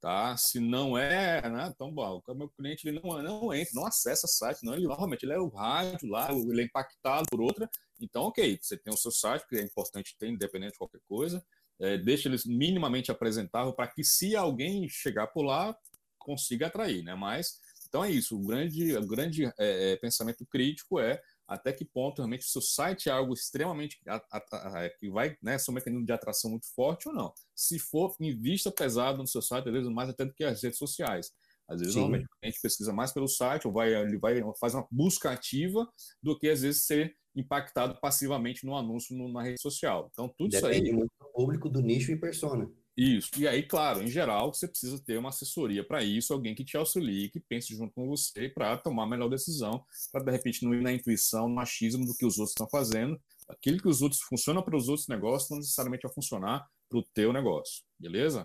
Tá? 0.01 0.37
Se 0.37 0.61
não 0.61 0.97
é, 0.97 1.43
né? 1.51 1.73
Então, 1.75 1.91
bom, 1.91 2.23
o 2.29 2.35
meu 2.35 2.49
cliente 2.51 2.87
ele 2.87 3.01
não, 3.03 3.21
não 3.21 3.53
entra, 3.53 3.73
não 3.75 3.87
acessa 3.87 4.29
site, 4.29 4.63
não, 4.63 4.75
ele 4.75 4.87
normalmente 4.87 5.25
ele 5.25 5.33
é 5.33 5.39
o 5.39 5.49
rádio 5.49 6.09
lá, 6.09 6.31
ele 6.31 6.61
é 6.61 6.65
impactado 6.65 7.27
por 7.29 7.41
outra. 7.41 7.69
Então, 8.01 8.23
ok, 8.23 8.57
você 8.63 8.77
tem 8.77 8.95
o 8.95 8.97
seu 8.97 9.11
site, 9.11 9.49
que 9.49 9.57
é 9.57 9.63
importante 9.63 10.15
ter, 10.17 10.29
independente 10.29 10.73
de 10.73 10.79
qualquer 10.79 11.01
coisa, 11.09 11.45
é, 11.81 11.99
deixa 11.99 12.29
eles 12.29 12.45
minimamente 12.45 13.11
apresentável 13.11 13.73
para 13.73 13.89
que 13.89 14.03
se 14.03 14.35
alguém 14.35 14.89
chegar 14.89 15.27
por 15.29 15.43
lá 15.43 15.77
consiga 16.19 16.67
atrair, 16.67 17.03
né? 17.03 17.15
Mas 17.15 17.61
então 17.89 18.05
é 18.05 18.11
isso. 18.11 18.37
O 18.37 18.47
grande, 18.47 18.97
o 18.97 19.07
grande 19.07 19.47
é, 19.47 19.53
é, 19.93 19.97
pensamento 19.97 20.45
crítico 20.47 20.99
é 20.99 21.21
até 21.47 21.73
que 21.73 21.85
ponto 21.85 22.19
realmente 22.19 22.45
o 22.45 22.49
seu 22.49 22.61
site 22.61 23.09
é 23.09 23.13
algo 23.13 23.33
extremamente 23.33 23.99
a, 24.07 24.17
a, 24.33 24.85
a, 24.85 24.91
que 24.91 25.09
vai 25.09 25.37
né, 25.41 25.57
ser 25.59 25.71
um 25.71 25.75
mecanismo 25.75 26.05
de 26.05 26.13
atração 26.13 26.51
muito 26.51 26.67
forte 26.75 27.09
ou 27.09 27.15
não. 27.15 27.33
Se 27.55 27.79
for, 27.79 28.15
invista 28.21 28.71
pesado 28.71 29.19
no 29.19 29.27
seu 29.27 29.41
site, 29.41 29.69
às 29.69 29.73
vezes 29.73 29.89
mais 29.89 30.11
até 30.11 30.25
do 30.25 30.35
que 30.35 30.43
as 30.45 30.63
redes 30.63 30.79
sociais. 30.79 31.31
Às 31.69 31.79
vezes, 31.81 31.95
Sim. 31.95 32.01
normalmente, 32.01 32.29
a 32.43 32.47
gente 32.47 32.61
pesquisa 32.61 32.93
mais 32.93 33.13
pelo 33.13 33.29
site, 33.29 33.67
ou 33.67 33.73
vai, 33.73 33.95
ele 33.95 34.19
vai 34.19 34.41
fazer 34.61 34.77
uma 34.77 34.87
busca 34.91 35.31
ativa, 35.31 35.89
do 36.23 36.39
que 36.39 36.49
às 36.49 36.63
vezes 36.63 36.85
ser 36.85 37.17
impactado 37.37 38.01
passivamente 38.01 38.65
no 38.65 38.75
anúncio 38.75 39.17
no, 39.17 39.31
na 39.31 39.43
rede 39.43 39.61
social. 39.61 40.09
Então, 40.13 40.29
tudo 40.37 40.51
Depende 40.51 40.77
isso 40.77 40.85
aí. 40.85 40.93
muito 40.93 41.13
do 41.21 41.27
público, 41.33 41.69
do 41.69 41.81
nicho 41.81 42.11
e 42.11 42.17
persona. 42.17 42.69
Isso. 42.97 43.31
E 43.37 43.47
aí, 43.47 43.63
claro, 43.63 44.03
em 44.03 44.09
geral, 44.09 44.55
você 44.55 44.67
precisa 44.67 44.99
ter 44.99 45.19
uma 45.19 45.29
assessoria 45.29 45.87
para 45.87 46.03
isso, 46.03 46.33
alguém 46.33 46.55
que 46.55 46.65
te 46.65 46.79
auxilie, 46.79 47.29
que 47.29 47.39
pense 47.39 47.77
junto 47.77 47.93
com 47.93 48.09
você 48.09 48.49
para 48.49 48.79
tomar 48.79 49.03
a 49.03 49.07
melhor 49.07 49.29
decisão, 49.29 49.85
para 50.11 50.25
de 50.25 50.33
repente 50.33 50.65
não 50.65 50.75
ir 50.75 50.81
na 50.81 50.93
intuição, 50.93 51.47
no 51.47 51.55
machismo 51.55 52.07
do 52.07 52.17
que 52.17 52.25
os 52.25 52.39
outros 52.39 52.53
estão 52.53 52.67
fazendo, 52.71 53.21
Aquilo 53.49 53.81
que 53.81 53.89
os 53.89 54.03
outros 54.03 54.21
funciona 54.23 54.63
para 54.63 54.77
os 54.77 54.89
outros 54.89 55.07
negócios 55.07 55.51
não 55.51 55.59
necessariamente 55.59 56.03
vai 56.03 56.13
funcionar 56.13 56.67
para 56.89 56.99
o 56.99 57.03
teu 57.03 57.33
negócio, 57.33 57.85
beleza? 57.99 58.45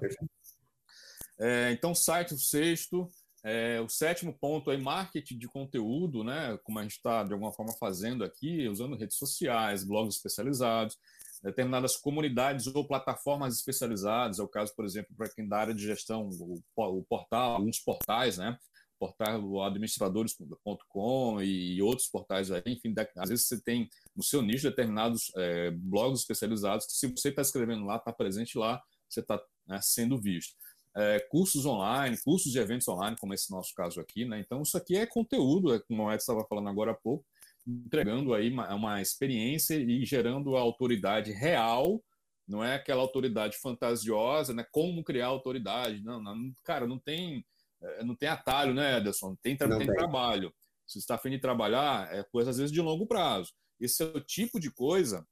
É, 1.39 1.71
então, 1.71 1.95
site 1.95 2.35
o 2.35 2.37
sexto. 2.37 3.09
É, 3.43 3.81
o 3.81 3.89
sétimo 3.89 4.37
ponto 4.37 4.71
é 4.71 4.77
marketing 4.77 5.37
de 5.37 5.47
conteúdo, 5.47 6.23
né? 6.23 6.57
Como 6.63 6.77
a 6.77 6.83
gente 6.83 6.93
está 6.93 7.23
de 7.23 7.33
alguma 7.33 7.51
forma 7.51 7.73
fazendo 7.79 8.23
aqui, 8.23 8.67
usando 8.67 8.95
redes 8.95 9.17
sociais, 9.17 9.83
blogs 9.83 10.15
especializados, 10.15 10.97
determinadas 11.41 11.97
comunidades 11.97 12.67
ou 12.67 12.87
plataformas 12.87 13.55
especializadas. 13.55 14.37
É 14.37 14.43
o 14.43 14.47
caso, 14.47 14.75
por 14.75 14.85
exemplo, 14.85 15.15
para 15.15 15.29
quem 15.29 15.47
da 15.47 15.57
área 15.57 15.73
de 15.73 15.83
gestão, 15.83 16.29
o, 16.29 16.61
o 16.75 17.03
portal, 17.03 17.55
alguns 17.55 17.79
portais, 17.79 18.37
né? 18.37 18.57
portal 19.01 19.63
administradores.com 19.63 21.41
e 21.41 21.81
outros 21.81 22.07
portais 22.07 22.51
aí, 22.51 22.61
enfim, 22.67 22.93
às 23.17 23.29
vezes 23.29 23.47
você 23.47 23.59
tem 23.59 23.89
no 24.15 24.21
seu 24.21 24.43
nicho 24.43 24.69
determinados 24.69 25.31
é, 25.35 25.71
blogs 25.71 26.19
especializados 26.19 26.85
que 26.85 26.93
se 26.93 27.07
você 27.07 27.29
está 27.29 27.41
escrevendo 27.41 27.83
lá, 27.83 27.95
está 27.95 28.13
presente 28.13 28.59
lá, 28.59 28.79
você 29.09 29.21
está 29.21 29.41
né, 29.65 29.79
sendo 29.81 30.21
visto. 30.21 30.55
É, 30.95 31.19
cursos 31.29 31.65
online, 31.65 32.17
cursos 32.21 32.51
de 32.51 32.59
eventos 32.59 32.87
online, 32.87 33.15
como 33.17 33.33
esse 33.33 33.49
nosso 33.49 33.73
caso 33.73 33.99
aqui, 33.99 34.25
né? 34.25 34.39
Então, 34.39 34.61
isso 34.61 34.77
aqui 34.77 34.97
é 34.97 35.05
conteúdo, 35.05 35.73
é 35.73 35.79
como 35.79 36.03
o 36.03 36.11
Ed 36.11 36.21
estava 36.21 36.45
falando 36.49 36.67
agora 36.67 36.91
há 36.91 36.95
pouco, 36.95 37.25
entregando 37.65 38.33
aí 38.33 38.49
uma, 38.49 38.73
uma 38.75 39.01
experiência 39.01 39.75
e 39.75 40.05
gerando 40.05 40.57
a 40.57 40.59
autoridade 40.59 41.31
real, 41.31 42.03
não 42.47 42.63
é 42.63 42.75
aquela 42.75 43.01
autoridade 43.01 43.57
fantasiosa, 43.57 44.53
né? 44.53 44.65
Como 44.71 45.03
criar 45.03 45.27
autoridade? 45.27 46.03
Não, 46.03 46.21
não 46.21 46.53
cara, 46.63 46.85
não 46.85 46.99
tem 46.99 47.45
é, 47.81 48.03
não 48.03 48.15
tem 48.15 48.29
atalho, 48.29 48.73
né, 48.73 48.97
Ederson? 48.97 49.35
Tem, 49.41 49.57
tem, 49.57 49.69
tem 49.69 49.87
trabalho. 49.87 50.53
Se 50.85 50.99
está 50.99 51.15
afim 51.15 51.31
de 51.31 51.39
trabalhar, 51.39 52.13
é 52.13 52.23
coisa 52.23 52.51
às 52.51 52.57
vezes 52.57 52.71
de 52.71 52.81
longo 52.81 53.07
prazo. 53.07 53.53
Esse 53.79 54.03
é 54.03 54.05
o 54.05 54.21
tipo 54.21 54.59
de 54.59 54.69
coisa 54.69 55.25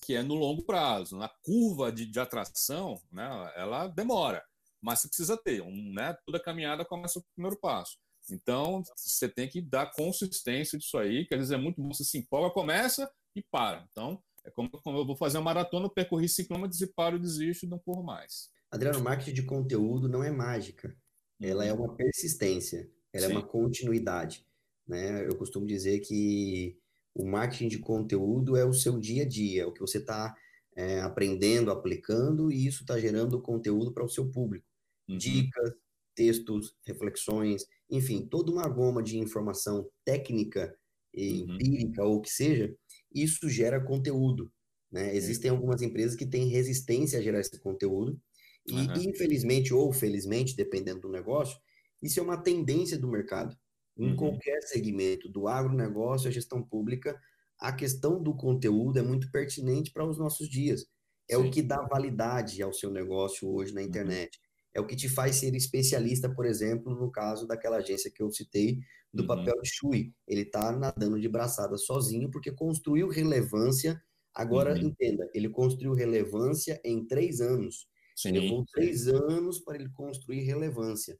que 0.00 0.14
é 0.14 0.22
no 0.22 0.34
longo 0.34 0.62
prazo. 0.62 1.16
Na 1.16 1.28
curva 1.28 1.90
de, 1.90 2.06
de 2.06 2.20
atração, 2.20 3.00
né, 3.10 3.52
ela 3.56 3.88
demora, 3.88 4.44
mas 4.80 5.00
você 5.00 5.08
precisa 5.08 5.36
ter. 5.36 5.62
Um, 5.62 5.92
né, 5.92 6.16
toda 6.24 6.42
caminhada 6.42 6.84
começa 6.84 7.18
o 7.18 7.24
primeiro 7.34 7.58
passo. 7.58 7.96
Então, 8.30 8.82
você 8.96 9.28
tem 9.28 9.48
que 9.48 9.60
dar 9.60 9.92
consistência 9.92 10.78
disso 10.78 10.98
aí, 10.98 11.26
que 11.26 11.34
às 11.34 11.38
vezes 11.38 11.52
é 11.52 11.56
muito 11.56 11.80
bom, 11.80 11.92
você 11.92 12.04
se 12.04 12.18
empolga, 12.18 12.52
começa 12.52 13.10
e 13.34 13.42
para. 13.50 13.86
Então, 13.90 14.20
é 14.44 14.50
como, 14.50 14.68
como 14.70 14.98
eu 14.98 15.06
vou 15.06 15.16
fazer 15.16 15.38
uma 15.38 15.44
maratona, 15.44 15.86
eu 15.86 15.90
percorri 15.90 16.28
5 16.28 16.52
km 16.52 16.64
e 16.80 16.86
paro, 16.86 17.20
desisto 17.20 17.66
e 17.66 17.68
não 17.68 17.78
corro 17.78 18.02
mais. 18.02 18.50
Adriano, 18.70 19.00
marketing 19.00 19.34
de 19.34 19.42
conteúdo 19.44 20.08
não 20.08 20.24
é 20.24 20.30
mágica 20.30 20.96
ela 21.40 21.64
é 21.64 21.72
uhum. 21.72 21.84
uma 21.84 21.94
persistência, 21.94 22.90
ela 23.12 23.26
Sim. 23.26 23.32
é 23.32 23.36
uma 23.36 23.46
continuidade. 23.46 24.44
Né? 24.86 25.26
Eu 25.26 25.36
costumo 25.36 25.66
dizer 25.66 26.00
que 26.00 26.78
o 27.14 27.26
marketing 27.26 27.68
de 27.68 27.78
conteúdo 27.78 28.56
é 28.56 28.64
o 28.64 28.72
seu 28.72 28.98
dia 28.98 29.22
a 29.22 29.28
dia, 29.28 29.62
é 29.62 29.66
o 29.66 29.72
que 29.72 29.80
você 29.80 29.98
está 29.98 30.34
é, 30.76 31.00
aprendendo, 31.00 31.70
aplicando, 31.70 32.52
e 32.52 32.66
isso 32.66 32.82
está 32.82 33.00
gerando 33.00 33.40
conteúdo 33.40 33.92
para 33.92 34.04
o 34.04 34.08
seu 34.08 34.30
público. 34.30 34.66
Uhum. 35.08 35.16
Dicas, 35.16 35.72
textos, 36.14 36.74
reflexões, 36.84 37.64
enfim, 37.90 38.26
toda 38.26 38.52
uma 38.52 38.68
goma 38.68 39.02
de 39.02 39.18
informação 39.18 39.88
técnica 40.04 40.76
e 41.14 41.42
uhum. 41.42 41.54
empírica 41.54 42.04
ou 42.04 42.16
o 42.16 42.20
que 42.20 42.30
seja, 42.30 42.74
isso 43.14 43.48
gera 43.48 43.82
conteúdo. 43.82 44.52
Né? 44.92 45.16
Existem 45.16 45.50
algumas 45.50 45.80
empresas 45.82 46.14
que 46.14 46.26
têm 46.26 46.48
resistência 46.48 47.18
a 47.18 47.22
gerar 47.22 47.40
esse 47.40 47.58
conteúdo, 47.60 48.20
e, 48.66 48.72
uhum. 48.72 48.94
infelizmente 49.10 49.72
ou 49.72 49.92
felizmente, 49.92 50.56
dependendo 50.56 51.02
do 51.02 51.08
negócio, 51.08 51.56
isso 52.02 52.20
é 52.20 52.22
uma 52.22 52.36
tendência 52.36 52.98
do 52.98 53.08
mercado. 53.08 53.56
Em 53.96 54.10
uhum. 54.10 54.16
qualquer 54.16 54.60
segmento, 54.62 55.28
do 55.28 55.48
agronegócio 55.48 56.28
à 56.28 56.30
gestão 56.30 56.62
pública, 56.62 57.18
a 57.58 57.72
questão 57.72 58.22
do 58.22 58.34
conteúdo 58.34 58.98
é 58.98 59.02
muito 59.02 59.30
pertinente 59.30 59.90
para 59.92 60.06
os 60.06 60.18
nossos 60.18 60.48
dias. 60.48 60.86
É 61.28 61.36
Sim. 61.36 61.42
o 61.42 61.50
que 61.50 61.62
dá 61.62 61.82
validade 61.82 62.62
ao 62.62 62.72
seu 62.72 62.90
negócio 62.90 63.48
hoje 63.48 63.74
na 63.74 63.80
uhum. 63.80 63.86
internet. 63.86 64.36
Uhum. 64.36 64.46
É 64.74 64.80
o 64.80 64.86
que 64.86 64.94
te 64.94 65.08
faz 65.08 65.36
ser 65.36 65.54
especialista, 65.54 66.32
por 66.32 66.44
exemplo, 66.44 66.94
no 66.94 67.10
caso 67.10 67.46
daquela 67.46 67.78
agência 67.78 68.10
que 68.14 68.22
eu 68.22 68.30
citei, 68.30 68.78
do 69.12 69.22
uhum. 69.22 69.28
papel 69.28 69.54
de 69.62 69.70
chui. 69.70 70.12
Ele 70.28 70.42
está 70.42 70.70
nadando 70.70 71.18
de 71.18 71.28
braçada 71.28 71.76
sozinho 71.76 72.30
porque 72.30 72.52
construiu 72.52 73.08
relevância. 73.08 74.00
Agora, 74.34 74.74
uhum. 74.74 74.88
entenda, 74.88 75.28
ele 75.34 75.48
construiu 75.48 75.94
relevância 75.94 76.80
em 76.84 77.06
três 77.06 77.40
anos. 77.40 77.88
Sim, 78.14 78.32
Levou 78.32 78.64
três 78.72 79.08
anos 79.08 79.60
para 79.60 79.76
ele 79.76 79.88
construir 79.90 80.42
relevância. 80.42 81.18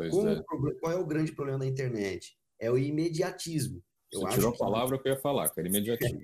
É. 0.00 0.08
Qual 0.80 0.92
é 0.92 0.96
o 0.96 1.06
grande 1.06 1.32
problema 1.32 1.58
da 1.58 1.66
internet? 1.66 2.36
É 2.58 2.70
o 2.70 2.78
imediatismo. 2.78 3.82
Eu 4.12 4.20
Você 4.20 4.34
tirou 4.34 4.52
a 4.52 4.56
palavra 4.56 4.98
que 4.98 5.08
eu 5.08 5.12
ia 5.14 5.18
falar, 5.18 5.50
era 5.56 5.68
imediatismo. 5.68 6.20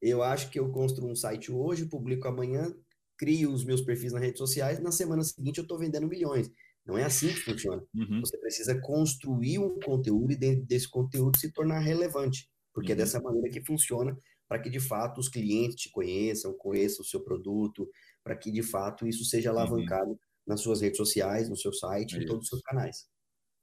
eu 0.00 0.22
acho 0.22 0.50
que 0.50 0.58
eu 0.58 0.70
construo 0.70 1.10
um 1.10 1.16
site 1.16 1.52
hoje, 1.52 1.86
publico 1.86 2.26
amanhã, 2.26 2.74
crio 3.16 3.52
os 3.52 3.64
meus 3.64 3.80
perfis 3.80 4.12
nas 4.12 4.22
redes 4.22 4.38
sociais, 4.38 4.78
na 4.80 4.92
semana 4.92 5.22
seguinte 5.22 5.58
eu 5.58 5.62
estou 5.62 5.78
vendendo 5.78 6.06
milhões. 6.06 6.50
Não 6.86 6.96
é 6.96 7.02
assim 7.02 7.28
que 7.28 7.40
funciona. 7.40 7.82
Uhum. 7.94 8.20
Você 8.20 8.38
precisa 8.38 8.80
construir 8.80 9.58
um 9.58 9.78
conteúdo 9.80 10.32
e 10.32 10.36
dentro 10.36 10.64
desse 10.64 10.88
conteúdo 10.88 11.36
se 11.36 11.52
tornar 11.52 11.80
relevante, 11.80 12.48
porque 12.72 12.92
é 12.92 12.94
uhum. 12.94 13.00
é 13.00 13.04
dessa 13.04 13.20
maneira 13.20 13.50
que 13.50 13.64
funciona 13.64 14.16
para 14.48 14.60
que 14.60 14.70
de 14.70 14.78
fato 14.78 15.18
os 15.18 15.28
clientes 15.28 15.76
te 15.76 15.90
conheçam, 15.90 16.56
conheçam 16.56 17.02
o 17.02 17.06
seu 17.06 17.20
produto, 17.20 17.88
para 18.22 18.36
que 18.36 18.52
de 18.52 18.62
fato 18.62 19.06
isso 19.06 19.24
seja 19.24 19.52
uhum. 19.52 19.58
alavancado 19.58 20.10
uhum. 20.10 20.18
nas 20.46 20.60
suas 20.60 20.80
redes 20.80 20.96
sociais, 20.96 21.48
no 21.48 21.56
seu 21.56 21.72
site, 21.72 22.16
em 22.16 22.24
todos 22.24 22.44
os 22.44 22.48
seus 22.48 22.62
canais. 22.62 23.06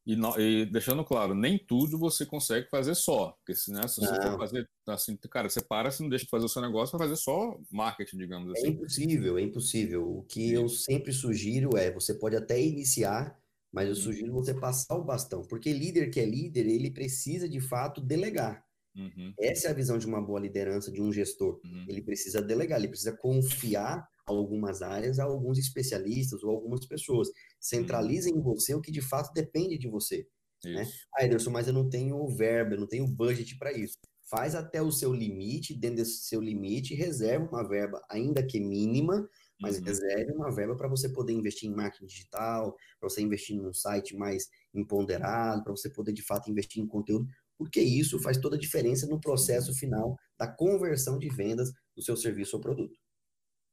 E, 0.06 0.18
e, 0.38 0.66
deixando 0.66 1.04
claro, 1.06 1.34
nem 1.34 1.58
tudo 1.58 1.98
você 1.98 2.26
consegue 2.26 2.70
fazer 2.70 2.94
só. 2.94 3.38
Porque 3.38 3.54
né, 3.72 3.88
se 3.88 4.02
você 4.02 4.22
for 4.22 4.38
fazer 4.38 4.70
assim, 4.88 5.16
cara, 5.30 5.50
você 5.50 5.62
para, 5.62 5.90
você 5.90 6.04
não 6.04 6.10
deixa 6.10 6.26
de 6.26 6.30
fazer 6.30 6.46
o 6.46 6.50
seu 6.50 6.62
negócio, 6.62 6.98
vai 6.98 7.08
fazer 7.08 7.22
só 7.22 7.58
marketing, 7.72 8.18
digamos 8.18 8.50
é 8.50 8.52
assim. 8.52 8.68
É 8.68 8.70
impossível, 8.72 9.38
é 9.38 9.42
impossível. 9.42 10.18
O 10.18 10.24
que 10.24 10.50
Sim. 10.50 10.56
eu 10.56 10.70
sempre 10.70 11.14
sugiro 11.14 11.78
é, 11.78 11.92
você 11.92 12.14
pode 12.14 12.36
até 12.36 12.62
iniciar, 12.62 13.40
mas 13.72 13.88
eu 13.88 13.96
uhum. 13.96 14.02
sugiro 14.02 14.34
você 14.34 14.54
passar 14.54 14.96
o 14.96 15.04
bastão. 15.04 15.42
Porque 15.44 15.72
líder 15.72 16.10
que 16.10 16.20
é 16.20 16.26
líder, 16.26 16.68
ele 16.68 16.92
precisa 16.92 17.48
de 17.48 17.62
fato 17.62 18.02
delegar. 18.02 18.64
Uhum. 18.96 19.34
Essa 19.40 19.70
é 19.70 19.72
a 19.72 19.74
visão 19.74 19.98
de 19.98 20.06
uma 20.06 20.22
boa 20.22 20.40
liderança, 20.40 20.92
de 20.92 21.02
um 21.02 21.12
gestor. 21.12 21.60
Uhum. 21.64 21.86
Ele 21.88 22.02
precisa 22.02 22.42
delegar, 22.42 22.78
ele 22.78 22.90
precisa 22.90 23.16
confiar 23.16 24.08
algumas 24.26 24.82
áreas 24.82 25.20
a 25.20 25.24
alguns 25.24 25.58
especialistas 25.58 26.44
ou 26.44 26.52
algumas 26.52 26.86
pessoas. 26.86 27.30
Centraliza 27.60 28.30
uhum. 28.30 28.38
em 28.38 28.42
você 28.42 28.74
o 28.74 28.82
que 28.82 28.92
de 28.92 29.02
fato 29.02 29.34
depende 29.34 29.78
de 29.78 29.88
você. 29.88 30.28
Né? 30.64 30.88
Ah, 31.16 31.26
Ederson, 31.26 31.52
mas 31.52 31.68
eu 31.68 31.74
não 31.74 31.90
tenho 31.90 32.26
verba, 32.30 32.76
eu 32.76 32.80
não 32.80 32.88
tenho 32.88 33.08
budget 33.08 33.58
para 33.58 33.74
isso. 33.74 33.98
Faz 34.30 34.56
até 34.56 34.82
o 34.82 34.92
seu 34.92 35.14
limite, 35.14 35.78
dentro 35.78 35.98
desse 35.98 36.24
seu 36.24 36.42
limite, 36.42 36.96
reserva 36.96 37.46
uma 37.46 37.68
verba, 37.68 38.02
ainda 38.10 38.42
que 38.42 38.60
mínima, 38.60 39.30
mas 39.60 39.78
uhum. 39.78 39.84
reserve 39.84 40.32
uma 40.32 40.54
verba 40.54 40.76
para 40.76 40.88
você 40.88 41.10
poder 41.10 41.34
investir 41.34 41.70
em 41.70 41.76
marketing 41.76 42.06
digital, 42.06 42.76
para 43.00 43.10
você 43.10 43.22
investir 43.22 43.58
num 43.58 43.74
site 43.74 44.16
mais 44.16 44.48
empoderado, 44.74 45.64
para 45.64 45.72
você 45.72 45.90
poder 45.90 46.14
de 46.14 46.24
fato 46.24 46.50
investir 46.50 46.82
em 46.82 46.88
conteúdo, 46.88 47.28
porque 47.58 47.82
isso 47.82 48.20
faz 48.20 48.38
toda 48.38 48.56
a 48.56 48.60
diferença 48.60 49.06
no 49.06 49.20
processo 49.20 49.72
uhum. 49.72 49.78
final 49.78 50.18
da 50.40 50.48
conversão 50.48 51.20
de 51.20 51.30
vendas 51.30 51.72
do 51.96 52.02
seu 52.02 52.16
serviço 52.16 52.56
ou 52.56 52.62
produto. 52.62 52.98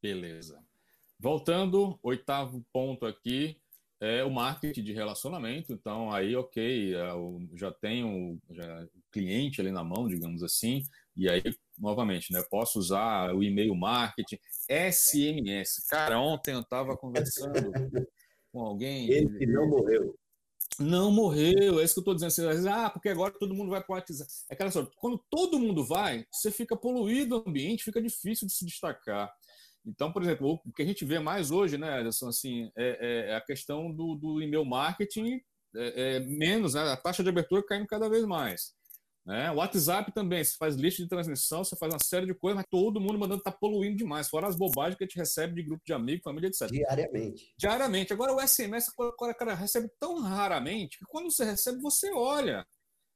Beleza. 0.03 0.63
Voltando, 1.19 1.99
oitavo 2.03 2.65
ponto 2.73 3.05
aqui 3.05 3.61
é 4.01 4.25
o 4.25 4.31
marketing 4.31 4.83
de 4.83 4.93
relacionamento. 4.93 5.73
Então, 5.73 6.11
aí, 6.11 6.35
ok, 6.35 6.95
é 6.95 7.11
eu 7.11 7.39
já 7.55 7.71
tenho 7.71 8.41
já, 8.51 8.85
o 8.85 9.03
cliente 9.13 9.61
ali 9.61 9.71
na 9.71 9.85
mão, 9.85 10.09
digamos 10.09 10.43
assim, 10.43 10.83
e 11.15 11.29
aí, 11.29 11.43
novamente, 11.77 12.33
né, 12.33 12.43
posso 12.51 12.79
usar 12.79 13.35
o 13.35 13.43
e-mail 13.43 13.75
marketing, 13.75 14.39
SMS. 14.67 15.87
Cara, 15.89 16.19
ontem 16.19 16.55
eu 16.55 16.61
estava 16.61 16.97
conversando 16.97 17.71
com 18.51 18.61
alguém. 18.61 19.11
Ele 19.11 19.47
não 19.47 19.69
morreu. 19.69 20.19
Não 20.79 21.11
morreu, 21.11 21.79
é 21.79 21.85
isso 21.85 21.93
que 21.93 21.99
eu 21.99 22.13
estou 22.13 22.15
dizendo. 22.15 22.31
Você 22.31 22.69
ah, 22.69 22.89
porque 22.89 23.11
agora 23.11 23.35
todo 23.39 23.55
mundo 23.55 23.71
vai 23.71 23.83
para 23.83 23.93
o 23.93 23.97
WhatsApp. 23.97 24.31
É 24.49 24.55
aquela 24.55 24.69
história, 24.69 24.91
quando 24.97 25.23
todo 25.29 25.59
mundo 25.59 25.85
vai, 25.85 26.25
você 26.33 26.51
fica 26.51 26.75
poluído 26.75 27.37
o 27.37 27.45
ambiente, 27.47 27.85
fica 27.85 28.01
difícil 28.01 28.47
de 28.47 28.55
se 28.55 28.65
destacar. 28.65 29.31
Então, 29.87 30.13
por 30.13 30.23
exemplo, 30.23 30.61
o 30.65 30.73
que 30.73 30.83
a 30.83 30.87
gente 30.87 31.05
vê 31.05 31.19
mais 31.19 31.51
hoje, 31.51 31.79
né, 31.79 32.01
Ederson, 32.01 32.29
assim, 32.29 32.71
é, 32.77 33.31
é 33.31 33.35
a 33.35 33.41
questão 33.41 33.93
do, 33.93 34.15
do 34.15 34.43
e-mail 34.43 34.65
marketing 34.65 35.41
é, 35.75 36.17
é, 36.17 36.21
menos, 36.21 36.75
né, 36.75 36.83
a 36.83 36.97
taxa 36.97 37.23
de 37.23 37.29
abertura 37.29 37.65
caindo 37.65 37.87
cada 37.87 38.09
vez 38.09 38.25
mais. 38.25 38.75
Né? 39.25 39.51
O 39.51 39.57
WhatsApp 39.57 40.13
também, 40.13 40.43
você 40.43 40.57
faz 40.57 40.75
lista 40.75 41.03
de 41.03 41.09
transmissão, 41.09 41.63
você 41.63 41.77
faz 41.77 41.93
uma 41.93 41.99
série 42.03 42.27
de 42.27 42.35
coisas, 42.35 42.57
mas 42.57 42.67
todo 42.71 43.01
mundo 43.01 43.19
mandando 43.19 43.43
tá 43.43 43.53
poluindo 43.53 43.97
demais, 43.97 44.29
fora 44.29 44.49
as 44.49 44.57
bobagens 44.57 44.97
que 44.97 45.05
a 45.05 45.07
gente 45.07 45.19
recebe 45.19 45.55
de 45.55 45.63
grupo 45.63 45.83
de 45.85 45.93
amigos, 45.93 46.25
família, 46.25 46.49
etc. 46.49 46.69
Diariamente. 46.69 47.55
Diariamente. 47.57 48.13
Agora 48.13 48.35
o 48.35 48.41
SMS, 48.41 48.89
o 48.97 49.13
cara 49.35 49.55
recebe 49.55 49.91
tão 49.99 50.21
raramente 50.21 50.99
que 50.99 51.05
quando 51.05 51.31
você 51.31 51.45
recebe, 51.45 51.81
você 51.81 52.11
olha. 52.13 52.67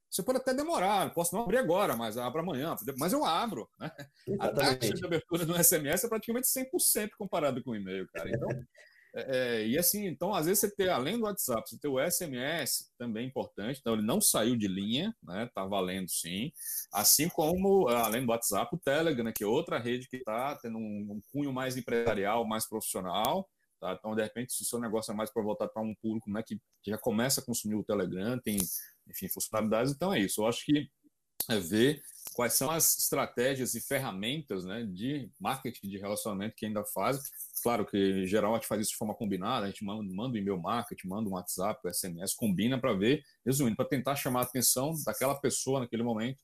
Você 0.09 0.23
pode 0.23 0.37
até 0.37 0.53
demorar, 0.53 1.13
posso 1.13 1.35
não 1.35 1.43
abrir 1.43 1.57
agora, 1.57 1.95
mas 1.95 2.17
abro 2.17 2.41
amanhã, 2.41 2.75
mas 2.97 3.11
eu 3.11 3.25
abro. 3.25 3.69
Né? 3.79 3.91
A 4.39 4.49
taxa 4.49 4.93
de 4.93 5.05
abertura 5.05 5.45
do 5.45 5.61
SMS 5.61 6.05
é 6.05 6.09
praticamente 6.09 6.47
100% 6.47 7.09
comparado 7.17 7.63
com 7.63 7.71
o 7.71 7.75
e-mail, 7.75 8.07
cara. 8.13 8.29
Então, 8.29 8.47
É, 9.15 9.61
é, 9.61 9.67
e 9.67 9.77
assim, 9.77 10.05
então, 10.07 10.33
às 10.33 10.45
vezes 10.45 10.59
você 10.59 10.75
tem, 10.75 10.89
além 10.89 11.17
do 11.17 11.23
WhatsApp, 11.23 11.67
você 11.67 11.79
tem 11.79 11.89
o 11.89 11.97
SMS, 11.97 12.91
também 12.97 13.25
importante, 13.25 13.79
então 13.79 13.93
ele 13.93 14.01
não 14.01 14.19
saiu 14.19 14.57
de 14.57 14.67
linha, 14.67 15.15
né? 15.23 15.49
Tá 15.55 15.65
valendo 15.65 16.09
sim. 16.09 16.51
Assim 16.91 17.29
como, 17.29 17.87
além 17.87 18.25
do 18.25 18.31
WhatsApp, 18.31 18.75
o 18.75 18.79
Telegram, 18.79 19.31
que 19.31 19.43
é 19.43 19.47
outra 19.47 19.79
rede 19.79 20.09
que 20.09 20.17
está 20.17 20.55
tendo 20.57 20.77
um, 20.77 21.07
um, 21.11 21.21
cunho 21.31 21.53
mais 21.53 21.77
empresarial, 21.77 22.45
mais 22.45 22.67
profissional. 22.67 23.49
Tá? 23.79 23.95
Então, 23.97 24.15
de 24.15 24.21
repente, 24.21 24.51
se 24.51 24.63
o 24.63 24.65
seu 24.65 24.79
negócio 24.81 25.13
é 25.13 25.15
mais 25.15 25.31
para 25.31 25.43
voltar 25.43 25.69
para 25.69 25.81
um 25.81 25.95
público 25.95 26.29
né, 26.29 26.43
que, 26.45 26.57
que 26.83 26.91
já 26.91 26.97
começa 26.97 27.39
a 27.39 27.45
consumir 27.45 27.75
o 27.75 27.83
Telegram, 27.83 28.37
tem, 28.39 28.57
enfim, 29.07 29.27
funcionalidades, 29.29 29.91
então 29.91 30.13
é 30.13 30.19
isso. 30.19 30.41
Eu 30.41 30.47
acho 30.47 30.65
que 30.65 30.89
é 31.49 31.59
ver 31.59 32.01
quais 32.33 32.53
são 32.53 32.69
as 32.69 32.97
estratégias 32.97 33.75
e 33.75 33.81
ferramentas 33.81 34.65
né, 34.65 34.83
de 34.83 35.29
marketing 35.39 35.87
de 35.87 35.97
relacionamento 35.97 36.55
que 36.55 36.65
ainda 36.65 36.83
fazem. 36.85 37.21
Claro 37.61 37.85
que, 37.85 37.97
em 37.97 38.27
geral, 38.27 38.53
a 38.53 38.57
gente 38.57 38.67
faz 38.67 38.81
isso 38.81 38.91
de 38.91 38.97
forma 38.97 39.15
combinada, 39.15 39.65
a 39.65 39.69
gente 39.69 39.83
manda, 39.83 40.03
manda 40.13 40.35
um 40.35 40.37
e-mail 40.37 40.59
marketing, 40.59 41.07
manda 41.07 41.29
um 41.29 41.33
WhatsApp, 41.33 41.79
um 41.85 41.93
SMS, 41.93 42.35
combina 42.35 42.79
para 42.79 42.93
ver, 42.93 43.23
resumindo, 43.45 43.75
para 43.75 43.85
tentar 43.85 44.15
chamar 44.15 44.41
a 44.41 44.43
atenção 44.43 44.93
daquela 45.05 45.35
pessoa 45.39 45.79
naquele 45.79 46.03
momento. 46.03 46.39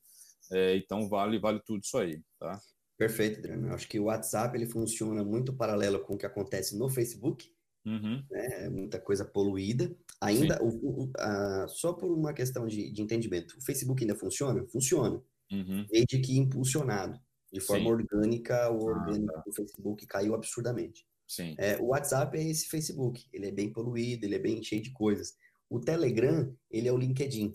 É, 0.52 0.76
então, 0.78 1.08
vale, 1.08 1.40
vale 1.40 1.60
tudo 1.66 1.82
isso 1.84 1.98
aí, 1.98 2.22
tá? 2.40 2.60
Perfeito, 2.98 3.40
Adriano. 3.40 3.68
Eu 3.68 3.74
acho 3.74 3.88
que 3.88 4.00
o 4.00 4.06
WhatsApp 4.06 4.56
ele 4.56 4.68
funciona 4.68 5.24
muito 5.24 5.54
paralelo 5.54 6.00
com 6.02 6.14
o 6.14 6.18
que 6.18 6.26
acontece 6.26 6.78
no 6.78 6.90
Facebook, 6.90 7.52
Uhum. 7.86 8.24
Né? 8.30 8.70
Muita 8.70 9.00
coisa 9.00 9.26
poluída. 9.26 9.96
Ainda, 10.20 10.62
o, 10.64 10.68
o, 10.68 11.12
a, 11.18 11.68
só 11.68 11.94
por 11.94 12.12
uma 12.12 12.34
questão 12.34 12.68
de, 12.68 12.92
de, 12.92 13.02
entendimento, 13.02 13.58
o 13.58 13.62
Facebook 13.62 14.04
ainda 14.04 14.16
funciona? 14.16 14.66
Funciona. 14.68 15.22
Uhum. 15.52 15.86
Desde 15.90 16.20
que 16.20 16.38
impulsionado. 16.38 17.20
De 17.52 17.60
forma 17.60 17.84
Sim. 17.84 17.92
orgânica, 17.92 18.72
o 18.72 18.88
ah, 18.88 18.94
orgânico 18.94 19.34
tá. 19.34 19.44
do 19.46 19.54
Facebook 19.54 20.06
caiu 20.08 20.34
absurdamente. 20.34 21.06
Sim. 21.28 21.56
É, 21.58 21.78
o 21.78 21.88
WhatsApp 21.88 22.38
é 22.38 22.50
esse 22.50 22.68
Facebook. 22.70 23.28
Ele 23.34 23.48
é 23.48 23.52
bem 23.52 23.72
poluído, 23.72 24.26
ele 24.26 24.36
é 24.36 24.40
bem 24.40 24.64
cheio 24.64 24.82
de 24.82 24.92
coisas. 24.92 25.36
O 25.70 25.80
Telegram, 25.80 26.56
ele 26.70 26.88
é 26.88 26.92
o 26.92 26.98
LinkedIn. 26.98 27.54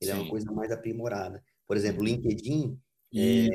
Ele 0.00 0.10
Sim. 0.10 0.18
é 0.18 0.20
uma 0.20 0.28
coisa 0.28 0.50
mais 0.52 0.70
aprimorada. 0.70 1.42
Por 1.66 1.76
exemplo, 1.76 2.02
o 2.02 2.06
uhum. 2.06 2.14
LinkedIn 2.14 2.78
é, 3.14 3.48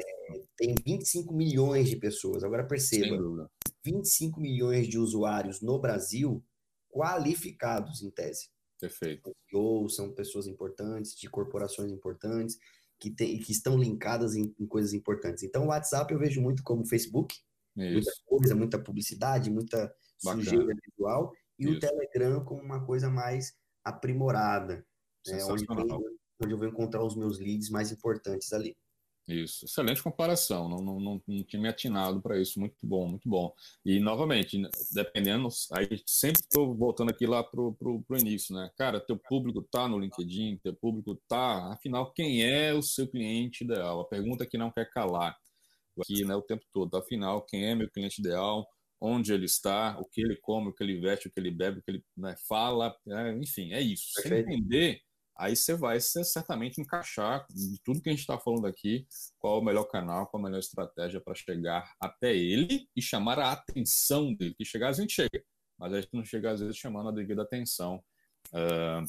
tem 0.57 0.75
25 0.85 1.33
milhões 1.33 1.89
de 1.89 1.95
pessoas. 1.95 2.43
Agora 2.43 2.65
perceba, 2.65 3.49
25 3.83 4.39
milhões 4.39 4.87
de 4.87 4.97
usuários 4.97 5.61
no 5.61 5.79
Brasil 5.79 6.43
qualificados, 6.89 8.01
em 8.01 8.09
tese. 8.09 8.49
Perfeito. 8.79 9.35
Ou 9.53 9.89
são 9.89 10.13
pessoas 10.13 10.47
importantes, 10.47 11.15
de 11.15 11.29
corporações 11.29 11.91
importantes, 11.91 12.57
que, 12.99 13.09
tem, 13.09 13.37
que 13.39 13.51
estão 13.51 13.77
linkadas 13.77 14.35
em, 14.35 14.53
em, 14.59 14.65
coisas 14.65 14.93
importantes. 14.93 15.43
Então, 15.43 15.65
o 15.65 15.67
WhatsApp 15.67 16.13
eu 16.13 16.19
vejo 16.19 16.41
muito 16.41 16.63
como 16.63 16.85
Facebook, 16.85 17.35
Isso. 17.75 17.93
muita 17.93 18.11
coisa, 18.25 18.55
muita 18.55 18.79
publicidade, 18.79 19.51
muita 19.51 19.93
Bacana. 20.23 20.43
sujeira 20.43 20.73
visual, 20.89 21.33
e 21.59 21.65
Isso. 21.65 21.75
o 21.75 21.79
Telegram 21.79 22.43
como 22.43 22.61
uma 22.61 22.85
coisa 22.85 23.09
mais 23.09 23.53
aprimorada, 23.83 24.85
né, 25.27 25.43
onde, 25.45 25.65
onde 26.41 26.53
eu 26.53 26.57
vou 26.57 26.67
encontrar 26.67 27.03
os 27.03 27.15
meus 27.15 27.39
leads 27.39 27.69
mais 27.69 27.91
importantes 27.91 28.51
ali. 28.53 28.75
Isso, 29.27 29.65
excelente 29.65 30.03
comparação, 30.03 30.69
não, 30.69 30.77
não, 30.77 30.99
não, 30.99 31.21
não 31.27 31.43
tinha 31.43 31.59
me 31.59 31.67
atinado 31.67 32.21
para 32.21 32.39
isso, 32.39 32.59
muito 32.59 32.75
bom, 32.83 33.07
muito 33.07 33.27
bom. 33.27 33.51
E, 33.83 33.99
novamente, 33.99 34.61
dependendo, 34.91 35.47
aí 35.71 35.99
sempre 36.05 36.41
estou 36.41 36.75
voltando 36.75 37.09
aqui 37.09 37.25
lá 37.25 37.43
para 37.43 37.59
o 37.59 38.05
início, 38.19 38.55
né? 38.55 38.69
Cara, 38.77 38.99
teu 38.99 39.17
público 39.17 39.61
está 39.61 39.87
no 39.87 39.97
LinkedIn, 39.97 40.57
teu 40.57 40.75
público 40.75 41.13
está, 41.13 41.73
afinal, 41.73 42.13
quem 42.13 42.43
é 42.43 42.71
o 42.71 42.83
seu 42.83 43.07
cliente 43.07 43.63
ideal? 43.63 44.01
A 44.01 44.05
pergunta 44.05 44.45
que 44.45 44.59
não 44.59 44.69
quer 44.69 44.91
calar 44.91 45.35
aqui 45.99 46.23
né, 46.23 46.35
o 46.35 46.41
tempo 46.41 46.63
todo, 46.71 46.95
afinal, 46.95 47.41
quem 47.41 47.65
é 47.65 47.73
meu 47.73 47.89
cliente 47.89 48.21
ideal? 48.21 48.67
Onde 49.01 49.33
ele 49.33 49.45
está, 49.45 49.97
o 49.99 50.05
que 50.05 50.21
ele 50.21 50.35
come, 50.35 50.69
o 50.69 50.73
que 50.73 50.83
ele 50.83 50.99
veste, 50.99 51.27
o 51.27 51.31
que 51.31 51.39
ele 51.39 51.51
bebe, 51.51 51.79
o 51.79 51.83
que 51.83 51.91
ele 51.91 52.05
né, 52.15 52.35
fala, 52.47 52.95
é, 53.07 53.31
enfim, 53.33 53.73
é 53.73 53.81
isso. 53.81 54.05
Sem 54.21 54.39
entender 54.39 55.01
aí 55.37 55.55
você 55.55 55.75
vai 55.75 55.99
certamente 55.99 56.79
encaixar 56.79 57.45
de 57.49 57.79
tudo 57.83 58.01
que 58.01 58.09
a 58.09 58.11
gente 58.11 58.21
está 58.21 58.39
falando 58.39 58.65
aqui, 58.67 59.05
qual 59.37 59.57
é 59.57 59.61
o 59.61 59.63
melhor 59.63 59.85
canal, 59.85 60.27
qual 60.27 60.41
a 60.41 60.45
melhor 60.45 60.59
estratégia 60.59 61.19
para 61.19 61.35
chegar 61.35 61.93
até 61.99 62.35
ele 62.35 62.87
e 62.95 63.01
chamar 63.01 63.39
a 63.39 63.51
atenção 63.51 64.33
dele. 64.33 64.55
Que 64.55 64.65
chegar 64.65 64.89
a 64.89 64.93
gente 64.93 65.13
chega, 65.13 65.43
mas 65.77 65.93
a 65.93 66.01
gente 66.01 66.13
não 66.13 66.23
chega 66.23 66.51
às 66.51 66.59
vezes 66.61 66.77
chamando 66.77 67.09
a 67.09 67.13
devida 67.13 67.41
atenção 67.41 68.01
uh, 68.53 69.05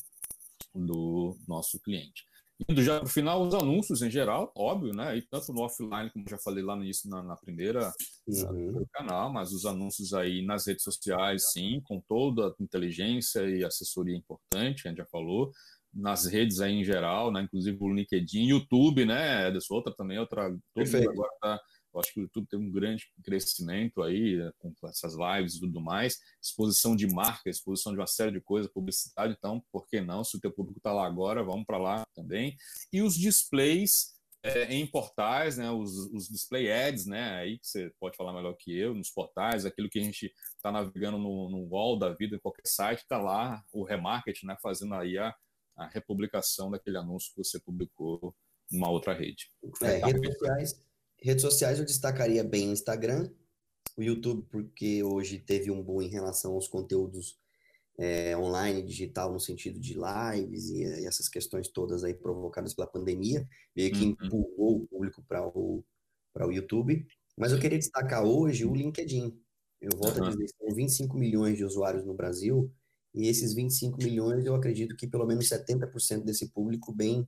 do 0.75 1.37
nosso 1.47 1.81
cliente. 1.81 2.25
Indo 2.69 2.83
já 2.83 2.97
para 2.99 3.07
o 3.07 3.11
final, 3.11 3.47
os 3.47 3.55
anúncios 3.55 4.01
em 4.01 4.11
geral, 4.11 4.51
óbvio, 4.57 4.95
né? 4.95 5.15
E 5.19 5.23
tanto 5.23 5.53
no 5.53 5.61
offline, 5.61 6.11
como 6.11 6.25
já 6.27 6.39
falei 6.39 6.65
lá 6.65 6.75
no 6.75 6.83
início, 6.83 7.09
na, 7.09 7.23
na 7.23 7.37
primeira 7.37 7.93
uhum. 8.27 8.83
canal, 8.95 9.31
mas 9.31 9.53
os 9.53 9.67
anúncios 9.67 10.15
aí 10.15 10.43
nas 10.43 10.67
redes 10.67 10.83
sociais, 10.83 11.53
sim, 11.53 11.83
com 11.85 12.01
toda 12.01 12.49
a 12.49 12.55
inteligência 12.59 13.41
e 13.43 13.63
assessoria 13.63 14.17
importante, 14.17 14.87
a 14.87 14.91
gente 14.91 14.99
já 14.99 15.07
falou 15.07 15.53
nas 15.97 16.27
redes 16.27 16.61
aí 16.61 16.75
em 16.75 16.85
geral, 16.85 17.33
né? 17.33 17.43
Inclusive 17.43 17.77
o 17.81 17.93
LinkedIn, 17.93 18.45
YouTube, 18.45 19.05
né? 19.05 19.49
Ederson, 19.49 19.75
outra 19.75 19.95
também, 19.95 20.19
outra. 20.19 20.55
Todo 20.75 20.87
mundo 20.87 21.11
agora 21.11 21.33
tá. 21.41 21.61
Eu 21.95 22.01
acho 22.01 22.13
que 22.13 22.21
o 22.21 22.25
YouTube 22.25 22.47
tem 22.47 22.61
um 22.61 22.71
grande 22.71 23.07
crescimento 23.25 24.03
aí, 24.03 24.37
né, 24.37 24.53
com 24.59 24.71
essas 24.87 25.15
lives 25.17 25.55
e 25.55 25.61
tudo 25.61 25.81
mais. 25.81 26.19
Exposição 26.43 26.95
de 26.95 27.07
marca, 27.07 27.49
exposição 27.49 27.93
de 27.93 27.99
uma 27.99 28.07
série 28.07 28.33
de 28.33 28.41
coisas, 28.43 28.71
publicidade. 28.71 29.35
Então, 29.39 29.65
por 29.73 29.87
que 29.87 30.03
não? 30.03 30.23
Se 30.23 30.37
o 30.37 30.41
teu 30.41 30.53
público 30.53 30.79
está 30.79 30.93
lá 30.93 31.07
agora, 31.07 31.43
vamos 31.43 31.65
para 31.65 31.79
lá 31.79 32.07
também. 32.15 32.55
E 32.93 33.01
os 33.01 33.17
displays 33.17 34.15
é, 34.43 34.75
em 34.75 34.87
portais, 34.87 35.57
né? 35.57 35.71
Os, 35.71 35.91
os, 36.13 36.29
display 36.29 36.71
ads, 36.71 37.07
né? 37.07 37.39
Aí 37.39 37.59
que 37.59 37.67
você 37.67 37.91
pode 37.99 38.17
falar 38.17 38.35
melhor 38.35 38.55
que 38.55 38.77
eu, 38.77 38.95
nos 38.95 39.11
portais, 39.11 39.65
aquilo 39.65 39.89
que 39.89 39.99
a 39.99 40.03
gente 40.03 40.33
está 40.57 40.71
navegando 40.71 41.17
no, 41.19 41.49
no 41.49 41.67
wall 41.67 41.99
da 41.99 42.13
vida, 42.13 42.37
em 42.37 42.41
qualquer 42.41 42.67
site, 42.67 43.01
está 43.01 43.19
lá 43.19 43.65
o 43.73 43.83
remarketing, 43.83 44.47
né? 44.47 44.57
Fazendo 44.63 44.95
aí 44.95 45.17
a 45.17 45.35
a 45.77 45.87
republicação 45.87 46.71
daquele 46.71 46.97
anúncio 46.97 47.31
que 47.33 47.45
você 47.45 47.61
publicou 47.61 48.35
numa 48.71 48.91
outra 48.91 49.13
rede. 49.13 49.51
É, 49.83 50.05
redes, 50.05 50.33
sociais, 50.33 50.81
redes 51.21 51.43
sociais 51.43 51.79
eu 51.79 51.85
destacaria 51.85 52.43
bem 52.43 52.69
o 52.69 52.73
Instagram, 52.73 53.31
o 53.97 54.03
YouTube, 54.03 54.47
porque 54.51 55.03
hoje 55.03 55.39
teve 55.39 55.71
um 55.71 55.83
boom 55.83 56.03
em 56.03 56.09
relação 56.09 56.55
aos 56.55 56.67
conteúdos 56.67 57.39
é, 57.99 58.37
online, 58.37 58.83
digital, 58.83 59.33
no 59.33 59.41
sentido 59.41 59.81
de 59.81 59.95
lives 59.95 60.69
e, 60.71 60.83
e, 60.83 61.07
essas 61.07 61.29
questões 61.29 61.69
todas 61.69 62.05
aí 62.05 62.13
provocadas 62.15 62.75
pela 62.75 62.87
pandemia, 62.87 63.49
meio 63.75 63.93
que 63.93 64.05
uhum. 64.05 64.11
empurrou 64.11 64.77
o 64.77 64.87
público 64.87 65.23
para 65.27 65.47
o, 65.47 65.83
o 66.35 66.53
YouTube. 66.53 67.07
Mas 67.37 67.53
eu 67.53 67.59
queria 67.59 67.79
destacar 67.79 68.25
hoje 68.25 68.65
o 68.65 68.75
LinkedIn. 68.75 69.39
Eu 69.81 69.91
volto 69.97 70.21
uhum. 70.21 70.27
a 70.27 70.31
dizer, 70.31 70.49
são 70.59 70.75
25 70.75 71.17
milhões 71.17 71.57
de 71.57 71.65
usuários 71.65 72.05
no 72.05 72.15
Brasil, 72.15 72.71
e 73.17 73.29
esses 73.29 73.55
25 73.55 73.97
milhões, 73.97 74.45
eu 74.45 74.55
acredito 74.55 74.95
que 74.95 75.09
pelo 75.09 75.27
menos 75.27 75.49
70% 75.49 76.23
desse 76.23 76.51
público 76.51 76.93
bem 76.93 77.27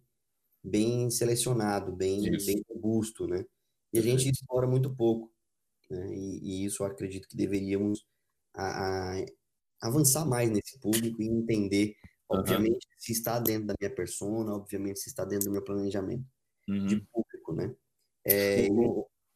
bem 0.63 1.09
selecionado, 1.11 1.93
bem, 1.93 2.31
bem 2.45 2.65
robusto, 2.69 3.27
né? 3.27 3.45
E 3.93 3.99
a 3.99 4.03
gente 4.03 4.29
explora 4.29 4.67
muito 4.67 4.95
pouco, 4.95 5.33
né? 5.91 6.15
E, 6.15 6.63
e 6.63 6.65
isso 6.65 6.83
eu 6.83 6.87
acredito 6.87 7.29
que 7.29 7.37
deveríamos 7.37 8.05
a, 8.55 9.15
a 9.19 9.25
avançar 9.81 10.27
mais 10.27 10.51
nesse 10.51 10.79
público 10.79 11.23
e 11.23 11.27
entender, 11.27 11.95
obviamente, 12.29 12.87
uhum. 12.87 12.99
se 12.99 13.13
está 13.13 13.39
dentro 13.39 13.69
da 13.69 13.75
minha 13.81 13.95
persona, 13.95 14.53
obviamente, 14.53 15.01
se 15.01 15.09
está 15.09 15.25
dentro 15.25 15.47
do 15.47 15.53
meu 15.53 15.65
planejamento 15.65 16.27
uhum. 16.69 16.87
de 16.87 17.01
público, 17.01 17.55
né? 17.55 17.75
É, 18.27 18.69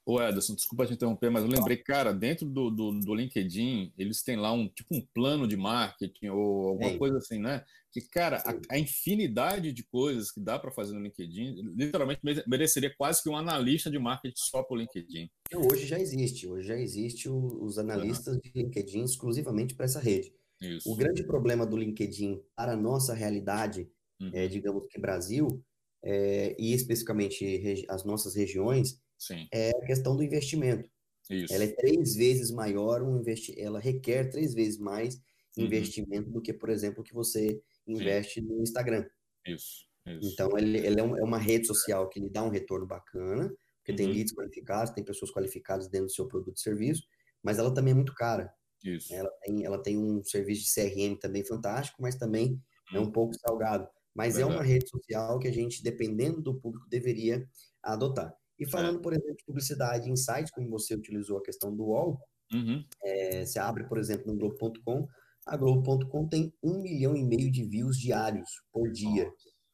Ô 0.04 0.20
Ederson, 0.20 0.56
desculpa 0.56 0.84
te 0.84 0.94
interromper, 0.94 1.30
mas 1.30 1.44
eu 1.44 1.48
lembrei, 1.48 1.76
cara, 1.76 2.12
dentro 2.12 2.44
do, 2.44 2.70
do, 2.70 2.98
do, 2.98 3.14
LinkedIn, 3.14 3.92
eles 3.96 4.22
têm 4.22 4.36
lá 4.36 4.52
um 4.52 4.68
tipo 4.68 4.96
um 4.96 5.06
plano 5.14 5.46
de 5.46 5.56
marketing 5.56 6.28
ou 6.28 6.68
alguma 6.70 6.98
coisa 6.98 7.18
assim, 7.18 7.38
né? 7.38 7.64
Que, 7.92 8.00
cara, 8.00 8.38
a, 8.38 8.74
a, 8.74 8.78
infinidade 8.78 9.70
de 9.72 9.84
coisas 9.84 10.32
que 10.32 10.40
dá 10.40 10.58
para 10.58 10.72
fazer 10.72 10.94
no 10.94 11.02
LinkedIn, 11.02 11.74
literalmente 11.76 12.20
mereceria 12.48 12.92
quase 12.96 13.22
que 13.22 13.28
um 13.28 13.36
analista 13.36 13.90
de 13.90 13.98
marketing 13.98 14.34
só 14.36 14.62
para 14.64 14.74
o 14.74 14.78
LinkedIn. 14.78 15.30
Hoje 15.54 15.86
já 15.86 16.00
existe, 16.00 16.48
hoje 16.48 16.66
já 16.66 16.76
existe 16.76 17.28
o, 17.28 17.62
os 17.62 17.78
analistas 17.78 18.34
uhum. 18.34 18.40
de 18.40 18.50
LinkedIn 18.54 19.04
exclusivamente 19.04 19.74
para 19.74 19.84
essa 19.84 20.00
rede. 20.00 20.34
Isso. 20.60 20.90
O 20.90 20.96
grande 20.96 21.22
problema 21.24 21.66
do 21.66 21.76
LinkedIn 21.76 22.40
para 22.56 22.72
a 22.72 22.76
nossa 22.76 23.14
realidade, 23.14 23.88
uhum. 24.20 24.30
é, 24.32 24.48
digamos 24.48 24.86
que 24.88 25.00
Brasil, 25.00 25.62
é, 26.02 26.56
e 26.58 26.72
especificamente 26.72 27.86
as 27.88 28.04
nossas 28.04 28.34
regiões, 28.34 29.01
Sim. 29.22 29.46
é 29.52 29.70
a 29.70 29.86
questão 29.86 30.16
do 30.16 30.22
investimento. 30.24 30.90
Isso. 31.30 31.54
Ela 31.54 31.62
é 31.64 31.68
três 31.68 32.16
vezes 32.16 32.50
maior, 32.50 33.02
um 33.02 33.20
investi 33.20 33.54
ela 33.56 33.78
requer 33.78 34.24
três 34.24 34.52
vezes 34.52 34.78
mais 34.80 35.14
uhum. 35.56 35.64
investimento 35.64 36.28
do 36.28 36.42
que, 36.42 36.52
por 36.52 36.68
exemplo, 36.68 37.04
que 37.04 37.14
você 37.14 37.62
investe 37.86 38.40
Sim. 38.40 38.46
no 38.48 38.60
Instagram. 38.60 39.06
Isso. 39.46 39.86
Isso. 40.04 40.32
Então, 40.32 40.58
ele, 40.58 40.78
ele 40.78 40.98
é, 40.98 41.04
um, 41.04 41.16
é, 41.16 41.22
uma 41.22 41.38
rede 41.38 41.68
social 41.68 42.08
que 42.08 42.18
lhe 42.18 42.28
dá 42.28 42.42
um 42.42 42.48
retorno 42.48 42.84
bacana, 42.84 43.48
porque 43.78 43.92
uhum. 43.92 43.96
tem 43.96 44.06
leads 44.08 44.34
qualificados, 44.34 44.92
tem 44.92 45.04
pessoas 45.04 45.30
qualificadas 45.30 45.88
dentro 45.88 46.08
do 46.08 46.12
seu 46.12 46.26
produto 46.26 46.56
e 46.56 46.60
serviço, 46.60 47.04
mas 47.40 47.60
ela 47.60 47.72
também 47.72 47.92
é 47.92 47.94
muito 47.94 48.14
cara. 48.14 48.52
Isso. 48.82 49.14
Ela 49.14 49.30
tem, 49.40 49.64
ela 49.64 49.80
tem 49.80 49.96
um 49.96 50.24
serviço 50.24 50.64
de 50.64 50.74
CRM 50.74 51.16
também 51.16 51.44
fantástico, 51.44 52.02
mas 52.02 52.16
também 52.16 52.60
uhum. 52.90 52.98
é 52.98 53.00
um 53.00 53.12
pouco 53.12 53.34
salgado. 53.34 53.88
Mas 54.12 54.34
Verdade. 54.34 54.52
é 54.52 54.56
uma 54.56 54.64
rede 54.64 54.90
social 54.90 55.38
que 55.38 55.46
a 55.46 55.52
gente, 55.52 55.80
dependendo 55.80 56.42
do 56.42 56.60
público, 56.60 56.88
deveria 56.88 57.48
adotar. 57.80 58.36
E 58.62 58.70
falando, 58.70 58.98
é. 58.98 59.02
por 59.02 59.12
exemplo, 59.12 59.36
de 59.36 59.44
publicidade 59.44 60.08
em 60.08 60.16
sites, 60.16 60.52
como 60.52 60.70
você 60.70 60.94
utilizou 60.94 61.38
a 61.38 61.42
questão 61.42 61.74
do 61.74 61.84
UOL, 61.84 62.20
uhum. 62.52 62.84
é, 63.02 63.44
você 63.44 63.58
abre, 63.58 63.84
por 63.88 63.98
exemplo, 63.98 64.32
no 64.32 64.38
Globo.com, 64.38 65.08
A 65.44 65.56
Globo.com 65.56 66.28
tem 66.28 66.52
um 66.62 66.80
milhão 66.80 67.16
e 67.16 67.24
meio 67.24 67.50
de 67.50 67.64
views 67.64 67.98
diários 67.98 68.48
por 68.72 68.88
dia. 68.90 69.24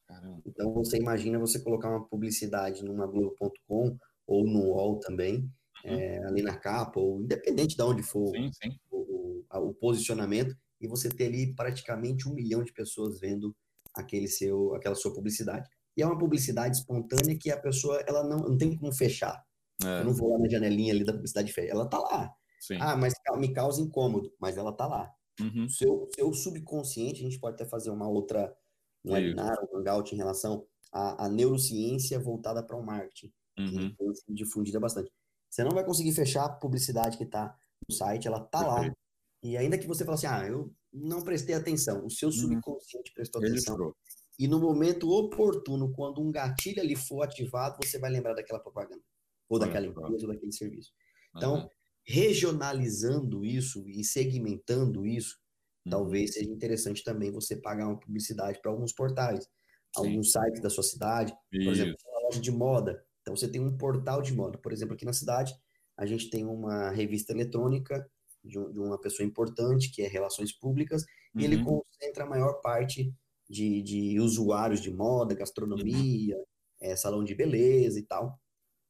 Nossa, 0.09 0.43
então 0.47 0.73
você 0.73 0.97
imagina 0.97 1.39
você 1.39 1.61
colocar 1.63 1.91
uma 1.91 2.09
publicidade 2.09 2.83
numa 2.83 3.07
Globo.com 3.07 3.95
ou 4.27 4.45
no 4.47 4.71
UOL 4.71 4.99
também, 5.01 5.51
uhum. 5.85 5.91
é, 5.91 6.25
ali 6.25 6.41
na 6.41 6.57
capa, 6.57 6.99
ou 6.99 7.21
independente 7.21 7.77
de 7.77 7.83
onde 7.83 8.03
for 8.03 8.31
sim, 8.31 8.51
sim. 8.53 8.75
O, 8.91 9.45
o, 9.51 9.69
o, 9.69 9.75
posicionamento, 9.75 10.57
e 10.81 10.89
você 10.89 11.11
ter 11.11 11.27
ali 11.27 11.55
praticamente 11.55 12.27
um 12.27 12.33
milhão 12.33 12.65
de 12.65 12.73
pessoas 12.73 13.21
vendo 13.21 13.55
aquele 13.95 14.29
seu, 14.29 14.75
aquela 14.75 14.95
sua 14.95 15.13
publicidade. 15.13 15.69
E 15.99 16.03
é 16.03 16.07
uma 16.07 16.17
publicidade 16.17 16.77
espontânea 16.77 17.37
que 17.37 17.51
a 17.51 17.59
pessoa 17.59 18.01
ela 18.07 18.23
não, 18.23 18.39
não 18.39 18.57
tem 18.57 18.79
como 18.79 18.93
fechar. 18.93 19.45
É. 19.85 20.01
Eu 20.01 20.05
não 20.05 20.15
vou 20.15 20.31
lá 20.31 20.39
na 20.39 20.49
janelinha 20.49 20.93
ali 20.93 21.05
da 21.05 21.13
publicidade 21.13 21.53
fechar. 21.53 21.73
Ela 21.73 21.89
tá 21.89 21.99
lá. 21.99 22.33
Sim. 22.61 22.79
Ah, 22.81 22.97
mas 22.97 23.15
me 23.37 23.53
causa 23.53 23.83
incômodo, 23.83 24.33
mas 24.39 24.57
ela 24.57 24.73
tá 24.73 24.87
lá. 24.87 25.13
Uhum. 25.41 25.69
Seu, 25.69 26.09
seu 26.15 26.33
subconsciente, 26.33 27.21
a 27.21 27.25
gente 27.25 27.41
pode 27.41 27.55
até 27.55 27.65
fazer 27.65 27.91
uma 27.91 28.09
outra, 28.09 28.57
um 29.05 29.13
webinar, 29.13 29.57
um 29.73 29.79
hangout 29.79 30.15
em 30.15 30.19
relação 30.19 30.65
à, 30.93 31.25
à 31.25 31.29
neurociência 31.29 32.19
voltada 32.21 32.63
para 32.63 32.77
o 32.77 32.85
marketing, 32.85 33.33
uhum. 33.59 33.93
que 33.97 34.35
difundida 34.35 34.79
bastante. 34.79 35.11
Você 35.51 35.65
não 35.65 35.73
vai 35.73 35.85
conseguir 35.85 36.13
fechar 36.13 36.45
a 36.45 36.49
publicidade 36.49 37.17
que 37.17 37.25
está 37.25 37.57
no 37.89 37.95
site, 37.95 38.29
ela 38.29 38.41
tá 38.41 38.65
Perfeito. 38.65 38.91
lá. 38.91 38.97
E 39.43 39.57
ainda 39.57 39.79
que 39.79 39.87
você 39.87 40.05
fale 40.05 40.15
assim, 40.15 40.27
ah, 40.27 40.47
eu 40.47 40.73
não 40.93 41.23
prestei 41.23 41.57
atenção, 41.57 42.07
o 42.07 42.11
seu 42.11 42.29
uhum. 42.29 42.35
subconsciente 42.35 43.13
prestou 43.13 43.41
atenção. 43.41 43.95
E 44.39 44.47
no 44.47 44.61
momento 44.61 45.11
oportuno, 45.11 45.93
quando 45.93 46.21
um 46.21 46.31
gatilho 46.31 46.81
ali 46.81 46.95
for 46.95 47.23
ativado, 47.23 47.77
você 47.83 47.99
vai 47.99 48.11
lembrar 48.11 48.35
daquela 48.35 48.61
propaganda, 48.61 49.03
ou 49.49 49.59
daquela 49.59 49.87
empresa, 49.87 50.27
ou 50.27 50.33
daquele 50.33 50.53
serviço. 50.53 50.93
Então, 51.37 51.69
regionalizando 52.07 53.45
isso 53.45 53.85
e 53.89 54.05
segmentando 54.05 55.07
isso, 55.07 55.37
uhum. 55.85 55.91
talvez 55.91 56.35
seja 56.35 56.51
interessante 56.51 57.03
também 57.03 57.33
você 57.33 57.57
pagar 57.57 57.87
uma 57.89 57.99
publicidade 57.99 58.61
para 58.63 58.71
alguns 58.71 58.93
portais, 58.93 59.45
Sim. 59.45 59.49
alguns 59.97 60.33
sites 60.33 60.63
da 60.63 60.71
sua 60.71 60.85
cidade, 60.85 61.35
isso. 61.53 61.65
por 61.65 61.73
exemplo, 61.73 61.97
uma 62.07 62.23
loja 62.27 62.41
de 62.41 62.51
moda. 62.51 63.05
Então 63.23 63.37
você 63.37 63.49
tem 63.49 63.61
um 63.61 63.77
portal 63.77 64.23
de 64.23 64.33
moda, 64.33 64.57
por 64.59 64.73
exemplo, 64.73 64.95
aqui 64.95 65.05
na 65.05 65.13
cidade 65.13 65.53
a 65.99 66.07
gente 66.07 66.31
tem 66.31 66.47
uma 66.47 66.91
revista 66.91 67.33
eletrônica 67.33 68.09
de, 68.45 68.57
um, 68.57 68.71
uma 68.71 69.01
pessoa 69.01 69.27
importante 69.27 69.91
que 69.91 70.01
é 70.01 70.07
relações 70.07 70.57
públicas 70.57 71.03
uhum. 71.35 71.41
e 71.41 71.45
ele 71.45 71.57
uhum. 71.57 71.83
concentra 71.83 72.25
a 72.25 72.29
maior 72.29 72.61
parte 72.61 73.13
de, 73.49 73.83
de 73.83 74.21
usuários 74.21 74.81
de 74.81 74.91
moda, 74.91 75.35
gastronomia, 75.35 76.37
é, 76.81 76.95
salão 76.95 77.25
de 77.25 77.35
beleza 77.35 77.99
e 77.99 78.03
tal. 78.03 78.39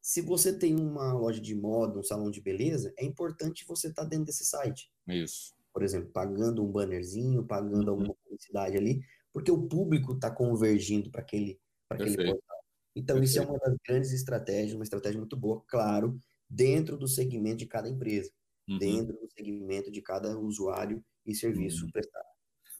Se 0.01 0.21
você 0.23 0.57
tem 0.57 0.75
uma 0.75 1.13
loja 1.13 1.41
de 1.41 1.55
moda, 1.55 1.99
um 1.99 2.03
salão 2.03 2.31
de 2.31 2.41
beleza, 2.41 2.93
é 2.97 3.05
importante 3.05 3.65
você 3.67 3.89
estar 3.89 4.03
tá 4.03 4.09
dentro 4.09 4.27
desse 4.27 4.45
site. 4.45 4.91
Isso. 5.07 5.55
Por 5.73 5.83
exemplo, 5.83 6.11
pagando 6.11 6.65
um 6.65 6.71
bannerzinho, 6.71 7.45
pagando 7.45 7.85
uhum. 7.85 7.91
alguma 7.91 8.15
publicidade 8.15 8.77
ali, 8.77 9.01
porque 9.33 9.51
o 9.51 9.69
público 9.69 10.15
está 10.15 10.31
convergindo 10.31 11.11
para 11.11 11.21
aquele, 11.21 11.61
aquele 11.91 12.17
portal. 12.17 12.59
Então, 12.97 13.17
Perfeito. 13.17 13.25
isso 13.25 13.39
é 13.39 13.47
uma 13.47 13.59
das 13.59 13.77
grandes 13.87 14.13
estratégias, 14.13 14.75
uma 14.75 14.83
estratégia 14.83 15.19
muito 15.19 15.37
boa, 15.37 15.63
claro, 15.69 16.21
dentro 16.49 16.97
do 16.97 17.07
segmento 17.07 17.59
de 17.59 17.67
cada 17.67 17.89
empresa, 17.89 18.31
uhum. 18.69 18.79
dentro 18.79 19.17
do 19.19 19.31
segmento 19.31 19.91
de 19.91 20.03
cada 20.03 20.37
usuário 20.39 21.05
e 21.25 21.35
serviço 21.35 21.85
uhum. 21.85 21.91
prestado. 21.93 22.27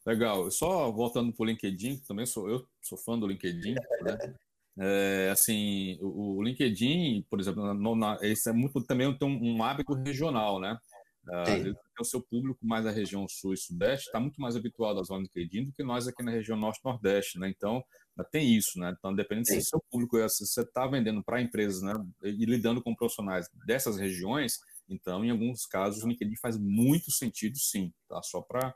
Legal. 0.09 0.50
Só 0.50 0.90
voltando 0.90 1.34
para 1.34 1.42
o 1.42 1.46
LinkedIn, 1.46 1.98
também 1.98 2.24
sou 2.24 2.48
eu 2.48 2.66
sou 2.80 2.96
fã 2.96 3.18
do 3.18 3.26
LinkedIn, 3.26 3.74
né? 3.74 3.78
É, 4.80 5.30
assim, 5.32 5.98
o, 6.00 6.36
o, 6.36 6.42
LinkedIn, 6.44 7.26
por 7.28 7.40
exemplo, 7.40 7.74
no, 7.74 7.96
na, 7.96 8.16
esse 8.22 8.48
é 8.48 8.52
muito 8.52 8.80
também 8.84 9.12
tem 9.18 9.26
um, 9.26 9.56
um 9.56 9.62
hábito 9.64 9.92
regional, 9.92 10.61
né? 10.61 10.78
Uh, 11.24 11.74
o 12.00 12.04
seu 12.04 12.22
público 12.22 12.64
mais 12.64 12.84
da 12.84 12.92
região 12.92 13.26
sul 13.28 13.54
e 13.54 13.56
sudeste 13.56 14.06
está 14.06 14.20
muito 14.20 14.40
mais 14.40 14.54
habituado 14.54 15.00
às 15.00 15.09
zonas 15.09 15.28
do 15.28 15.32
LinkedIn 15.36 15.64
do 15.64 15.72
que 15.72 15.82
nós 15.82 16.06
aqui 16.06 16.22
na 16.22 16.30
região 16.30 16.56
norte 16.56 16.78
nordeste, 16.84 17.40
né? 17.40 17.48
Então, 17.48 17.82
tem 18.30 18.54
isso, 18.54 18.78
né? 18.78 18.94
Então, 18.96 19.12
dependendo 19.12 19.48
se 19.48 19.59
o 19.59 19.62
seu 19.62 19.82
público, 19.90 20.16
é, 20.16 20.28
se 20.28 20.46
você 20.46 20.61
está 20.61 20.86
vendendo 20.86 21.24
para 21.24 21.42
empresas, 21.42 21.82
né? 21.82 21.92
E 22.22 22.44
lidando 22.44 22.80
com 22.80 22.94
profissionais 22.94 23.48
dessas 23.66 23.98
regiões, 23.98 24.61
então, 24.88 25.24
em 25.24 25.30
alguns 25.30 25.66
casos, 25.66 26.04
o 26.04 26.09
LinkedIn 26.09 26.36
faz 26.40 26.56
muito 26.56 27.11
sentido, 27.11 27.59
sim, 27.59 27.92
tá? 28.09 28.22
Só 28.22 28.40
para 28.42 28.72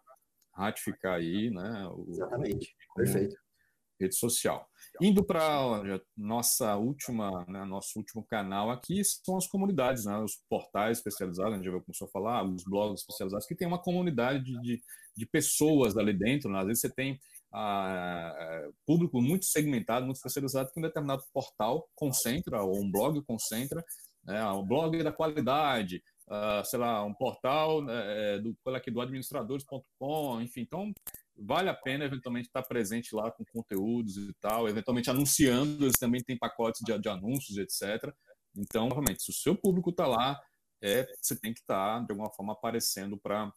ratificar 0.55 1.15
aí, 1.15 1.51
né? 1.51 1.89
O, 1.89 2.07
Exatamente, 2.09 2.75
perfeito. 2.95 3.37
Rede 4.01 4.17
social. 4.17 4.67
Indo 5.01 5.25
para 5.25 5.83
nossa 6.17 6.77
última, 6.77 7.45
né, 7.47 7.65
nosso 7.65 7.99
último 7.99 8.25
canal 8.25 8.71
aqui 8.71 9.01
são 9.05 9.37
as 9.37 9.47
comunidades, 9.47 10.05
né, 10.05 10.19
os 10.19 10.41
portais 10.49 10.99
especializados, 10.99 11.53
a 11.53 11.57
gente 11.57 11.65
já 11.65 11.81
começou 11.81 12.09
a 12.09 12.11
falar, 12.11 12.45
os 12.45 12.65
blogs 12.65 13.01
especializados, 13.01 13.47
que 13.47 13.55
tem 13.55 13.69
uma 13.69 13.81
comunidade 13.81 14.43
de, 14.43 14.61
de, 14.61 14.83
de 15.17 15.27
pessoas 15.27 15.97
ali 15.97 16.13
dentro. 16.13 16.51
Né? 16.51 16.59
Às 16.59 16.67
vezes 16.67 16.81
você 16.81 16.91
tem 16.91 17.19
ah, 17.53 18.69
público 18.87 19.21
muito 19.21 19.45
segmentado, 19.45 20.05
muito 20.05 20.17
especializado, 20.17 20.71
que 20.73 20.81
um 20.81 20.83
determinado 20.83 21.23
portal 21.33 21.89
concentra, 21.95 22.63
ou 22.63 22.83
um 22.83 22.91
blog 22.91 23.23
concentra, 23.23 23.85
né, 24.25 24.45
um 24.51 24.67
blog 24.67 25.03
da 25.03 25.13
qualidade, 25.13 26.03
uh, 26.33 26.65
sei 26.65 26.79
lá, 26.79 27.05
um 27.05 27.13
portal 27.13 27.83
né, 27.83 28.39
do, 28.39 28.57
do 28.91 29.01
administradores.com, 29.01 30.41
enfim. 30.41 30.63
Então, 30.63 30.93
vale 31.37 31.69
a 31.69 31.75
pena 31.75 32.05
eventualmente 32.05 32.49
estar 32.49 32.63
presente 32.63 33.15
lá 33.15 33.31
com 33.31 33.45
conteúdos 33.45 34.17
e 34.17 34.33
tal, 34.41 34.69
eventualmente 34.69 35.11
anunciando, 35.11 35.85
eles 35.85 35.99
também 35.99 36.23
têm 36.23 36.39
pacotes 36.39 36.81
de, 36.85 36.99
de 36.99 37.09
anúncios, 37.09 37.59
etc. 37.59 38.13
Então, 38.57 38.89
novamente, 38.89 39.23
se 39.23 39.31
o 39.31 39.35
seu 39.35 39.55
público 39.55 39.91
está 39.91 40.07
lá, 40.07 40.41
é, 40.83 41.07
você 41.21 41.39
tem 41.39 41.53
que 41.53 41.61
estar, 41.61 42.01
tá, 42.01 42.05
de 42.05 42.13
alguma 42.13 42.31
forma, 42.31 42.53
aparecendo 42.53 43.19
para 43.19 43.47
uh, 43.47 43.53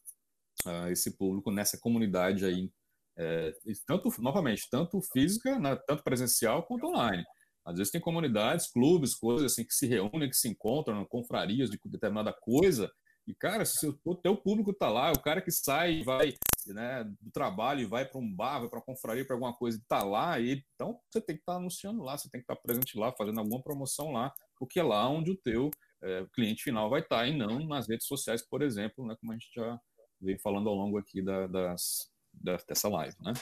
ah, 0.67 0.91
esse 0.91 1.17
público 1.17 1.51
nessa 1.51 1.77
comunidade 1.79 2.45
aí, 2.45 2.71
é, 3.17 3.53
tanto, 3.87 4.09
novamente, 4.21 4.67
tanto 4.69 5.01
física, 5.01 5.57
né, 5.57 5.75
tanto 5.87 6.03
presencial 6.03 6.63
quanto 6.63 6.87
online. 6.87 7.23
Às 7.65 7.77
vezes 7.77 7.91
tem 7.91 7.99
comunidades, 7.99 8.71
clubes, 8.71 9.15
coisas 9.15 9.51
assim 9.51 9.65
que 9.65 9.73
se 9.73 9.87
reúnem, 9.87 10.29
que 10.29 10.37
se 10.37 10.47
encontram, 10.47 11.03
confrarias 11.05 11.69
de 11.69 11.79
determinada 11.85 12.31
coisa, 12.31 12.91
e, 13.27 13.33
cara, 13.33 13.65
se 13.65 13.87
o 14.03 14.15
teu 14.15 14.37
público 14.37 14.71
tá 14.71 14.87
lá, 14.87 15.11
o 15.11 15.19
cara 15.19 15.41
que 15.41 15.49
sai 15.49 16.03
vai 16.03 16.35
né, 16.67 17.03
do 17.21 17.31
trabalho 17.31 17.81
e 17.81 17.85
vai 17.85 18.05
para 18.05 18.19
um 18.19 18.35
bar, 18.35 18.59
vai 18.59 18.69
para 18.69 18.79
uma 18.79 18.85
confraria, 18.85 19.25
para 19.25 19.35
alguma 19.35 19.53
coisa, 19.53 19.77
e 19.77 19.81
tá 19.87 20.03
lá, 20.03 20.39
e, 20.39 20.63
então 20.75 20.99
você 21.09 21.19
tem 21.21 21.35
que 21.35 21.41
estar 21.41 21.53
tá 21.53 21.59
anunciando 21.59 22.03
lá, 22.03 22.17
você 22.17 22.29
tem 22.29 22.39
que 22.39 22.43
estar 22.43 22.55
tá 22.55 22.61
presente 22.61 22.97
lá, 22.97 23.11
fazendo 23.11 23.39
alguma 23.39 23.61
promoção 23.61 24.11
lá, 24.11 24.31
porque 24.57 24.79
é 24.79 24.83
lá 24.83 25.07
onde 25.09 25.31
o 25.31 25.37
teu 25.37 25.71
é, 26.03 26.25
cliente 26.33 26.63
final 26.63 26.89
vai 26.89 27.01
estar, 27.01 27.17
tá, 27.17 27.27
e 27.27 27.35
não 27.35 27.65
nas 27.67 27.87
redes 27.87 28.05
sociais, 28.05 28.47
por 28.47 28.61
exemplo, 28.61 29.05
né, 29.05 29.15
como 29.19 29.31
a 29.31 29.35
gente 29.35 29.49
já 29.55 29.79
veio 30.21 30.39
falando 30.39 30.69
ao 30.69 30.75
longo 30.75 30.97
aqui 30.97 31.21
da, 31.21 31.47
das, 31.47 32.11
da, 32.31 32.57
dessa 32.67 32.87
live, 32.89 33.15
né? 33.21 33.33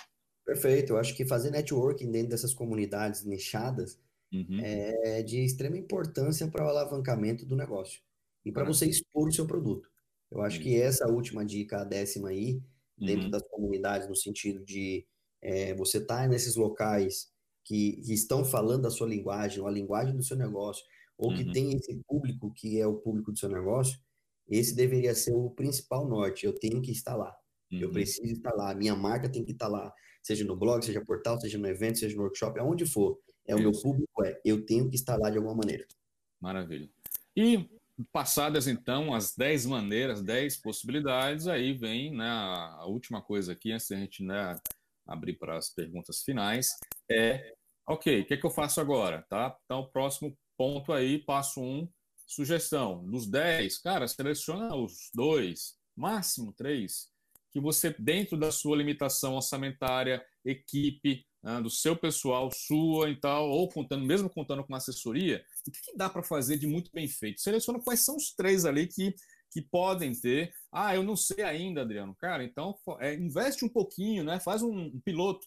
Perfeito, 0.46 0.94
eu 0.94 0.98
acho 0.98 1.16
que 1.16 1.26
fazer 1.26 1.52
networking 1.52 2.12
dentro 2.12 2.30
dessas 2.30 2.54
comunidades 2.54 3.26
nichadas 3.26 3.98
uhum. 4.34 4.60
é 4.60 5.22
de 5.22 5.44
extrema 5.44 5.78
importância 5.78 6.48
para 6.48 6.66
o 6.66 6.70
alavancamento 6.70 7.46
do 7.46 7.56
negócio 7.56 8.02
e 8.46 8.52
para 8.52 8.66
você 8.66 8.86
expor 8.86 9.30
o 9.30 9.32
seu 9.32 9.46
produto. 9.46 9.90
Eu 10.32 10.42
acho 10.42 10.60
que 10.60 10.76
essa 10.80 11.08
última 11.08 11.46
dica, 11.46 11.82
a 11.82 11.84
décima 11.84 12.30
aí, 12.30 12.60
dentro 12.98 13.26
uhum. 13.26 13.30
das 13.30 13.44
comunidades, 13.44 14.08
no 14.08 14.16
sentido 14.16 14.64
de 14.66 15.06
é, 15.42 15.74
você 15.76 16.00
estar 16.00 16.24
tá 16.24 16.28
nesses 16.28 16.56
locais 16.56 17.32
que, 17.64 18.02
que, 18.02 18.14
estão 18.14 18.44
falando 18.44 18.88
a 18.88 18.92
sua 18.92 19.08
linguagem, 19.08 19.62
ou 19.62 19.68
a 19.68 19.72
linguagem 19.72 20.16
do 20.16 20.24
seu 20.24 20.36
negócio, 20.36 20.84
ou 21.18 21.30
uhum. 21.30 21.38
que 21.38 21.52
tem 21.52 21.76
esse 21.76 21.96
público 22.08 22.52
que 22.54 22.80
é 22.80 22.88
o 22.88 22.96
público 22.96 23.32
do 23.32 23.38
seu 23.38 23.50
negócio, 23.50 24.00
esse 24.48 24.76
deveria 24.76 25.16
ser 25.16 25.34
o 25.34 25.50
principal 25.52 26.08
norte. 26.08 26.46
Eu 26.46 26.54
tenho 26.54 26.82
que 26.82 26.92
estar 26.92 27.16
lá. 27.16 27.34
Uhum. 27.72 27.80
Eu 27.80 27.92
preciso 27.92 28.34
estar 28.34 28.54
lá. 28.54 28.74
Minha 28.74 28.96
marca 28.96 29.30
tem 29.30 29.44
que 29.44 29.52
estar 29.52 29.68
lá. 29.68 29.94
Seja 30.22 30.44
no 30.46 30.56
blog, 30.56 30.84
seja 30.84 31.04
portal, 31.04 31.40
seja 31.40 31.58
no 31.58 31.68
evento, 31.68 32.00
seja 32.00 32.16
no 32.16 32.24
workshop, 32.24 32.60
aonde 32.60 32.86
for. 32.86 33.20
É 33.48 33.56
o 33.56 33.60
meu 33.60 33.72
público, 33.72 34.24
é. 34.24 34.40
Eu 34.44 34.66
tenho 34.66 34.90
que 34.90 34.96
estar 34.96 35.18
lá 35.18 35.30
de 35.30 35.38
alguma 35.38 35.56
maneira. 35.56 35.86
Maravilha. 36.42 36.90
E 37.36 37.70
Passadas 38.12 38.68
então 38.68 39.14
as 39.14 39.36
10 39.36 39.68
maneiras, 39.68 40.22
10 40.22 40.58
possibilidades, 40.58 41.48
aí 41.48 41.74
vem 41.74 42.12
né, 42.12 42.28
a 42.28 42.86
última 42.88 43.22
coisa 43.22 43.54
aqui, 43.54 43.72
antes 43.72 43.88
de 43.88 43.94
a 43.94 44.00
gente 44.00 44.24
né, 44.24 44.60
abrir 45.06 45.34
para 45.34 45.58
as 45.58 45.70
perguntas 45.70 46.24
finais, 46.24 46.76
é, 47.10 47.54
ok, 47.88 48.22
o 48.22 48.26
que, 48.26 48.34
é 48.34 48.38
que 48.38 48.46
eu 48.46 48.50
faço 48.50 48.82
agora? 48.82 49.24
Tá? 49.30 49.56
Então, 49.66 49.82
o 49.82 49.92
próximo 49.92 50.36
ponto 50.58 50.92
aí, 50.92 51.20
passo 51.20 51.62
1, 51.62 51.64
um, 51.64 51.90
sugestão. 52.26 53.06
Dos 53.08 53.28
10, 53.30 53.78
cara, 53.80 54.08
seleciona 54.08 54.76
os 54.76 55.12
dois, 55.14 55.76
máximo 55.96 56.52
três, 56.52 57.10
que 57.52 57.60
você, 57.60 57.96
dentro 58.00 58.36
da 58.36 58.52
sua 58.52 58.76
limitação 58.76 59.36
orçamentária, 59.36 60.26
equipe, 60.44 61.28
né, 61.44 61.62
do 61.62 61.70
seu 61.70 61.96
pessoal, 61.96 62.50
sua 62.52 63.10
e 63.10 63.20
tal, 63.20 63.50
ou 63.50 63.68
contando, 63.68 64.06
mesmo 64.06 64.30
contando 64.30 64.64
com 64.64 64.74
assessoria, 64.74 65.44
o 65.68 65.72
que, 65.72 65.82
que 65.82 65.98
dá 65.98 66.10
para 66.10 66.24
fazer 66.24 66.58
de 66.58 66.66
muito 66.66 66.90
bem 66.94 67.08
feito? 67.08 67.42
Seleciona 67.42 67.82
quais 67.82 68.00
são 68.00 68.16
os 68.16 68.34
três 68.34 68.64
ali 68.64 68.88
que, 68.88 69.14
que 69.52 69.62
podem 69.62 70.14
ter. 70.14 70.54
Ah, 70.72 70.96
eu 70.96 71.04
não 71.04 71.18
sei 71.18 71.44
ainda, 71.44 71.82
Adriano. 71.82 72.16
Cara, 72.16 72.44
então 72.44 72.76
é, 73.00 73.14
investe 73.14 73.66
um 73.66 73.70
pouquinho, 73.70 74.24
né? 74.24 74.40
Faz 74.40 74.64
um, 74.64 74.74
um, 74.74 75.02
piloto, 75.02 75.46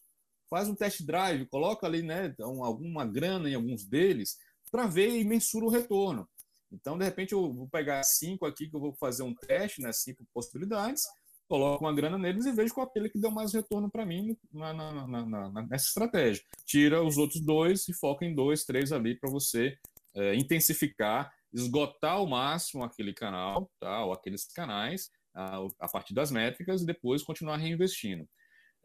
faz 0.51 0.69
um 0.69 0.75
test 0.75 1.03
drive, 1.03 1.47
coloca 1.47 1.87
ali 1.87 2.03
né, 2.03 2.35
um, 2.41 2.63
alguma 2.63 3.07
grana 3.07 3.49
em 3.49 3.55
alguns 3.55 3.85
deles 3.85 4.37
para 4.71 4.87
ver 4.87 5.09
e 5.19 5.25
mensura 5.25 5.65
o 5.65 5.71
retorno. 5.71 6.29
Então, 6.71 6.99
de 6.99 7.05
repente, 7.05 7.33
eu 7.33 7.55
vou 7.55 7.69
pegar 7.69 8.03
cinco 8.03 8.45
aqui 8.45 8.69
que 8.69 8.77
eu 8.77 8.81
vou 8.81 8.93
fazer 8.93 9.23
um 9.23 9.35
teste, 9.35 9.81
né? 9.81 9.93
Cinco 9.93 10.27
possibilidades 10.35 11.05
coloco 11.49 11.85
uma 11.85 11.95
grana 11.95 12.19
neles 12.19 12.47
e 12.47 12.53
vejo 12.53 12.75
qual 12.75 12.87
aquele 12.87 13.09
que 13.09 13.19
deu 13.19 13.31
mais 13.31 13.53
retorno 13.53 13.91
para 13.91 14.05
mim 14.05 14.37
na, 14.53 14.73
na, 14.73 15.27
na, 15.27 15.63
nessa 15.63 15.87
estratégia. 15.87 16.43
Tira 16.65 17.03
os 17.03 17.17
outros 17.19 17.41
dois 17.41 17.89
e 17.89 17.95
foca 17.95 18.25
em 18.25 18.35
dois, 18.35 18.65
três 18.65 18.93
ali 18.93 19.19
para 19.19 19.31
você 19.31 19.77
é, 20.15 20.35
intensificar, 20.35 21.33
esgotar 21.53 22.15
ao 22.15 22.27
máximo 22.27 22.83
aquele 22.83 23.13
canal, 23.13 23.71
tá? 23.79 24.05
ou 24.05 24.13
aqueles 24.13 24.47
canais, 24.47 25.11
a, 25.35 25.59
a 25.81 25.89
partir 25.89 26.15
das 26.15 26.31
métricas, 26.31 26.83
e 26.83 26.87
depois 26.87 27.23
continuar 27.23 27.57
reinvestindo. 27.57 28.27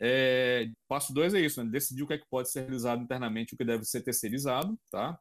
É, 0.04 0.68
passo 0.88 1.14
dois 1.14 1.34
é 1.34 1.40
isso, 1.40 1.64
né? 1.64 1.70
decidir 1.70 2.04
o 2.04 2.08
que 2.08 2.14
é 2.14 2.18
que 2.18 2.28
pode 2.30 2.50
ser 2.50 2.62
realizado 2.62 3.04
internamente, 3.04 3.54
o 3.54 3.58
que 3.58 3.64
deve 3.64 3.86
ser 3.86 4.02
terceirizado, 4.02 4.78
tá? 4.90 5.20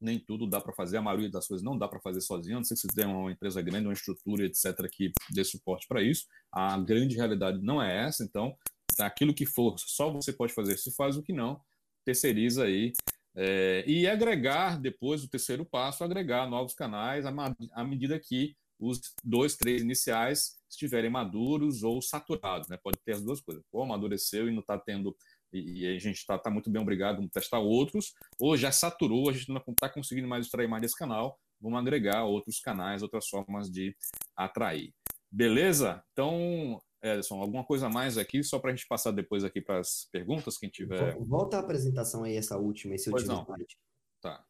Nem 0.00 0.18
tudo 0.18 0.46
dá 0.46 0.60
para 0.60 0.72
fazer, 0.72 0.96
a 0.96 1.02
maioria 1.02 1.30
das 1.30 1.46
coisas 1.46 1.64
não 1.64 1.76
dá 1.76 1.86
para 1.86 2.00
fazer 2.00 2.20
sozinho, 2.20 2.56
não 2.56 2.64
sei 2.64 2.76
se 2.76 2.86
você 2.86 2.94
tem 2.94 3.06
uma 3.06 3.30
empresa 3.30 3.60
grande, 3.60 3.86
uma 3.86 3.92
estrutura, 3.92 4.44
etc., 4.44 4.88
que 4.90 5.12
dê 5.30 5.44
suporte 5.44 5.86
para 5.86 6.02
isso. 6.02 6.26
A 6.50 6.78
grande 6.78 7.16
realidade 7.16 7.60
não 7.62 7.82
é 7.82 8.06
essa, 8.06 8.24
então, 8.24 8.56
aquilo 8.98 9.34
que 9.34 9.46
for, 9.46 9.76
só 9.78 10.10
você 10.10 10.32
pode 10.32 10.52
fazer, 10.52 10.76
se 10.78 10.94
faz 10.94 11.16
o 11.16 11.22
que 11.22 11.32
não, 11.32 11.60
terceiriza 12.04 12.64
aí. 12.64 12.92
É, 13.36 13.84
e 13.86 14.08
agregar, 14.08 14.80
depois 14.80 15.22
do 15.22 15.28
terceiro 15.28 15.64
passo, 15.64 16.02
agregar 16.02 16.48
novos 16.48 16.74
canais 16.74 17.24
à 17.26 17.84
medida 17.84 18.18
que 18.18 18.56
os 18.80 19.00
dois, 19.22 19.56
três 19.56 19.82
iniciais 19.82 20.58
estiverem 20.68 21.10
maduros 21.10 21.82
ou 21.82 22.00
saturados, 22.00 22.68
né? 22.68 22.78
Pode 22.82 22.98
ter 23.04 23.12
as 23.12 23.22
duas 23.22 23.40
coisas. 23.40 23.62
Ou 23.70 23.82
amadureceu 23.82 24.48
e 24.48 24.52
não 24.52 24.60
está 24.60 24.78
tendo, 24.78 25.14
e, 25.52 25.86
a 25.86 25.98
gente 25.98 26.16
está 26.16 26.38
tá 26.38 26.50
muito 26.50 26.70
bem 26.70 26.80
obrigado, 26.80 27.16
vamos 27.16 27.30
testar 27.30 27.58
outros, 27.58 28.14
ou 28.38 28.56
já 28.56 28.70
saturou, 28.70 29.28
a 29.28 29.32
gente 29.32 29.48
não 29.48 29.62
está 29.68 29.88
conseguindo 29.88 30.28
mais 30.28 30.46
extrair 30.46 30.68
mais 30.68 30.82
desse 30.82 30.96
canal, 30.96 31.38
vamos 31.60 31.78
agregar 31.78 32.24
outros 32.24 32.60
canais, 32.60 33.02
outras 33.02 33.28
formas 33.28 33.70
de 33.70 33.94
atrair. 34.36 34.92
Beleza? 35.30 36.02
Então, 36.12 36.80
Edson, 37.02 37.40
alguma 37.40 37.64
coisa 37.64 37.86
a 37.86 37.90
mais 37.90 38.18
aqui, 38.18 38.42
só 38.42 38.58
para 38.58 38.72
a 38.72 38.74
gente 38.74 38.86
passar 38.86 39.10
depois 39.10 39.44
aqui 39.44 39.60
para 39.60 39.80
as 39.80 40.08
perguntas, 40.12 40.58
quem 40.58 40.68
tiver. 40.68 41.16
Volta 41.18 41.56
a 41.56 41.60
apresentação 41.60 42.24
aí, 42.24 42.36
essa 42.36 42.58
última, 42.58 42.94
esse 42.94 43.10
pois 43.10 43.22
último 43.28 43.42
slide. 43.44 43.76
Tá. 44.20 44.44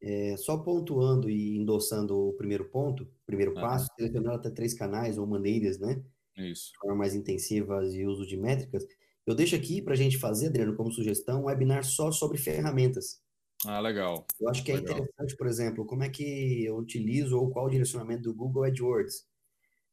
É, 0.00 0.36
só 0.36 0.58
pontuando 0.58 1.28
e 1.28 1.56
endossando 1.56 2.16
o 2.16 2.32
primeiro 2.34 2.68
ponto, 2.70 3.10
primeiro 3.26 3.54
passo, 3.54 3.88
selecionando 3.96 4.36
até 4.36 4.50
três 4.50 4.74
canais 4.74 5.18
ou 5.18 5.26
maneiras, 5.26 5.78
né? 5.78 6.02
Isso. 6.36 6.72
De 6.72 6.78
forma 6.78 6.96
mais 6.96 7.16
intensivas 7.16 7.94
e 7.94 8.06
uso 8.06 8.24
de 8.24 8.36
métricas. 8.36 8.86
Eu 9.28 9.34
deixo 9.34 9.54
aqui 9.54 9.82
para 9.82 9.92
a 9.92 9.96
gente 9.96 10.16
fazer, 10.16 10.46
Adriano, 10.46 10.74
como 10.74 10.90
sugestão, 10.90 11.42
um 11.42 11.44
webinar 11.44 11.84
só 11.84 12.10
sobre 12.10 12.38
ferramentas. 12.38 13.20
Ah, 13.66 13.78
legal. 13.78 14.26
Eu 14.40 14.48
acho 14.48 14.64
que 14.64 14.72
é 14.72 14.76
legal. 14.76 14.96
interessante, 14.96 15.36
por 15.36 15.46
exemplo, 15.46 15.84
como 15.84 16.02
é 16.02 16.08
que 16.08 16.64
eu 16.64 16.78
utilizo 16.78 17.38
ou 17.38 17.50
qual 17.50 17.66
o 17.66 17.70
direcionamento 17.70 18.22
do 18.22 18.34
Google 18.34 18.64
AdWords. 18.64 19.26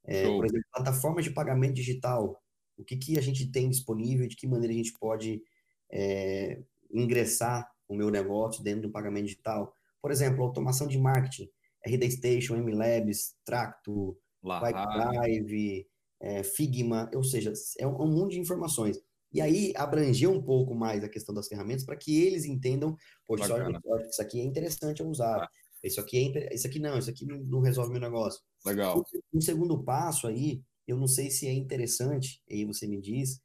É, 0.06 0.24
por 0.26 0.46
exemplo, 0.46 0.66
plataformas 0.74 1.26
de 1.26 1.32
pagamento 1.32 1.74
digital. 1.74 2.42
O 2.78 2.86
que, 2.86 2.96
que 2.96 3.20
a 3.20 3.22
gente 3.22 3.52
tem 3.52 3.70
disponível, 3.70 4.26
de 4.26 4.38
que 4.38 4.48
maneira 4.48 4.74
a 4.74 4.78
gente 4.78 4.94
pode 4.98 5.44
é, 5.92 6.62
ingressar 6.90 7.70
o 7.90 7.94
meu 7.94 8.10
negócio 8.10 8.64
dentro 8.64 8.84
do 8.84 8.92
pagamento 8.92 9.26
digital. 9.26 9.76
Por 10.02 10.12
exemplo, 10.12 10.46
automação 10.46 10.88
de 10.88 10.98
marketing, 10.98 11.50
RD 11.86 12.10
Station, 12.10 12.56
MLabs, 12.56 13.36
Tracto, 13.44 14.18
Pipedrive, 14.42 15.86
é, 16.22 16.42
Figma, 16.42 17.12
ou 17.14 17.24
seja, 17.24 17.52
é 17.78 17.86
um, 17.86 18.02
um 18.02 18.08
mundo 18.08 18.30
de 18.30 18.40
informações. 18.40 18.98
E 19.36 19.42
aí 19.42 19.74
abranger 19.76 20.30
um 20.30 20.42
pouco 20.42 20.74
mais 20.74 21.04
a 21.04 21.10
questão 21.10 21.36
das 21.36 21.48
ferramentas 21.48 21.86
para 21.86 21.96
que 21.96 22.24
eles 22.24 22.46
entendam, 22.46 22.96
poxa, 23.28 23.54
olha, 23.54 23.80
isso 24.10 24.22
aqui 24.22 24.40
é 24.40 24.44
interessante 24.44 25.02
eu 25.02 25.08
usar. 25.08 25.44
Ah. 25.44 25.50
Isso 25.84 26.00
aqui 26.00 26.34
é 26.36 26.56
isso 26.56 26.66
aqui 26.66 26.80
não, 26.80 26.98
isso 26.98 27.10
aqui 27.10 27.26
não 27.26 27.60
resolve 27.60 27.92
meu 27.92 28.02
negócio. 28.02 28.42
Legal. 28.66 29.04
Um 29.32 29.42
segundo 29.42 29.84
passo 29.84 30.26
aí, 30.26 30.64
eu 30.88 30.98
não 30.98 31.08
sei 31.08 31.30
se 31.30 31.48
é 31.48 31.54
interessante, 31.54 32.42
aí 32.50 32.66
você 32.66 32.88
me 32.88 33.00
diz, 33.00 33.40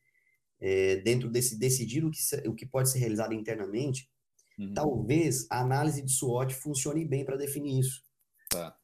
é, 0.58 0.96
dentro 0.96 1.28
desse 1.28 1.58
decidir 1.58 2.04
o 2.04 2.10
que, 2.10 2.20
o 2.48 2.54
que 2.54 2.64
pode 2.64 2.90
ser 2.90 2.98
realizado 2.98 3.34
internamente, 3.34 4.08
Uhum. 4.60 4.74
Talvez 4.74 5.46
a 5.50 5.60
análise 5.60 6.02
de 6.02 6.12
SWOT 6.12 6.54
funcione 6.54 7.04
bem 7.06 7.24
para 7.24 7.36
definir 7.36 7.80
isso. 7.80 8.02
Tá. 8.50 8.76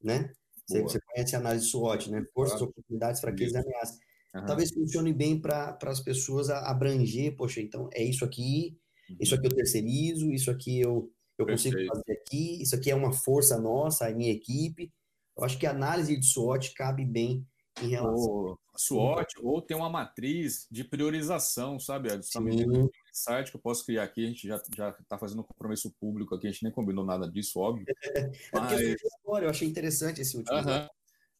Né? 0.00 0.32
Você, 0.66 0.82
você, 0.82 1.00
conhece 1.00 1.34
a 1.34 1.40
análise 1.40 1.66
SWOT, 1.66 2.10
né? 2.10 2.24
Forças, 2.32 2.58
claro. 2.58 2.70
oportunidades, 2.70 3.20
fraquezas 3.20 3.54
e 3.54 3.58
ameaças. 3.66 3.98
Uhum. 4.34 4.46
Talvez 4.46 4.72
funcione 4.72 5.12
bem 5.12 5.40
para 5.40 5.76
as 5.82 6.00
pessoas 6.00 6.50
abranger, 6.50 7.34
poxa, 7.36 7.60
então 7.60 7.88
é 7.92 8.02
isso 8.02 8.24
aqui, 8.24 8.78
uhum. 9.08 9.16
isso 9.20 9.34
aqui 9.34 9.46
eu 9.46 9.54
terceirizo, 9.54 10.30
isso 10.32 10.50
aqui 10.50 10.80
eu, 10.80 11.12
eu 11.38 11.46
consigo 11.46 11.76
fazer 11.86 12.12
aqui, 12.12 12.62
isso 12.62 12.74
aqui 12.74 12.90
é 12.90 12.94
uma 12.94 13.12
força 13.12 13.58
nossa, 13.58 14.06
a 14.06 14.14
minha 14.14 14.32
equipe. 14.32 14.92
Eu 15.36 15.44
acho 15.44 15.58
que 15.58 15.66
a 15.66 15.70
análise 15.70 16.16
de 16.16 16.26
SWOT 16.26 16.74
cabe 16.74 17.04
bem 17.04 17.46
em 17.82 17.88
relação. 17.88 18.30
Ou, 18.30 18.58
SWOT, 18.76 19.34
ou 19.42 19.62
tem 19.62 19.76
uma 19.76 19.88
matriz 19.88 20.66
de 20.70 20.84
priorização, 20.84 21.78
sabe? 21.78 22.10
Sim 22.22 22.88
site 23.12 23.50
que 23.50 23.56
eu 23.56 23.60
posso 23.60 23.84
criar 23.84 24.04
aqui, 24.04 24.24
a 24.24 24.28
gente 24.28 24.46
já 24.46 24.56
está 24.56 25.18
fazendo 25.18 25.40
um 25.40 25.44
compromisso 25.44 25.92
público 26.00 26.34
aqui, 26.34 26.46
a 26.46 26.50
gente 26.50 26.62
nem 26.62 26.72
combinou 26.72 27.04
nada 27.04 27.28
disso, 27.30 27.58
óbvio. 27.58 27.84
Mas... 28.54 28.80
eu 29.42 29.48
achei 29.48 29.68
interessante 29.68 30.20
esse 30.20 30.36
último. 30.36 30.56
Uhum. 30.56 30.88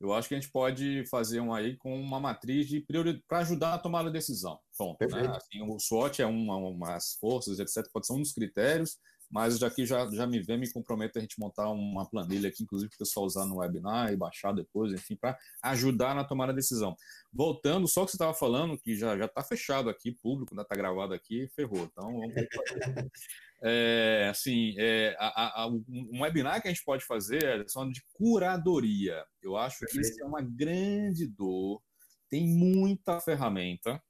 Eu 0.01 0.15
acho 0.15 0.29
que 0.29 0.35
a 0.35 0.41
gente 0.41 0.51
pode 0.51 1.05
fazer 1.11 1.41
um 1.41 1.53
aí 1.53 1.77
com 1.77 1.95
uma 2.01 2.19
matriz 2.19 2.67
de 2.67 2.81
prioridade 2.81 3.23
para 3.29 3.39
ajudar 3.41 3.75
a 3.75 3.79
tomar 3.79 4.07
a 4.07 4.11
decisão. 4.11 4.59
Ponto, 4.77 5.07
né? 5.07 5.27
assim, 5.29 5.61
o 5.63 5.79
SWOT 5.79 6.23
é 6.23 6.27
uma, 6.27 6.57
umas 6.57 7.19
forças, 7.21 7.59
etc. 7.59 7.87
Pode 7.93 8.07
ser 8.07 8.15
um 8.15 8.21
dos 8.21 8.33
critérios, 8.33 8.99
mas 9.31 9.59
daqui 9.59 9.85
já, 9.85 10.11
já 10.11 10.27
me 10.27 10.41
vem, 10.41 10.59
me 10.59 10.73
comprometo 10.73 11.19
a 11.19 11.21
gente 11.21 11.39
montar 11.39 11.69
uma 11.69 12.09
planilha 12.09 12.49
aqui, 12.49 12.63
inclusive 12.63 12.89
para 12.89 12.97
o 12.97 12.99
pessoal 12.99 13.27
usar 13.27 13.45
no 13.45 13.59
webinar 13.59 14.11
e 14.11 14.17
baixar 14.17 14.53
depois, 14.53 14.93
enfim, 14.93 15.17
para 15.17 15.39
ajudar 15.63 16.15
na 16.15 16.25
tomada 16.25 16.53
da 16.53 16.57
decisão. 16.57 16.97
Voltando, 17.31 17.87
só 17.87 18.05
que 18.05 18.11
você 18.11 18.17
estava 18.17 18.33
falando, 18.33 18.79
que 18.79 18.97
já 18.97 19.15
está 19.23 19.43
fechado 19.43 19.91
aqui, 19.91 20.13
público, 20.13 20.59
está 20.59 20.75
gravado 20.75 21.13
aqui, 21.13 21.47
ferrou. 21.55 21.85
Então, 21.85 22.11
vamos 22.11 22.33
é, 23.63 24.29
assim, 24.31 24.75
é, 24.79 25.15
a, 25.19 25.63
a, 25.63 25.69
um 25.69 26.21
webinar 26.23 26.63
que 26.63 26.69
a 26.69 26.71
gente 26.71 26.85
pode 26.85 27.05
fazer 27.05 27.43
é 27.45 27.69
só 27.69 27.85
de 27.85 28.03
curadoria. 28.15 29.25
Eu 29.43 29.57
acho 29.57 29.87
que 29.87 30.01
isso 30.01 30.23
é 30.23 30.25
uma 30.25 30.41
grande 30.41 31.27
dor. 31.27 31.83
Tem 32.31 32.47
muita 32.47 33.21
ferramenta, 33.21 34.03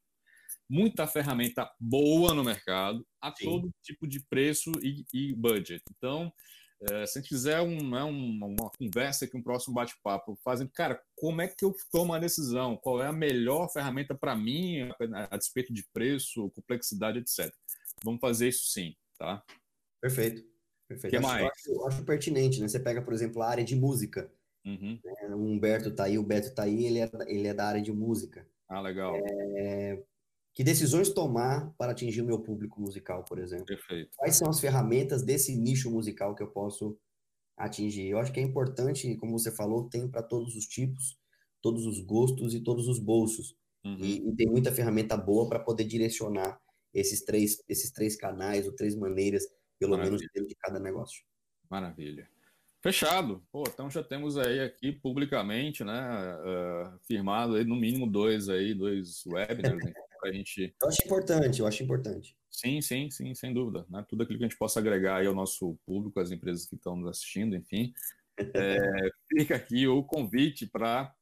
muita 0.69 1.07
ferramenta 1.07 1.71
boa 1.81 2.35
no 2.35 2.45
mercado, 2.45 3.05
a 3.21 3.35
Sim. 3.35 3.45
todo 3.45 3.75
tipo 3.83 4.07
de 4.07 4.21
preço 4.21 4.71
e, 4.83 5.05
e 5.13 5.35
budget. 5.35 5.83
Então, 5.97 6.33
é, 6.91 7.05
se 7.07 7.19
a 7.19 7.21
gente 7.21 7.31
fizer 7.31 7.61
um, 7.61 7.91
né, 7.91 8.03
uma, 8.03 8.47
uma 8.47 8.71
conversa 8.79 9.25
aqui, 9.25 9.37
um 9.37 9.43
próximo 9.43 9.75
bate-papo, 9.75 10.39
fazendo, 10.45 10.71
cara, 10.71 11.03
como 11.17 11.43
é 11.43 11.49
que 11.49 11.65
eu 11.65 11.75
tomo 11.91 12.15
a 12.15 12.19
decisão? 12.19 12.77
Qual 12.77 13.03
é 13.03 13.07
a 13.07 13.13
melhor 13.13 13.69
ferramenta 13.71 14.15
para 14.15 14.35
mim, 14.35 14.83
a, 14.83 15.29
a, 15.31 15.37
despeito 15.37 15.75
de 15.75 15.85
preço, 15.93 16.51
complexidade, 16.51 17.19
etc. 17.19 17.53
Vamos 18.03 18.21
fazer 18.21 18.49
isso 18.49 18.67
sim, 18.67 18.95
tá? 19.21 19.45
Perfeito. 20.01 20.43
Perfeito. 20.89 21.11
que 21.11 21.16
acho, 21.18 21.27
mais? 21.27 21.47
Acho, 21.47 21.87
acho, 21.87 22.05
pertinente, 22.05 22.61
né? 22.61 22.66
Você 22.66 22.81
pega, 22.81 23.03
por 23.03 23.12
exemplo, 23.12 23.43
a 23.43 23.49
área 23.49 23.62
de 23.62 23.77
música. 23.77 24.33
Uhum. 24.64 24.99
Né? 25.05 25.35
O 25.35 25.45
Humberto 25.45 25.95
tá 25.95 26.05
aí, 26.05 26.18
o 26.18 26.23
Beto 26.23 26.55
tá 26.55 26.64
aí, 26.64 26.87
ele 26.87 26.99
é, 26.99 27.11
ele 27.29 27.47
é 27.47 27.55
da 27.55 27.66
área 27.66 27.83
de 27.83 27.93
música. 27.93 28.49
Ah, 28.68 28.81
legal. 28.81 29.14
É, 29.14 30.03
que 30.55 30.64
decisões 30.64 31.11
tomar 31.11 31.73
para 31.77 31.93
atingir 31.93 32.23
o 32.23 32.27
meu 32.27 32.41
público 32.41 32.81
musical, 32.81 33.25
por 33.25 33.39
exemplo? 33.39 33.66
Perfeito. 33.66 34.11
Quais 34.16 34.37
são 34.37 34.49
as 34.49 34.59
ferramentas 34.59 35.23
desse 35.23 35.55
nicho 35.55 35.91
musical 35.91 36.35
que 36.35 36.43
eu 36.43 36.51
posso 36.51 36.99
atingir? 37.57 38.09
Eu 38.09 38.18
acho 38.18 38.33
que 38.33 38.41
é 38.41 38.43
importante, 38.43 39.14
como 39.16 39.39
você 39.39 39.53
falou, 39.53 39.89
tem 39.89 40.09
para 40.09 40.23
todos 40.23 40.57
os 40.57 40.66
tipos, 40.66 41.18
todos 41.62 41.87
os 41.87 42.01
gostos 42.01 42.55
e 42.55 42.61
todos 42.61 42.89
os 42.89 42.99
bolsos. 42.99 43.55
Uhum. 43.85 43.99
E, 44.01 44.29
e, 44.29 44.37
tem 44.37 44.47
muita 44.49 44.73
ferramenta 44.73 45.16
boa 45.16 45.49
para 45.49 45.59
poder 45.59 45.85
direcionar 45.85 46.61
esses 46.93 47.22
três, 47.22 47.62
esses 47.68 47.91
três 47.91 48.16
canais 48.16 48.66
ou 48.66 48.72
três 48.72 48.95
maneiras, 48.95 49.45
pelo 49.78 49.93
Maravilha. 49.93 50.18
menos, 50.18 50.32
dentro 50.34 50.49
de 50.49 50.55
cada 50.55 50.78
negócio. 50.78 51.22
Maravilha. 51.68 52.28
Fechado. 52.82 53.43
Pô, 53.53 53.64
então 53.68 53.91
já 53.91 54.03
temos 54.03 54.38
aí 54.38 54.61
aqui 54.61 54.91
publicamente, 54.91 55.84
né, 55.84 56.34
uh, 56.36 56.99
firmado 57.07 57.57
aí 57.57 57.64
no 57.64 57.76
mínimo 57.76 58.07
dois 58.07 58.49
aí, 58.49 58.72
dois 58.74 59.24
webinars, 59.26 59.84
né, 59.84 59.93
para 60.18 60.30
a 60.30 60.32
gente. 60.32 60.74
Eu 60.82 60.88
acho 60.88 61.03
importante, 61.05 61.61
eu 61.61 61.66
acho 61.66 61.82
importante. 61.82 62.36
Sim, 62.51 62.80
sim, 62.82 63.11
sim, 63.11 63.34
sem 63.34 63.55
dúvida. 63.55 63.86
Né? 63.88 64.05
Tudo 64.09 64.22
aquilo 64.22 64.38
que 64.38 64.45
a 64.45 64.49
gente 64.49 64.59
possa 64.59 64.80
agregar 64.80 65.16
aí 65.16 65.26
ao 65.26 65.34
nosso 65.34 65.78
público, 65.86 66.20
às 66.20 66.30
empresas 66.30 66.66
que 66.66 66.74
estão 66.74 66.97
nos 66.97 67.09
assistindo, 67.09 67.57
enfim. 67.57 67.93
É, 68.36 68.76
fica 69.30 69.57
aqui 69.57 69.86
o 69.86 70.03
convite 70.03 70.66
para 70.66 71.14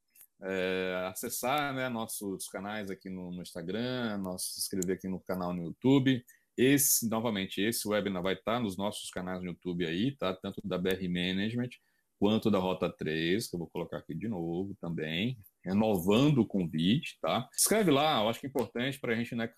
é, 0.42 1.08
acessar 1.10 1.74
né, 1.74 1.88
nossos 1.88 2.48
canais 2.48 2.90
aqui 2.90 3.10
no, 3.10 3.30
no 3.30 3.42
Instagram, 3.42 4.18
nosso, 4.18 4.52
se 4.52 4.60
inscrever 4.60 4.96
aqui 4.96 5.08
no 5.08 5.20
canal 5.20 5.52
no 5.52 5.64
YouTube. 5.64 6.24
Esse, 6.56 7.08
novamente, 7.08 7.60
esse 7.60 7.86
webinar 7.86 8.22
vai 8.22 8.34
estar 8.34 8.60
nos 8.60 8.76
nossos 8.76 9.10
canais 9.10 9.40
no 9.40 9.46
YouTube 9.46 9.86
aí, 9.86 10.16
tá? 10.16 10.34
Tanto 10.34 10.60
da 10.64 10.76
BR 10.76 11.08
Management 11.08 11.70
quanto 12.18 12.50
da 12.50 12.58
Rota 12.58 12.90
3, 12.90 13.48
que 13.48 13.54
eu 13.54 13.60
vou 13.60 13.68
colocar 13.68 13.98
aqui 13.98 14.12
de 14.12 14.28
novo 14.28 14.76
também, 14.80 15.38
renovando 15.64 16.38
o 16.38 16.46
convite, 16.46 17.16
tá? 17.20 17.48
Escreve 17.56 17.92
lá, 17.92 18.20
eu 18.20 18.28
acho 18.28 18.40
que 18.40 18.46
é 18.46 18.48
importante 18.48 18.98
para 18.98 19.12
a 19.12 19.16
gente 19.16 19.36
né, 19.36 19.48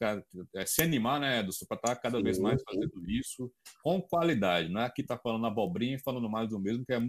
é, 0.55 0.67
se 0.67 0.83
animar, 0.83 1.19
né, 1.21 1.41
Edson, 1.41 1.65
para 1.67 1.77
estar 1.77 1.95
tá 1.95 2.01
cada 2.01 2.23
vez 2.23 2.39
mais 2.39 2.63
fazendo 2.63 3.11
isso 3.11 3.51
com 3.83 4.01
qualidade, 4.03 4.69
né? 4.69 4.85
Aqui 4.85 5.03
tá 5.03 5.17
falando 5.17 5.47
abobrinha 5.47 5.97
e 5.97 6.03
falando 6.03 6.29
mais 6.29 6.51
do 6.51 6.61
mesmo, 6.61 6.85
que 6.85 6.93
é 6.93 7.01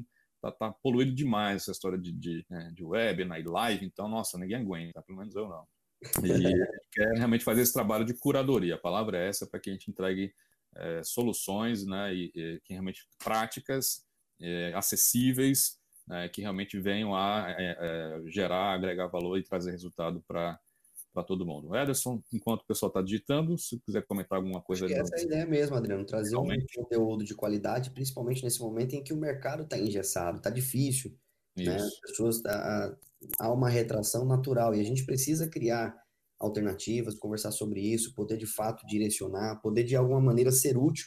tá, 0.41 0.51
tá 0.51 0.71
poluído 0.71 1.13
demais 1.13 1.61
essa 1.61 1.71
história 1.71 1.97
de, 1.97 2.11
de, 2.11 2.45
né, 2.49 2.71
de 2.73 2.83
web, 2.83 3.25
na 3.25 3.37
live, 3.37 3.85
então, 3.85 4.07
nossa, 4.07 4.37
ninguém 4.37 4.57
aguenta, 4.57 5.01
pelo 5.03 5.19
menos 5.19 5.35
eu 5.35 5.47
não. 5.47 5.67
E 6.23 6.31
a 6.31 6.37
gente 6.37 6.69
quer 6.91 7.13
realmente 7.17 7.43
fazer 7.43 7.61
esse 7.61 7.73
trabalho 7.73 8.03
de 8.03 8.13
curadoria. 8.15 8.75
A 8.75 8.79
palavra 8.79 9.17
é 9.17 9.27
essa 9.27 9.45
para 9.45 9.59
que 9.59 9.69
a 9.69 9.73
gente 9.73 9.89
entregue 9.89 10.33
é, 10.75 11.03
soluções, 11.03 11.85
né, 11.85 12.13
e, 12.13 12.31
e, 12.33 12.59
que 12.63 12.73
realmente 12.73 13.07
práticas, 13.19 14.05
é, 14.39 14.73
acessíveis, 14.73 15.79
né, 16.07 16.27
que 16.29 16.41
realmente 16.41 16.79
venham 16.79 17.15
a 17.15 17.45
é, 17.57 17.77
é 17.79 18.31
gerar, 18.31 18.73
agregar 18.73 19.07
valor 19.07 19.37
e 19.37 19.43
trazer 19.43 19.71
resultado 19.71 20.23
para 20.27 20.59
para 21.13 21.23
todo 21.23 21.45
mundo. 21.45 21.75
Ederson, 21.75 22.21
enquanto 22.31 22.61
o 22.61 22.65
pessoal 22.65 22.89
está 22.89 23.01
digitando, 23.01 23.57
se 23.57 23.79
quiser 23.79 24.05
comentar 24.05 24.37
alguma 24.37 24.61
coisa. 24.61 24.85
Acho 24.85 24.95
essa 24.95 25.15
é 25.15 25.19
a 25.19 25.23
ideia 25.23 25.45
mesmo, 25.45 25.75
Adriano, 25.75 26.05
trazer 26.05 26.31
Realmente. 26.31 26.79
um 26.79 26.83
conteúdo 26.83 27.23
de 27.23 27.35
qualidade, 27.35 27.91
principalmente 27.91 28.43
nesse 28.43 28.61
momento 28.61 28.93
em 28.93 29.03
que 29.03 29.13
o 29.13 29.17
mercado 29.17 29.63
está 29.63 29.77
engessado, 29.77 30.37
está 30.37 30.49
difícil. 30.49 31.15
Né? 31.57 31.75
As 31.75 31.99
pessoas, 31.99 32.41
tá, 32.41 32.97
há 33.39 33.51
uma 33.51 33.69
retração 33.69 34.25
natural 34.25 34.73
e 34.73 34.79
a 34.79 34.83
gente 34.83 35.05
precisa 35.05 35.49
criar 35.49 35.95
alternativas, 36.39 37.15
conversar 37.15 37.51
sobre 37.51 37.81
isso, 37.81 38.15
poder 38.15 38.37
de 38.37 38.47
fato 38.47 38.85
direcionar, 38.87 39.61
poder 39.61 39.83
de 39.83 39.95
alguma 39.95 40.19
maneira 40.19 40.51
ser 40.51 40.77
útil 40.77 41.05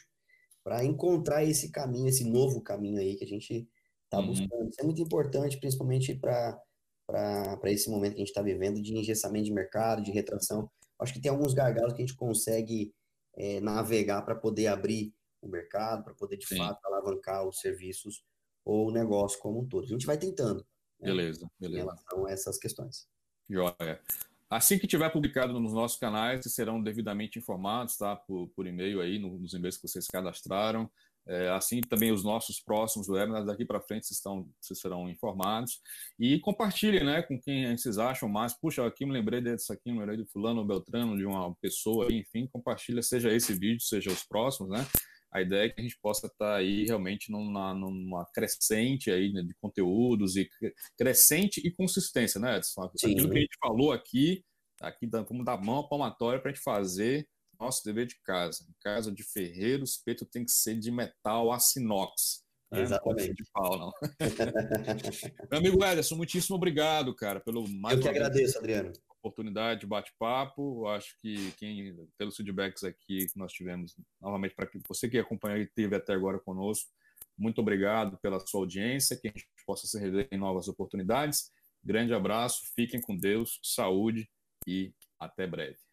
para 0.63 0.85
encontrar 0.85 1.45
esse 1.45 1.71
caminho, 1.71 2.09
esse 2.09 2.25
novo 2.25 2.63
caminho 2.63 2.99
aí 2.99 3.17
que 3.17 3.25
a 3.25 3.29
gente 3.29 3.69
está 4.05 4.21
uhum. 4.21 4.27
buscando. 4.29 4.69
Isso 4.71 4.81
é 4.81 4.85
muito 4.85 5.03
importante, 5.03 5.59
principalmente 5.59 6.15
para 6.15 6.59
para 7.07 7.71
esse 7.71 7.91
momento 7.91 8.13
que 8.13 8.17
a 8.17 8.21
gente 8.21 8.29
está 8.29 8.43
vivendo 8.43 8.81
de 8.81 8.97
engessamento 8.97 9.45
de 9.45 9.53
mercado, 9.53 10.03
de 10.03 10.11
retração. 10.11 10.71
Acho 10.99 11.13
que 11.13 11.21
tem 11.21 11.31
alguns 11.31 11.53
gargalos 11.53 11.93
que 11.93 12.03
a 12.03 12.07
gente 12.07 12.17
consegue 12.17 12.95
é, 13.37 13.61
navegar 13.61 14.23
para 14.23 14.35
poder 14.35 14.69
abrir 14.69 15.15
o 15.43 15.49
mercado, 15.49 16.05
para 16.05 16.15
poder 16.15 16.37
de 16.37 16.47
Sim. 16.47 16.57
fato 16.57 16.85
alavancar 16.87 17.47
os 17.47 17.61
serviços 17.61 18.25
ou 18.65 18.89
o 18.89 18.93
negócio 18.93 19.39
como 19.41 19.61
um 19.61 19.69
todo. 19.69 19.85
A 19.85 19.89
gente 19.89 20.07
vai 20.07 20.17
tentando. 20.17 20.65
Né, 21.01 21.09
beleza, 21.09 21.47
beleza. 21.61 21.83
Em 21.83 21.85
relação 21.85 22.27
a 22.27 22.31
essas 22.31 22.59
questões. 22.59 23.07
Joia. 23.49 24.01
Assim 24.49 24.79
que 24.79 24.87
tiver 24.87 25.11
publicado 25.11 25.59
nos 25.59 25.73
nossos 25.73 25.99
canais, 25.99 26.41
vocês 26.41 26.55
serão 26.55 26.83
devidamente 26.83 27.39
informados, 27.39 27.97
tá? 27.97 28.15
Por, 28.15 28.49
por 28.51 28.67
e-mail 28.67 29.01
aí, 29.01 29.19
nos 29.19 29.53
e-mails 29.53 29.77
que 29.77 29.89
vocês 29.89 30.07
cadastraram. 30.07 30.91
É, 31.27 31.49
assim 31.49 31.81
também 31.81 32.13
os 32.13 32.23
nossos 32.23 32.61
próximos 32.61 33.09
webinars 33.09 33.47
daqui 33.47 33.65
para 33.65 33.81
frente 33.81 34.07
vocês, 34.07 34.19
estão, 34.19 34.47
vocês 34.61 34.79
serão 34.79 35.09
informados. 35.09 35.81
E 36.19 36.39
compartilhem 36.41 37.05
né, 37.05 37.23
com 37.23 37.41
quem 37.41 37.77
vocês 37.77 37.99
acham 37.99 38.29
mais. 38.29 38.53
Puxa, 38.53 38.87
aqui 38.87 39.07
me 39.07 39.13
lembrei 39.13 39.41
disso 39.41 39.73
aqui, 39.73 39.91
me 39.91 40.01
lembrei 40.01 40.19
de 40.19 40.27
fulano 40.27 40.65
beltrano, 40.65 41.17
de 41.17 41.25
uma 41.25 41.55
pessoa, 41.57 42.13
enfim, 42.13 42.47
compartilha, 42.53 43.03
seja 43.03 43.33
esse 43.33 43.55
vídeo, 43.55 43.81
seja 43.81 44.11
os 44.11 44.23
próximos, 44.23 44.71
né? 44.71 44.87
A 45.33 45.41
ideia 45.41 45.67
é 45.67 45.69
que 45.69 45.81
a 45.81 45.83
gente 45.83 45.99
possa 46.01 46.29
estar 46.29 46.47
tá 46.47 46.57
aí 46.57 46.85
realmente 46.85 47.33
numa, 47.33 47.75
numa 47.75 48.25
crescente 48.27 49.11
aí 49.11 49.33
né, 49.33 49.43
de 49.43 49.53
conteúdos 49.55 50.37
e 50.37 50.49
crescente 50.97 51.61
e 51.65 51.73
consistência, 51.73 52.41
né, 52.41 52.59
Edson? 52.59 52.89
Sim. 52.95 53.13
Aquilo 53.13 53.31
que 53.31 53.39
a 53.39 53.41
gente 53.41 53.59
falou 53.59 53.93
aqui, 53.93 54.45
aqui 54.81 55.09
vamos 55.09 55.45
dar 55.45 55.61
mão 55.61 55.89
palmatória 55.89 56.39
para 56.39 56.51
a 56.51 56.55
gente 56.55 56.63
fazer 56.63 57.27
nosso 57.59 57.85
dever 57.85 58.07
de 58.07 58.17
casa. 58.23 58.65
Em 58.69 58.75
casa 58.81 59.13
de 59.13 59.23
ferreiro, 59.23 59.83
o 59.83 59.85
espeto 59.85 60.25
tem 60.25 60.45
que 60.45 60.53
ser 60.53 60.79
de 60.79 60.91
metal 60.91 61.53
açinox. 61.53 62.45
Né? 62.71 62.83
Exatamente. 62.83 63.35
De 63.35 63.45
pau, 63.53 63.79
não. 63.79 63.93
Meu 65.51 65.59
amigo 65.59 65.85
Ederson, 65.85 66.17
muitíssimo 66.17 66.57
obrigado, 66.57 67.15
cara, 67.15 67.41
pelo 67.41 67.69
mais. 67.69 67.97
Eu 67.97 68.03
que 68.03 68.09
agradeço, 68.09 68.59
Adriano. 68.59 68.93
Oportunidade 69.23 69.81
de 69.81 69.87
bate-papo. 69.87 70.87
Acho 70.89 71.17
que 71.21 71.53
quem, 71.53 71.97
pelos 72.19 72.37
feedbacks 72.37 72.85
aqui 72.85 73.27
que 73.27 73.39
nós 73.39 73.53
tivemos, 73.53 73.97
novamente, 74.21 74.55
para 74.55 74.69
você 74.89 75.09
que 75.09 75.19
acompanhou 75.19 75.59
e 75.59 75.67
teve 75.67 75.97
até 75.97 76.13
agora 76.13 76.39
conosco, 76.39 76.91
muito 77.37 77.61
obrigado 77.61 78.19
pela 78.19 78.39
sua 78.41 78.61
audiência, 78.61 79.17
que 79.17 79.29
a 79.29 79.31
gente 79.31 79.47
possa 79.67 79.87
se 79.87 79.99
rever 79.99 80.29
em 80.31 80.39
novas 80.39 80.69
oportunidades. 80.69 81.51
Grande 81.83 82.15
abraço, 82.15 82.63
fiquem 82.75 83.01
com 83.01 83.17
Deus, 83.17 83.61
saúde 83.63 84.29
e 84.67 84.93
até 85.19 85.47
breve. 85.47 85.85